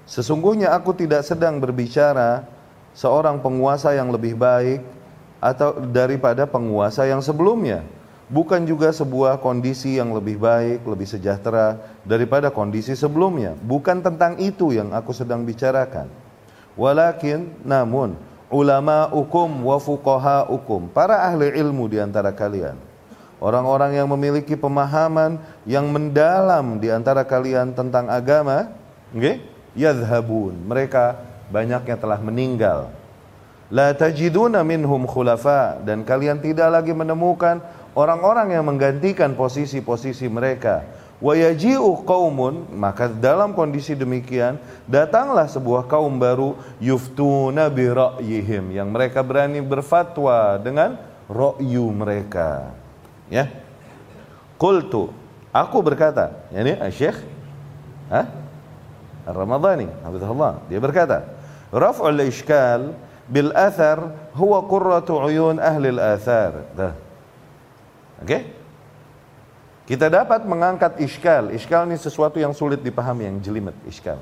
Sesungguhnya 0.06 0.70
aku 0.74 0.94
tidak 0.94 1.26
sedang 1.26 1.58
berbicara 1.58 2.46
seorang 2.96 3.42
penguasa 3.42 3.92
yang 3.92 4.08
lebih 4.08 4.38
baik 4.38 4.80
atau 5.42 5.76
daripada 5.92 6.48
penguasa 6.48 7.04
yang 7.04 7.20
sebelumnya 7.20 7.84
bukan 8.26 8.66
juga 8.66 8.90
sebuah 8.90 9.38
kondisi 9.38 9.98
yang 9.98 10.10
lebih 10.14 10.38
baik, 10.38 10.82
lebih 10.82 11.06
sejahtera 11.06 11.78
daripada 12.02 12.50
kondisi 12.50 12.94
sebelumnya. 12.98 13.54
Bukan 13.62 14.02
tentang 14.02 14.38
itu 14.42 14.74
yang 14.74 14.90
aku 14.94 15.14
sedang 15.14 15.46
bicarakan. 15.46 16.10
Walakin 16.76 17.48
namun 17.64 18.18
ulama 18.52 19.08
hukum 19.10 19.48
wa 19.64 19.78
fuqaha 19.80 20.46
hukum, 20.46 20.86
para 20.90 21.24
ahli 21.26 21.50
ilmu 21.56 21.90
di 21.90 21.98
antara 21.98 22.30
kalian, 22.30 22.78
orang-orang 23.42 23.98
yang 23.98 24.06
memiliki 24.06 24.54
pemahaman 24.54 25.40
yang 25.66 25.88
mendalam 25.90 26.78
di 26.78 26.92
antara 26.92 27.26
kalian 27.26 27.74
tentang 27.74 28.06
agama, 28.06 28.70
okay? 29.10 29.42
yadhhabun, 29.74 30.54
mereka 30.62 31.18
banyaknya 31.50 31.96
telah 31.98 32.20
meninggal. 32.22 32.92
La 33.66 33.90
tajiduna 33.90 34.62
minhum 34.62 35.10
khulafa 35.10 35.82
dan 35.82 36.06
kalian 36.06 36.38
tidak 36.38 36.70
lagi 36.70 36.94
menemukan 36.94 37.58
orang-orang 37.96 38.52
yang 38.52 38.68
menggantikan 38.68 39.32
posisi-posisi 39.32 40.28
mereka. 40.28 40.84
Wa 41.16 41.32
yaji'u 41.32 42.04
qaumun 42.04 42.68
maka 42.76 43.08
dalam 43.08 43.56
kondisi 43.56 43.96
demikian 43.96 44.60
datanglah 44.84 45.48
sebuah 45.48 45.88
kaum 45.88 46.20
baru 46.20 46.60
yuftuna 46.76 47.72
bi 47.72 47.88
ra'yihim 47.88 48.76
yang 48.76 48.92
mereka 48.92 49.24
berani 49.24 49.64
berfatwa 49.64 50.60
dengan 50.60 51.00
ra'yu 51.24 51.88
mereka. 51.88 52.68
Ya. 53.32 53.48
Qultu 54.60 55.08
aku 55.56 55.80
berkata, 55.80 56.36
yakni 56.52 56.76
Syekh 56.92 57.16
ha? 58.12 58.28
Ramadhani, 59.24 59.88
hafizahullah, 60.04 60.62
dia 60.68 60.78
berkata, 60.78 61.26
raf'ul 61.72 62.20
ishkal 62.28 62.94
bil 63.26 63.50
athar 63.56 64.14
huwa 64.36 64.62
qurratu 64.68 65.18
uyun 65.18 65.58
ahli 65.58 65.96
al 65.96 66.00
athar. 66.14 66.52
Dah. 66.76 67.05
Oke? 68.20 68.26
Okay? 68.26 68.42
Kita 69.86 70.10
dapat 70.10 70.42
mengangkat 70.42 70.98
iskal. 70.98 71.54
Iskal 71.54 71.86
ini 71.86 71.94
sesuatu 71.94 72.42
yang 72.42 72.50
sulit 72.50 72.82
dipahami, 72.82 73.30
yang 73.30 73.38
jelimet, 73.38 73.74
iskal. 73.86 74.18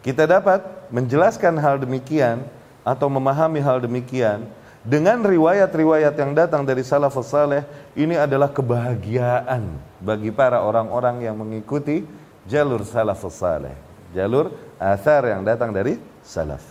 Kita 0.00 0.24
dapat 0.24 0.64
menjelaskan 0.88 1.60
hal 1.60 1.76
demikian 1.76 2.48
atau 2.80 3.10
memahami 3.12 3.60
hal 3.60 3.82
demikian 3.82 4.48
dengan 4.86 5.18
riwayat-riwayat 5.18 6.14
yang 6.14 6.30
datang 6.30 6.62
dari 6.62 6.86
salafus 6.86 7.26
saleh 7.26 7.66
ini 7.98 8.14
adalah 8.14 8.54
kebahagiaan 8.54 9.66
bagi 9.98 10.30
para 10.30 10.62
orang-orang 10.62 11.26
yang 11.26 11.34
mengikuti 11.34 12.06
jalur 12.46 12.86
salafus 12.86 13.42
saleh 13.42 13.74
jalur 14.14 14.54
athar 14.78 15.26
yang 15.26 15.42
datang 15.42 15.74
dari 15.74 15.98
salaf 16.22 16.62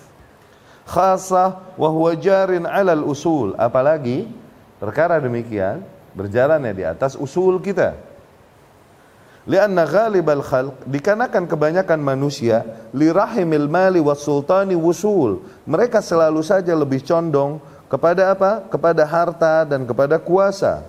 khasah 0.87 1.75
wa 1.75 1.89
huwa 1.91 2.15
alal 2.71 3.03
usul 3.03 3.51
apalagi 3.59 4.31
perkara 4.79 5.19
demikian 5.19 5.83
berjalannya 6.15 6.71
di 6.71 6.83
atas 6.87 7.19
usul 7.19 7.59
kita 7.59 7.93
lianna 9.45 9.85
ghalibal 9.85 10.41
khalq 10.41 10.87
dikarenakan 10.87 11.45
kebanyakan 11.45 11.99
manusia 12.01 12.63
li 12.95 13.11
rahimil 13.11 13.67
mali 13.67 14.01
was 14.01 14.23
sultani 14.23 14.73
wusul 14.73 15.43
mereka 15.67 15.99
selalu 16.01 16.41
saja 16.41 16.73
lebih 16.73 17.03
condong 17.03 17.61
kepada 17.85 18.33
apa? 18.33 18.65
Kepada 18.67 19.03
harta 19.05 19.63
dan 19.65 19.85
kepada 19.85 20.17
kuasa. 20.17 20.83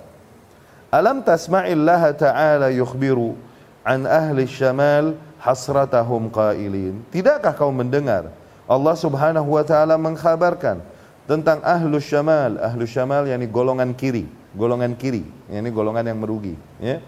Alam 0.89 1.21
tasma'illah 1.21 2.15
ta'ala 2.17 2.73
yukhbiru 2.73 3.37
an 3.85 4.09
ahli 4.09 4.49
syamal 4.49 5.19
hasratahum 5.43 6.33
qailin. 6.33 7.05
Tidakkah 7.13 7.53
kau 7.53 7.71
mendengar 7.71 8.33
Allah 8.67 8.97
Subhanahu 8.97 9.47
wa 9.47 9.63
taala 9.63 9.95
mengkhabarkan 10.01 10.83
tentang 11.27 11.63
ahlu 11.63 11.99
syamal, 12.03 12.59
ahlu 12.59 12.87
syamal 12.87 13.27
yakni 13.27 13.47
golongan 13.51 13.95
kiri, 13.95 14.27
golongan 14.57 14.97
kiri, 14.97 15.23
yakni 15.53 15.69
golongan 15.71 16.09
yang 16.09 16.19
merugi, 16.19 16.57
ya. 16.81 17.05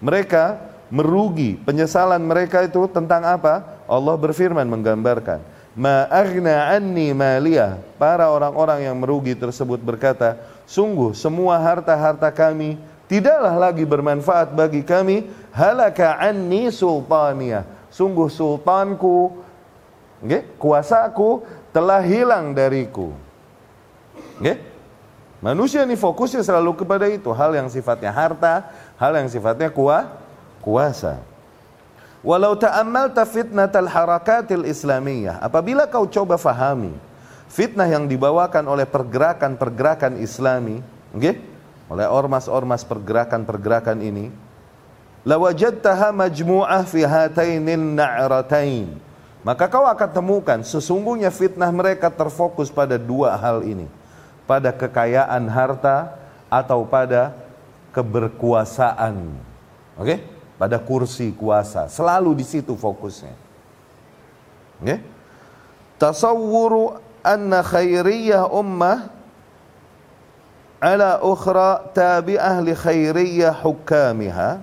Mereka 0.00 0.56
merugi, 0.88 1.60
penyesalan 1.60 2.24
mereka 2.24 2.64
itu 2.64 2.88
tentang 2.88 3.22
apa? 3.22 3.84
Allah 3.84 4.16
berfirman 4.16 4.64
menggambarkan 4.64 5.60
ma 5.74 6.06
aghna 6.10 6.74
anni 6.74 7.14
maliyah 7.14 7.78
para 7.94 8.26
orang-orang 8.26 8.90
yang 8.90 8.96
merugi 8.98 9.38
tersebut 9.38 9.78
berkata 9.78 10.34
sungguh 10.66 11.14
semua 11.14 11.58
harta-harta 11.62 12.26
kami 12.34 12.74
tidaklah 13.06 13.54
lagi 13.54 13.86
bermanfaat 13.86 14.50
bagi 14.50 14.82
kami 14.82 15.30
halaka 15.54 16.18
anni 16.18 16.70
sultaniyah 16.74 17.62
sungguh 17.90 18.26
sultanku 18.26 19.40
okay? 20.22 20.42
kuasaku 20.58 21.46
telah 21.70 22.02
hilang 22.02 22.50
dariku 22.50 23.14
okay? 24.42 24.69
Manusia 25.40 25.82
ini 25.82 25.96
fokusnya 25.96 26.44
selalu 26.44 26.84
kepada 26.84 27.08
itu 27.08 27.32
hal 27.32 27.56
yang 27.56 27.68
sifatnya 27.72 28.12
harta 28.12 28.68
hal 29.00 29.12
yang 29.16 29.28
sifatnya 29.28 29.72
kuah, 29.72 30.08
kuasa 30.60 31.20
Walau 32.20 32.52
ta'ammalta 32.52 33.24
fitnatal 33.24 33.88
harakatil 33.88 34.68
islamiyah. 34.68 35.40
Apabila 35.40 35.88
kau 35.88 36.04
coba 36.04 36.36
fahami 36.36 36.92
fitnah 37.48 37.88
yang 37.88 38.04
dibawakan 38.04 38.68
oleh 38.68 38.84
pergerakan-pergerakan 38.84 40.20
islami, 40.20 40.84
okay? 41.16 41.40
oleh 41.88 42.06
ormas-ormas 42.06 42.84
pergerakan-pergerakan 42.84 44.04
ini, 44.04 44.28
lawajadtaha 45.24 46.12
majmu'ah 46.12 46.84
fi 46.84 47.08
hatainin 47.08 47.96
na'ratain. 47.96 49.00
Maka 49.40 49.72
kau 49.72 49.88
akan 49.88 50.10
temukan 50.12 50.60
sesungguhnya 50.60 51.32
fitnah 51.32 51.72
mereka 51.72 52.12
terfokus 52.12 52.68
pada 52.68 53.00
dua 53.00 53.32
hal 53.40 53.64
ini. 53.64 53.88
Pada 54.50 54.74
kekayaan 54.74 55.46
harta 55.46 56.18
atau 56.50 56.82
pada 56.82 57.38
keberkuasaan. 57.94 59.30
Oke? 59.94 60.02
Okay? 60.02 60.18
pada 60.60 60.76
kursi 60.76 61.32
kuasa. 61.32 61.88
Selalu 61.88 62.36
di 62.36 62.44
situ 62.44 62.76
fokusnya. 62.76 63.32
Okay? 64.84 65.00
Tasawwuru 65.96 67.00
anna 67.24 67.64
khairiyah 67.64 68.44
ummah 68.52 69.08
ala 70.84 71.24
ukhra 71.24 71.88
tabi'ah 71.96 72.60
li 72.60 72.76
khairiyah 72.76 73.56
hukamiha 73.56 74.60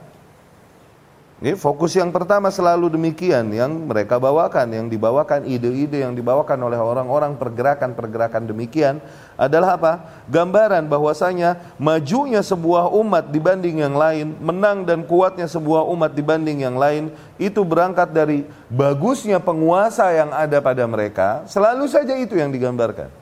ini 1.37 1.53
fokus 1.53 1.93
yang 1.93 2.09
pertama 2.09 2.49
selalu 2.49 2.89
demikian 2.89 3.53
yang 3.53 3.69
mereka 3.69 4.17
bawakan, 4.17 4.73
yang 4.73 4.89
dibawakan 4.89 5.45
ide-ide 5.45 6.01
yang 6.01 6.17
dibawakan 6.17 6.57
oleh 6.65 6.81
orang-orang 6.81 7.37
pergerakan-pergerakan 7.37 8.49
demikian 8.49 8.97
adalah 9.37 9.77
apa? 9.77 9.93
Gambaran 10.33 10.89
bahwasanya 10.89 11.77
majunya 11.77 12.41
sebuah 12.41 12.89
umat 12.89 13.29
dibanding 13.29 13.85
yang 13.85 13.93
lain, 13.93 14.33
menang 14.41 14.81
dan 14.81 15.05
kuatnya 15.05 15.45
sebuah 15.45 15.85
umat 15.93 16.17
dibanding 16.17 16.65
yang 16.65 16.73
lain 16.73 17.13
itu 17.37 17.61
berangkat 17.61 18.09
dari 18.09 18.41
bagusnya 18.73 19.37
penguasa 19.37 20.09
yang 20.09 20.33
ada 20.33 20.57
pada 20.57 20.89
mereka. 20.89 21.45
Selalu 21.45 21.85
saja 21.85 22.17
itu 22.17 22.33
yang 22.33 22.49
digambarkan. 22.49 23.13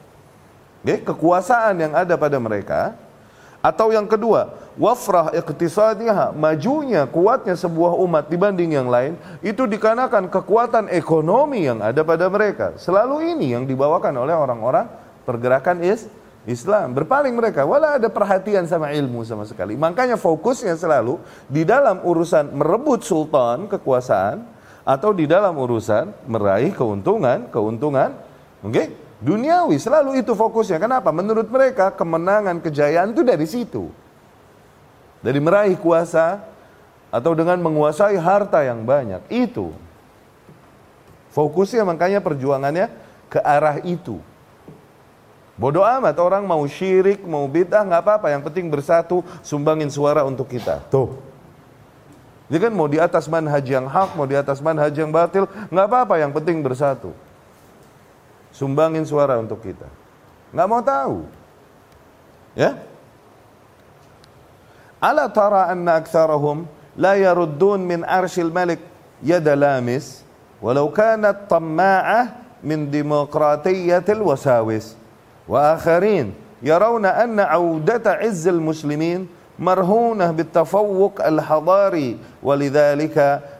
Oke, 0.87 1.03
kekuasaan 1.03 1.83
yang 1.83 1.91
ada 1.91 2.15
pada 2.15 2.39
mereka 2.39 2.95
atau 3.65 3.89
yang 3.89 4.05
kedua, 4.05 4.53
wafrah 4.75 5.31
iqtisadiyah, 5.31 6.35
majunya, 6.35 7.07
kuatnya 7.07 7.55
sebuah 7.55 7.95
umat 8.03 8.27
dibanding 8.27 8.75
yang 8.75 8.87
lain, 8.91 9.15
itu 9.39 9.63
dikarenakan 9.63 10.27
kekuatan 10.27 10.91
ekonomi 10.91 11.67
yang 11.67 11.79
ada 11.79 12.03
pada 12.03 12.27
mereka. 12.27 12.75
Selalu 12.75 13.35
ini 13.35 13.55
yang 13.55 13.63
dibawakan 13.63 14.13
oleh 14.19 14.35
orang-orang 14.35 14.87
pergerakan 15.23 15.81
is 15.81 16.07
Islam. 16.45 16.93
Berpaling 16.93 17.33
mereka, 17.33 17.65
wala 17.65 17.97
ada 17.97 18.07
perhatian 18.11 18.69
sama 18.69 18.93
ilmu 18.93 19.25
sama 19.25 19.47
sekali. 19.49 19.73
Makanya 19.73 20.19
fokusnya 20.19 20.77
selalu 20.77 21.17
di 21.49 21.65
dalam 21.65 22.05
urusan 22.05 22.53
merebut 22.53 23.01
sultan, 23.01 23.65
kekuasaan, 23.65 24.45
atau 24.85 25.09
di 25.17 25.25
dalam 25.25 25.57
urusan 25.57 26.29
meraih 26.29 26.69
keuntungan, 26.69 27.49
keuntungan, 27.49 28.13
oke? 28.61 28.69
Okay? 28.69 28.87
Duniawi 29.15 29.81
selalu 29.81 30.21
itu 30.21 30.37
fokusnya. 30.37 30.77
Kenapa? 30.77 31.09
Menurut 31.09 31.49
mereka 31.49 31.89
kemenangan, 31.89 32.61
kejayaan 32.61 33.15
itu 33.15 33.25
dari 33.25 33.47
situ. 33.49 33.89
Dari 35.25 35.41
meraih 35.41 35.73
kuasa 35.81 36.45
atau 37.09 37.33
dengan 37.33 37.57
menguasai 37.57 38.13
harta 38.13 38.61
yang 38.61 38.85
banyak. 38.85 39.25
Itu. 39.33 39.73
Fokusnya 41.33 41.81
makanya 41.81 42.21
perjuangannya 42.21 42.93
ke 43.33 43.41
arah 43.41 43.81
itu. 43.81 44.21
Bodoh 45.57 45.81
amat 45.81 46.19
orang 46.21 46.45
mau 46.45 46.61
syirik, 46.69 47.25
mau 47.25 47.49
bid'ah 47.49 47.81
nggak 47.81 48.01
apa-apa. 48.05 48.27
Yang 48.29 48.43
penting 48.53 48.69
bersatu, 48.69 49.25
sumbangin 49.41 49.89
suara 49.89 50.21
untuk 50.21 50.45
kita. 50.45 50.85
Tuh. 50.93 51.17
Jadi 52.45 52.69
kan 52.69 52.73
mau 52.77 52.85
di 52.85 53.01
atas 53.01 53.25
manhaj 53.25 53.65
yang 53.65 53.89
hak, 53.89 54.13
mau 54.13 54.29
di 54.29 54.37
atas 54.37 54.61
manhaj 54.61 54.93
yang 54.93 55.09
batil, 55.09 55.49
nggak 55.73 55.87
apa-apa. 55.89 56.21
Yang 56.21 56.31
penting 56.37 56.61
bersatu. 56.61 57.17
Sumbangin 58.53 59.03
suara 59.09 59.41
untuk 59.41 59.59
kita. 59.65 59.89
Nggak 60.53 60.67
mau 60.69 60.81
tahu. 60.85 61.17
Ya? 62.53 62.77
Ala 65.04 65.32
tara 65.32 65.72
anna 65.72 65.96
aktsarahum 65.96 66.68
la 66.96 67.16
yaruddun 67.16 67.80
min 67.80 68.04
arshil 68.04 68.52
malik 68.52 68.80
yada 69.24 69.56
lamis 69.56 70.20
walau 70.60 70.92
kanat 70.92 71.48
tamma'ah 71.48 72.36
min 72.60 72.84
demokratiyatil 72.92 74.20
wasawis 74.20 74.92
wa 75.48 75.72
akharin 75.72 76.36
yarawna 76.60 77.16
anna 77.16 77.48
audata 77.48 78.20
izzil 78.20 78.60
muslimin 78.60 79.28
مرهونة 79.60 80.30
بالتفوق 80.40 81.20
الحضاري 81.20 82.10
ولذلك 82.40 83.16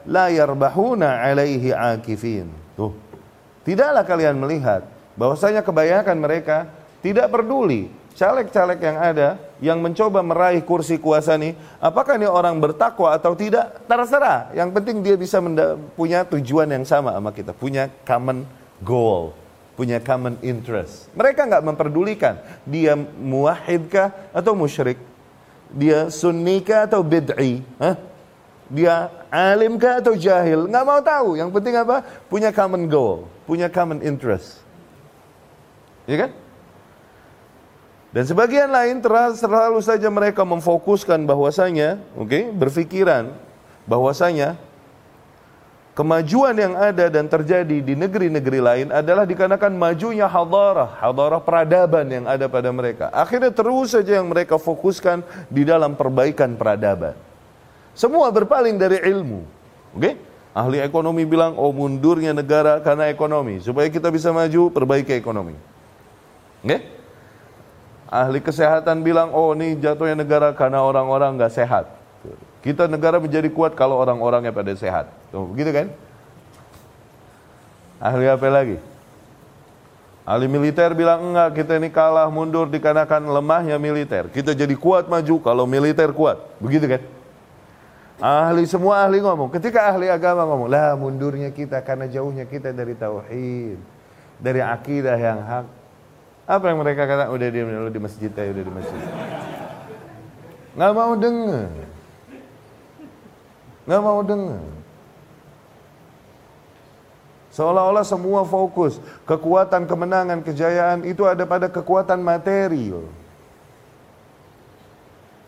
لا 0.08 0.26
يربحون 0.32 1.02
عليه 1.04 1.76
عاكفين 1.76 2.46
tuh 2.72 2.96
Tidaklah 3.60 4.08
kalian 4.08 4.40
melihat 4.40 4.88
bahwasanya 5.12 5.60
kebanyakan 5.60 6.16
mereka 6.16 6.64
tidak 7.04 7.28
peduli 7.28 7.92
caleg-caleg 8.16 8.80
yang 8.80 8.96
ada 8.96 9.36
yang 9.63 9.79
mencoba 9.79 10.19
meraih 10.19 10.63
kursi 10.63 10.99
kuasa 10.99 11.39
ini, 11.39 11.55
apakah 11.79 12.19
ini 12.19 12.27
orang 12.27 12.59
bertakwa 12.59 13.15
atau 13.15 13.35
tidak, 13.35 13.83
terserah. 13.87 14.51
Yang 14.51 14.69
penting 14.75 14.95
dia 15.03 15.15
bisa 15.15 15.39
punya 15.95 16.27
tujuan 16.27 16.67
yang 16.67 16.85
sama 16.87 17.15
sama 17.15 17.31
kita, 17.31 17.51
punya 17.55 17.87
common 18.03 18.43
goal, 18.83 19.35
punya 19.79 20.03
common 20.03 20.35
interest. 20.43 21.07
Mereka 21.15 21.47
nggak 21.47 21.63
memperdulikan 21.63 22.39
dia 22.67 22.95
muwahidkah 22.99 24.35
atau 24.35 24.53
musyrik, 24.55 24.99
dia 25.71 26.11
sunnikah 26.11 26.87
atau 26.87 27.03
bid'i, 27.05 27.63
Hah? 27.79 27.95
dia 28.65 29.13
alimkah 29.29 30.01
atau 30.01 30.17
jahil, 30.17 30.67
nggak 30.67 30.85
mau 30.85 30.99
tahu. 30.99 31.39
Yang 31.39 31.49
penting 31.53 31.75
apa? 31.79 32.03
Punya 32.27 32.49
common 32.51 32.91
goal 32.91 33.35
punya 33.45 33.69
common 33.69 34.01
interest. 34.01 34.59
Ya 36.09 36.25
kan? 36.25 36.31
Dan 38.15 38.23
sebagian 38.23 38.71
lain 38.71 39.03
terlalu 39.03 39.83
saja 39.83 40.07
mereka 40.07 40.47
memfokuskan 40.47 41.27
bahwasanya, 41.27 41.99
oke, 42.15 42.31
okay, 42.31 42.47
berpikiran 42.47 43.27
bahwasanya 43.83 44.55
kemajuan 45.99 46.55
yang 46.55 46.79
ada 46.79 47.11
dan 47.11 47.27
terjadi 47.27 47.83
di 47.83 47.91
negeri-negeri 47.91 48.63
lain 48.63 48.87
adalah 48.95 49.27
dikarenakan 49.27 49.75
majunya 49.75 50.31
hadarah, 50.31 50.95
hadarah 50.95 51.43
peradaban 51.43 52.07
yang 52.07 52.23
ada 52.23 52.47
pada 52.47 52.71
mereka. 52.71 53.11
Akhirnya 53.11 53.51
terus 53.51 53.91
saja 53.91 54.15
yang 54.15 54.31
mereka 54.31 54.55
fokuskan 54.55 55.19
di 55.51 55.67
dalam 55.67 55.99
perbaikan 55.99 56.55
peradaban. 56.55 57.19
Semua 57.91 58.31
berpaling 58.31 58.79
dari 58.79 58.95
ilmu. 59.11 59.43
Oke? 59.91 59.99
Okay? 59.99 60.13
Ahli 60.55 60.79
ekonomi 60.79 61.27
bilang, 61.27 61.59
oh 61.59 61.75
mundurnya 61.75 62.31
negara 62.31 62.79
karena 62.79 63.11
ekonomi. 63.11 63.59
Supaya 63.59 63.91
kita 63.91 64.07
bisa 64.07 64.31
maju, 64.31 64.71
perbaiki 64.71 65.11
ekonomi. 65.11 65.59
Okay? 66.63 66.94
Ahli 68.05 68.37
kesehatan 68.37 69.01
bilang, 69.01 69.33
oh 69.33 69.57
ini 69.57 69.73
jatuhnya 69.81 70.21
negara 70.21 70.53
karena 70.53 70.85
orang-orang 70.85 71.41
nggak 71.41 71.53
sehat. 71.53 71.89
Kita 72.61 72.89
negara 72.89 73.21
menjadi 73.21 73.49
kuat 73.53 73.77
kalau 73.77 73.97
orang-orangnya 74.01 74.49
pada 74.49 74.73
sehat. 74.73 75.09
Tuh, 75.29 75.45
begitu 75.49 75.69
kan? 75.69 75.87
Ahli 78.01 78.25
apa 78.25 78.47
lagi? 78.49 78.77
Ahli 80.25 80.49
militer 80.49 80.89
bilang 80.97 81.21
enggak, 81.21 81.61
kita 81.61 81.77
ini 81.77 81.93
kalah 81.93 82.25
mundur 82.33 82.65
dikarenakan 82.65 83.29
lemahnya 83.29 83.77
militer. 83.77 84.25
Kita 84.33 84.57
jadi 84.57 84.73
kuat 84.73 85.05
maju 85.05 85.35
kalau 85.41 85.69
militer 85.69 86.09
kuat. 86.09 86.41
Begitu 86.57 86.89
kan? 86.89 87.01
Ahli 88.17 88.65
semua 88.65 89.05
ahli 89.05 89.21
ngomong. 89.21 89.53
Ketika 89.53 89.85
ahli 89.93 90.09
agama 90.09 90.49
ngomong, 90.49 90.65
lah 90.65 90.97
mundurnya 90.97 91.53
kita 91.53 91.77
karena 91.85 92.09
jauhnya 92.09 92.49
kita 92.49 92.73
dari 92.73 92.97
tauhid, 92.97 93.77
dari 94.41 94.61
akidah 94.65 95.17
yang 95.19 95.39
hak. 95.45 95.65
Apa 96.45 96.69
yang 96.69 96.77
mereka 96.77 97.09
kata? 97.09 97.33
Udah 97.33 97.47
diam 97.49 97.69
dulu 97.69 97.89
di 97.89 98.01
masjid 98.01 98.29
aja, 98.29 98.49
udah 98.53 98.65
di 98.65 98.73
masjid. 98.73 99.01
Nggak 100.77 100.93
mau 100.93 101.13
dengar. 101.17 101.69
Nggak 103.85 104.01
mau 104.05 104.19
dengar. 104.21 104.65
Seolah-olah 107.55 108.03
semua 108.03 108.43
fokus 108.43 108.99
kekuatan, 109.23 109.87
kemenangan, 109.87 110.43
kejayaan 110.43 111.07
itu 111.07 111.23
ada 111.23 111.47
pada 111.47 111.71
kekuatan 111.71 112.19
materi. 112.19 112.91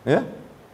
Ya? 0.08 0.24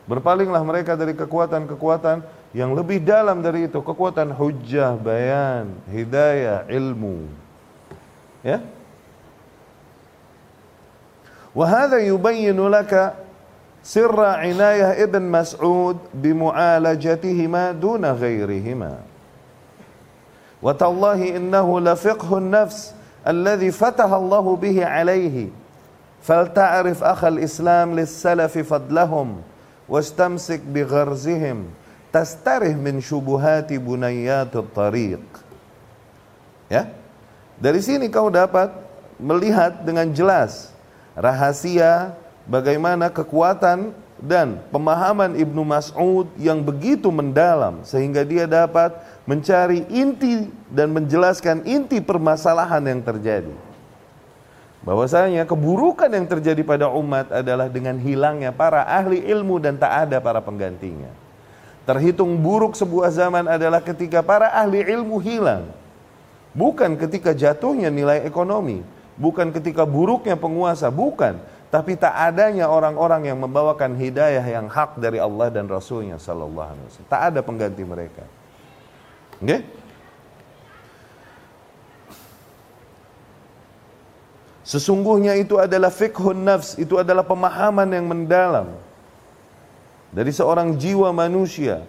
Berpalinglah 0.06 0.62
mereka 0.62 0.94
dari 0.94 1.12
kekuatan-kekuatan 1.12 2.22
yang 2.54 2.70
lebih 2.70 3.02
dalam 3.02 3.42
dari 3.42 3.66
itu, 3.66 3.82
kekuatan 3.82 4.30
hujah, 4.30 4.94
bayan, 4.94 5.74
hidayah, 5.90 6.70
ilmu. 6.70 7.26
Ya? 8.46 8.62
وهذا 11.55 11.97
يبين 11.97 12.67
لك 12.67 13.13
سر 13.83 14.19
عناية 14.25 15.03
ابن 15.03 15.21
مسعود 15.21 15.97
بمعالجتهما 16.13 17.71
دون 17.71 18.05
غيرهما 18.05 18.93
وتالله 20.61 21.37
إنه 21.37 21.79
لفقه 21.79 22.37
النفس 22.37 22.93
الذي 23.27 23.71
فتح 23.71 24.05
الله 24.11 24.55
به 24.55 24.85
عليه 24.85 25.47
فلتعرف 26.21 27.03
أخ 27.03 27.23
الإسلام 27.23 27.95
للسلف 27.99 28.57
فضلهم 28.57 29.41
واستمسك 29.89 30.61
بغرزهم 30.73 31.65
تستره 32.13 32.73
من 32.73 33.01
شبهات 33.01 33.73
بنيات 33.73 34.55
الطريق 34.55 35.23
ya 36.69 36.85
dari 37.57 37.81
sini 37.81 38.13
kau 38.13 38.29
dapat 38.29 38.69
melihat 39.17 39.81
dengan 39.81 40.05
jelas 40.13 40.69
rahasia 41.14 42.14
bagaimana 42.46 43.08
kekuatan 43.08 43.94
dan 44.20 44.62
pemahaman 44.70 45.34
Ibnu 45.34 45.62
Mas'ud 45.66 46.30
yang 46.38 46.62
begitu 46.62 47.10
mendalam 47.10 47.82
sehingga 47.82 48.22
dia 48.22 48.46
dapat 48.46 48.94
mencari 49.26 49.84
inti 49.90 50.48
dan 50.70 50.94
menjelaskan 50.94 51.66
inti 51.66 51.98
permasalahan 51.98 52.84
yang 52.84 53.00
terjadi. 53.02 53.54
Bahwasanya 54.84 55.48
keburukan 55.48 56.12
yang 56.12 56.28
terjadi 56.28 56.60
pada 56.60 56.92
umat 56.92 57.32
adalah 57.32 57.72
dengan 57.72 57.96
hilangnya 57.96 58.52
para 58.52 58.84
ahli 58.84 59.24
ilmu 59.24 59.56
dan 59.56 59.80
tak 59.80 60.08
ada 60.08 60.20
para 60.20 60.44
penggantinya. 60.44 61.08
Terhitung 61.88 62.36
buruk 62.40 62.76
sebuah 62.76 63.08
zaman 63.12 63.48
adalah 63.48 63.80
ketika 63.80 64.20
para 64.20 64.52
ahli 64.52 64.84
ilmu 64.84 65.20
hilang. 65.20 65.68
Bukan 66.52 67.00
ketika 67.00 67.32
jatuhnya 67.32 67.88
nilai 67.88 68.24
ekonomi, 68.24 68.84
bukan 69.18 69.54
ketika 69.54 69.86
buruknya 69.86 70.34
penguasa, 70.34 70.90
bukan, 70.90 71.38
tapi 71.74 71.98
tak 71.98 72.14
adanya 72.14 72.70
orang-orang 72.70 73.34
yang 73.34 73.38
membawakan 73.42 73.98
hidayah 73.98 74.42
yang 74.46 74.70
hak 74.70 74.98
dari 75.02 75.18
Allah 75.18 75.50
dan 75.50 75.66
Rasulnya 75.66 76.22
Sallallahu 76.22 76.70
Alaihi 76.70 76.86
Wasallam. 76.86 77.10
Tak 77.10 77.22
ada 77.34 77.40
pengganti 77.42 77.82
mereka. 77.82 78.24
Oke? 79.42 79.46
Okay? 79.46 79.60
Sesungguhnya 84.64 85.36
itu 85.36 85.60
adalah 85.60 85.92
fikhun 85.92 86.40
nafs, 86.40 86.80
itu 86.80 86.96
adalah 86.96 87.20
pemahaman 87.20 87.84
yang 87.84 88.08
mendalam 88.08 88.72
dari 90.08 90.32
seorang 90.32 90.72
jiwa 90.80 91.12
manusia 91.12 91.84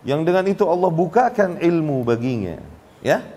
yang 0.00 0.24
dengan 0.24 0.48
itu 0.48 0.64
Allah 0.64 0.88
bukakan 0.88 1.60
ilmu 1.60 2.08
baginya, 2.08 2.56
ya? 3.04 3.35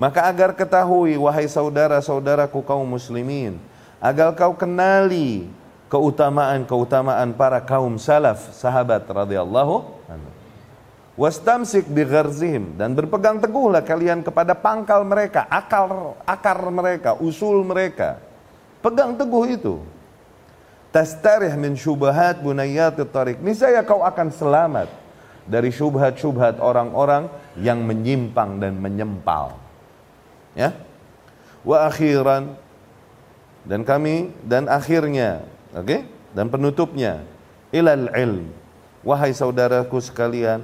Maka 0.00 0.24
agar 0.32 0.56
ketahui 0.56 1.20
wahai 1.20 1.44
saudara-saudaraku 1.44 2.64
kaum 2.64 2.88
muslimin, 2.88 3.60
agar 4.00 4.32
kau 4.32 4.56
kenali 4.56 5.44
keutamaan-keutamaan 5.92 7.36
para 7.36 7.60
kaum 7.60 8.00
salaf, 8.00 8.48
sahabat 8.56 9.04
radhiyallahu 9.04 9.84
anhu. 10.08 10.30
Wastamsik 11.20 11.84
bigharzihim 11.84 12.80
dan 12.80 12.96
berpegang 12.96 13.44
teguhlah 13.44 13.84
kalian 13.84 14.24
kepada 14.24 14.56
pangkal 14.56 15.04
mereka, 15.04 15.44
akar 15.52 16.16
akar 16.24 16.64
mereka, 16.72 17.20
usul 17.20 17.60
mereka. 17.60 18.24
Pegang 18.80 19.12
teguh 19.12 19.52
itu. 19.52 19.84
Tastarih 20.96 21.52
min 21.60 21.76
syubhat 21.76 22.40
bunayat 22.40 22.96
tarik. 23.12 23.36
Niscaya 23.44 23.84
kau 23.84 24.00
akan 24.00 24.32
selamat 24.32 24.88
dari 25.44 25.68
syubhat-syubhat 25.68 26.56
orang-orang 26.56 27.28
yang 27.60 27.84
menyimpang 27.84 28.56
dan 28.56 28.80
menyempal. 28.80 29.59
Ya. 30.54 30.74
Wa 31.62 31.86
akhiran 31.86 32.56
dan 33.68 33.84
kami 33.84 34.32
dan 34.42 34.66
akhirnya, 34.66 35.44
oke? 35.76 35.84
Okay? 35.84 36.00
Dan 36.32 36.48
penutupnya 36.48 37.26
ilal 37.74 38.10
ilm. 38.14 38.48
Wahai 39.00 39.32
saudaraku 39.32 39.98
sekalian, 40.00 40.60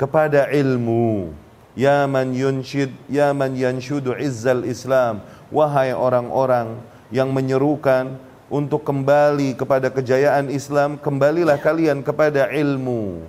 kepada 0.00 0.48
ilmu. 0.50 1.32
Ya 1.74 2.06
man 2.06 2.30
yunshid, 2.30 2.94
ya 3.10 3.34
man 3.34 3.52
yanshudu 3.58 4.14
izzal 4.14 4.62
Islam. 4.62 5.20
Wahai 5.50 5.90
orang-orang 5.90 6.78
yang 7.10 7.30
menyerukan 7.34 8.14
untuk 8.46 8.86
kembali 8.86 9.58
kepada 9.58 9.90
kejayaan 9.90 10.52
Islam, 10.54 10.96
kembalilah 11.00 11.58
kalian 11.58 12.00
kepada 12.06 12.46
ilmu. 12.54 13.26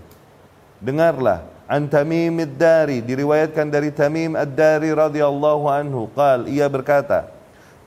Dengarlah, 0.77 1.41
an 1.65 1.89
Tamim 1.89 2.45
dari 2.45 3.01
diriwayatkan 3.01 3.67
dari 3.69 3.89
Tamim 3.89 4.37
ad-Dari 4.37 4.93
radhiyallahu 4.93 5.65
anhu. 5.69 6.09
Qal 6.13 6.45
ia 6.49 6.69
berkata 6.69 7.29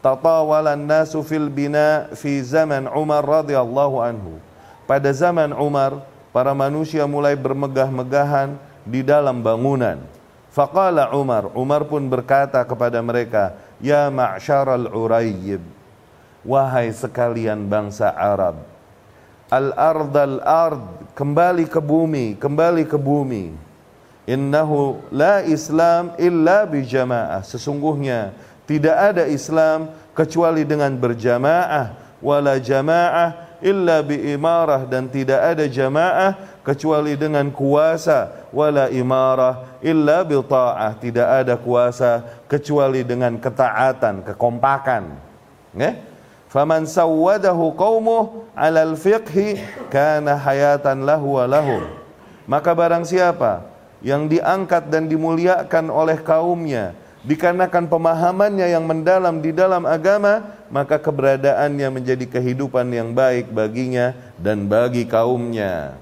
tatawalan 0.02 0.78
nasu 0.78 1.22
fil 1.22 1.50
bina 1.50 2.10
fi 2.14 2.42
zaman 2.42 2.86
Umar 2.90 3.22
radhiyallahu 3.22 4.02
anhu. 4.02 4.38
Pada 4.86 5.10
zaman 5.14 5.54
Umar 5.54 6.02
para 6.30 6.54
manusia 6.54 7.04
mulai 7.06 7.36
bermegah-megahan 7.36 8.56
di 8.82 9.04
dalam 9.04 9.42
bangunan. 9.44 10.00
Faqala 10.48 11.12
Umar 11.14 11.52
Umar 11.54 11.84
pun 11.86 12.02
berkata 12.08 12.64
kepada 12.64 12.98
mereka 12.98 13.54
ya 13.78 14.10
ma'syaral 14.10 14.90
urayyib 14.90 15.62
wahai 16.42 16.90
sekalian 16.90 17.68
bangsa 17.68 18.10
Arab 18.10 18.58
al 19.48 19.70
ardal 19.76 20.40
ard 20.42 21.14
kembali 21.14 21.68
ke 21.70 21.78
bumi 21.78 22.34
kembali 22.40 22.84
ke 22.88 22.98
bumi 22.98 23.54
Innahu 24.28 25.00
la 25.08 25.40
Islam 25.40 26.12
illa 26.20 26.68
bijamaah. 26.68 27.40
Sesungguhnya 27.40 28.36
tidak 28.68 28.92
ada 28.92 29.24
Islam 29.24 29.88
kecuali 30.12 30.68
dengan 30.68 30.92
berjamaah. 30.92 31.96
Wala 32.20 32.60
jamaah 32.60 33.56
illa 33.64 34.04
biimarah 34.04 34.84
dan 34.84 35.08
tidak 35.08 35.40
ada 35.40 35.64
jamaah 35.64 36.36
kecuali 36.60 37.16
dengan 37.16 37.48
kuasa. 37.48 38.44
Wala 38.52 38.92
imarah 38.92 39.80
illa 39.80 40.20
bita'ah. 40.20 41.00
Tidak 41.00 41.24
ada 41.24 41.56
kuasa 41.56 42.20
kecuali 42.52 43.00
dengan 43.08 43.40
ketaatan, 43.40 44.28
kekompakan. 44.28 45.16
Ya? 45.72 45.96
Faman 46.52 46.84
sawwadahu 46.84 47.72
qaumuh 47.76 48.44
'alal 48.52 48.92
fiqhi 48.92 49.56
kana 49.88 50.36
hayatan 50.36 51.08
lahu 51.08 51.40
wa 51.40 51.48
lahum. 51.48 51.84
Maka 52.44 52.72
barang 52.76 53.04
siapa 53.04 53.67
yang 54.04 54.30
diangkat 54.30 54.90
dan 54.90 55.10
dimuliakan 55.10 55.90
oleh 55.90 56.18
kaumnya 56.22 56.94
dikarenakan 57.26 57.90
pemahamannya 57.90 58.70
yang 58.70 58.86
mendalam 58.86 59.42
di 59.42 59.50
dalam 59.50 59.82
agama 59.84 60.54
maka 60.70 61.00
keberadaannya 61.00 61.88
menjadi 61.90 62.26
kehidupan 62.28 62.86
yang 62.94 63.10
baik 63.10 63.50
baginya 63.50 64.14
dan 64.38 64.70
bagi 64.70 65.08
kaumnya. 65.08 65.98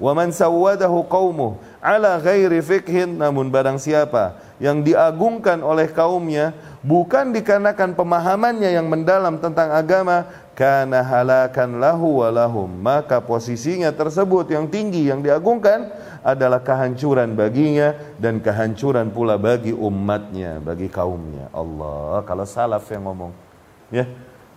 Wa 0.00 0.16
man 0.16 0.32
sawwadahu 0.32 1.04
qaumuh 1.12 1.60
ala 1.84 2.16
ghairi 2.16 2.64
fikhin 2.64 3.20
namun 3.20 3.52
barang 3.52 3.76
siapa 3.76 4.40
yang 4.56 4.80
diagungkan 4.80 5.60
oleh 5.60 5.92
kaumnya 5.92 6.56
bukan 6.80 7.36
dikarenakan 7.36 7.92
pemahamannya 7.92 8.80
yang 8.80 8.88
mendalam 8.88 9.36
tentang 9.36 9.68
agama 9.68 10.24
kana 10.56 11.04
halakan 11.04 11.80
lahu 11.80 12.24
walahum 12.24 12.68
maka 12.68 13.20
posisinya 13.20 13.92
tersebut 13.94 14.50
yang 14.52 14.68
tinggi 14.68 15.08
yang 15.08 15.24
diagungkan 15.24 15.88
adalah 16.20 16.60
kehancuran 16.60 17.32
baginya 17.32 17.96
dan 18.20 18.42
kehancuran 18.44 19.08
pula 19.08 19.40
bagi 19.40 19.72
umatnya 19.72 20.60
bagi 20.60 20.90
kaumnya 20.90 21.48
Allah 21.54 22.20
kalau 22.28 22.44
salaf 22.44 22.84
yang 22.92 23.08
ngomong 23.08 23.50
Ya. 23.90 24.06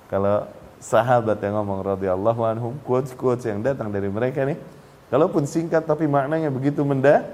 Kalau 0.07 0.45
sahabat 0.77 1.41
yang 1.41 1.57
ngomong 1.57 1.81
radhiyallahu 1.81 2.41
anhum, 2.45 2.73
quotes-quotes 2.85 3.49
yang 3.49 3.65
datang 3.65 3.89
dari 3.89 4.07
mereka 4.07 4.45
nih, 4.45 4.61
kalaupun 5.09 5.49
singkat 5.49 5.89
tapi 5.89 6.05
maknanya 6.05 6.53
begitu 6.53 6.85
menda 6.85 7.25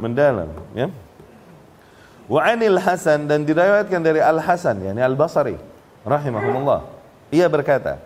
mendalam, 0.00 0.48
ya. 0.72 0.88
Wa 2.26 2.42
anil 2.42 2.80
Hasan 2.80 3.30
dan 3.30 3.46
diriwayatkan 3.46 4.00
dari 4.02 4.18
Al 4.18 4.42
Hasan 4.42 4.82
yakni 4.82 4.98
Al 4.98 5.14
Basri 5.14 5.54
rahimahumullah. 6.02 6.95
Ia 7.30 7.46
berkata, 7.50 7.98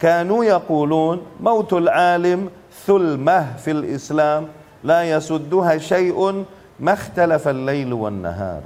"Kanu 0.00 0.44
yaqulun 0.44 1.24
mautul 1.40 1.88
alim 1.88 2.48
thulmah 2.84 3.60
fil 3.60 3.84
Islam 3.84 4.52
la 4.80 5.04
yasudduha 5.04 5.76
syai'un 5.76 6.48
makhtalafa 6.80 7.52
al-lail 7.52 7.92
wan 7.92 8.20
nahar." 8.24 8.64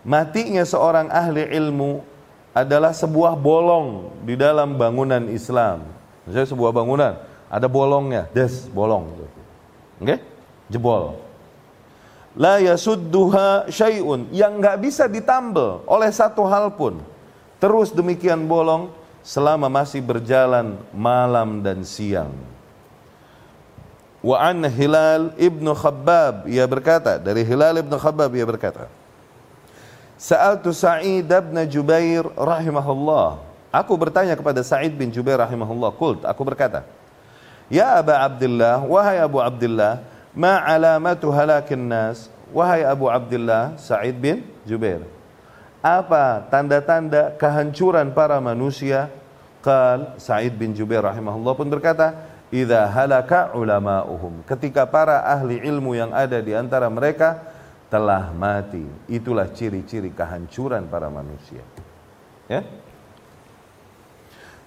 Matinya 0.00 0.64
seorang 0.64 1.12
ahli 1.12 1.44
ilmu 1.44 2.00
adalah 2.56 2.96
sebuah 2.96 3.36
bolong 3.36 4.10
di 4.24 4.32
dalam 4.34 4.74
bangunan 4.80 5.28
Islam. 5.28 5.84
Misalnya 6.24 6.48
sebuah 6.48 6.72
bangunan, 6.72 7.12
ada 7.52 7.66
bolongnya, 7.68 8.26
des, 8.32 8.64
bolong. 8.72 9.12
Oke? 9.12 9.28
Okay? 10.00 10.18
Jebol. 10.70 11.18
La 12.38 12.62
yasudduha 12.62 13.66
syai'un 13.66 14.30
yang 14.30 14.62
nggak 14.62 14.78
bisa 14.78 15.10
ditambal 15.10 15.82
oleh 15.84 16.08
satu 16.14 16.46
hal 16.46 16.70
pun. 16.72 17.02
Terus 17.60 17.92
demikian 17.92 18.48
bolong 18.48 18.88
selama 19.20 19.68
masih 19.68 20.00
berjalan 20.00 20.80
malam 20.96 21.60
dan 21.60 21.84
siang. 21.84 22.32
Wa 24.24 24.52
an 24.52 24.64
Hilal 24.64 25.36
ibnu 25.36 25.72
Khabbab 25.76 26.48
ia 26.48 26.64
berkata 26.64 27.16
dari 27.20 27.44
Hilal 27.44 27.80
ibnu 27.84 27.96
Khabbab 27.96 28.32
ia 28.36 28.44
berkata 28.44 28.88
Sa'altu 30.20 30.76
Sa'id 30.76 31.24
bin 31.24 31.56
Jubair 31.64 32.28
rahimahullah. 32.36 33.40
Aku 33.72 33.96
bertanya 33.96 34.36
kepada 34.36 34.60
Sa'id 34.60 34.92
bin 34.92 35.08
Jubair 35.08 35.40
rahimahullah. 35.40 35.96
Kult, 35.96 36.28
aku 36.28 36.44
berkata, 36.44 36.84
Ya 37.72 37.96
Aba 37.96 38.28
Abdullah, 38.28 38.84
wahai 38.84 39.16
Abu 39.16 39.40
Abdullah, 39.40 40.04
ma 40.36 40.60
alamatu 40.60 41.32
halakin 41.32 41.80
nas? 41.80 42.28
Wahai 42.52 42.84
Abu 42.84 43.08
Abdullah, 43.08 43.80
Sa'id 43.80 44.12
bin 44.20 44.44
Jubair. 44.68 45.08
Apa 45.80 46.44
tanda-tanda 46.52 47.32
kehancuran 47.40 48.12
para 48.12 48.36
manusia? 48.38 49.08
Qal 49.60 50.16
Sa'id 50.16 50.56
bin 50.56 50.72
Jubair 50.72 51.04
rahimahullah 51.04 51.52
pun 51.56 51.68
berkata, 51.68 52.16
Idza 52.50 52.88
halaka 52.90 53.54
ulama'uhum. 53.54 54.42
Ketika 54.42 54.88
para 54.88 55.22
ahli 55.22 55.62
ilmu 55.62 55.94
yang 55.94 56.10
ada 56.10 56.42
di 56.42 56.50
antara 56.50 56.90
mereka 56.90 57.38
telah 57.90 58.30
mati. 58.30 58.86
Itulah 59.10 59.50
ciri-ciri 59.50 60.14
kehancuran 60.14 60.86
para 60.86 61.10
manusia. 61.10 61.60
Ya. 62.46 62.62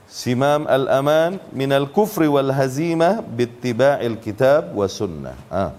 Simam 0.07 0.67
al-aman 0.69 1.41
minal 1.55 1.89
kufri 1.89 2.27
wal 2.29 2.51
hazimah 2.51 3.23
bittiba'il 3.23 4.19
kitab 4.19 4.75
wa 4.75 4.85
sunnah. 4.85 5.39
Ah. 5.47 5.71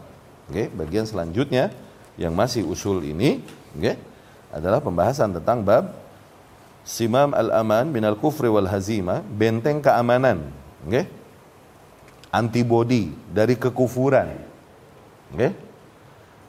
Okay, 0.45 0.68
bagian 0.68 1.09
selanjutnya 1.09 1.72
yang 2.20 2.37
masih 2.37 2.68
usul 2.68 3.01
ini, 3.01 3.41
okay, 3.72 3.97
adalah 4.55 4.79
pembahasan 4.79 5.35
tentang 5.35 5.67
bab 5.67 6.07
Simam 6.85 7.33
al-aman 7.33 7.89
minal 7.89 8.13
kufri 8.13 8.45
wal 8.45 8.69
hazimah, 8.69 9.25
benteng 9.25 9.81
keamanan, 9.81 10.53
okay? 10.85 11.09
Antibodi 12.29 13.09
dari 13.33 13.57
kekufuran. 13.57 14.37
Okay? 15.33 15.57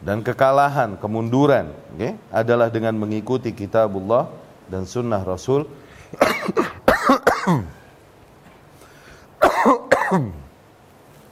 dan 0.06 0.22
kekalahan, 0.22 1.02
kemunduran 1.02 1.74
okay, 1.98 2.14
adalah 2.30 2.70
dengan 2.70 2.94
mengikuti 2.94 3.50
kitabullah 3.50 4.30
dan 4.70 4.86
sunnah 4.86 5.26
Rasul 5.26 5.66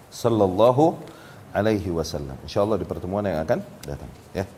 sallallahu 0.09 0.97
alaihi 1.53 1.93
wasallam. 1.93 2.33
Insyaallah 2.41 2.81
di 2.81 2.85
pertemuan 2.89 3.21
yang 3.29 3.45
akan 3.45 3.61
datang 3.85 4.09
ya. 4.33 4.49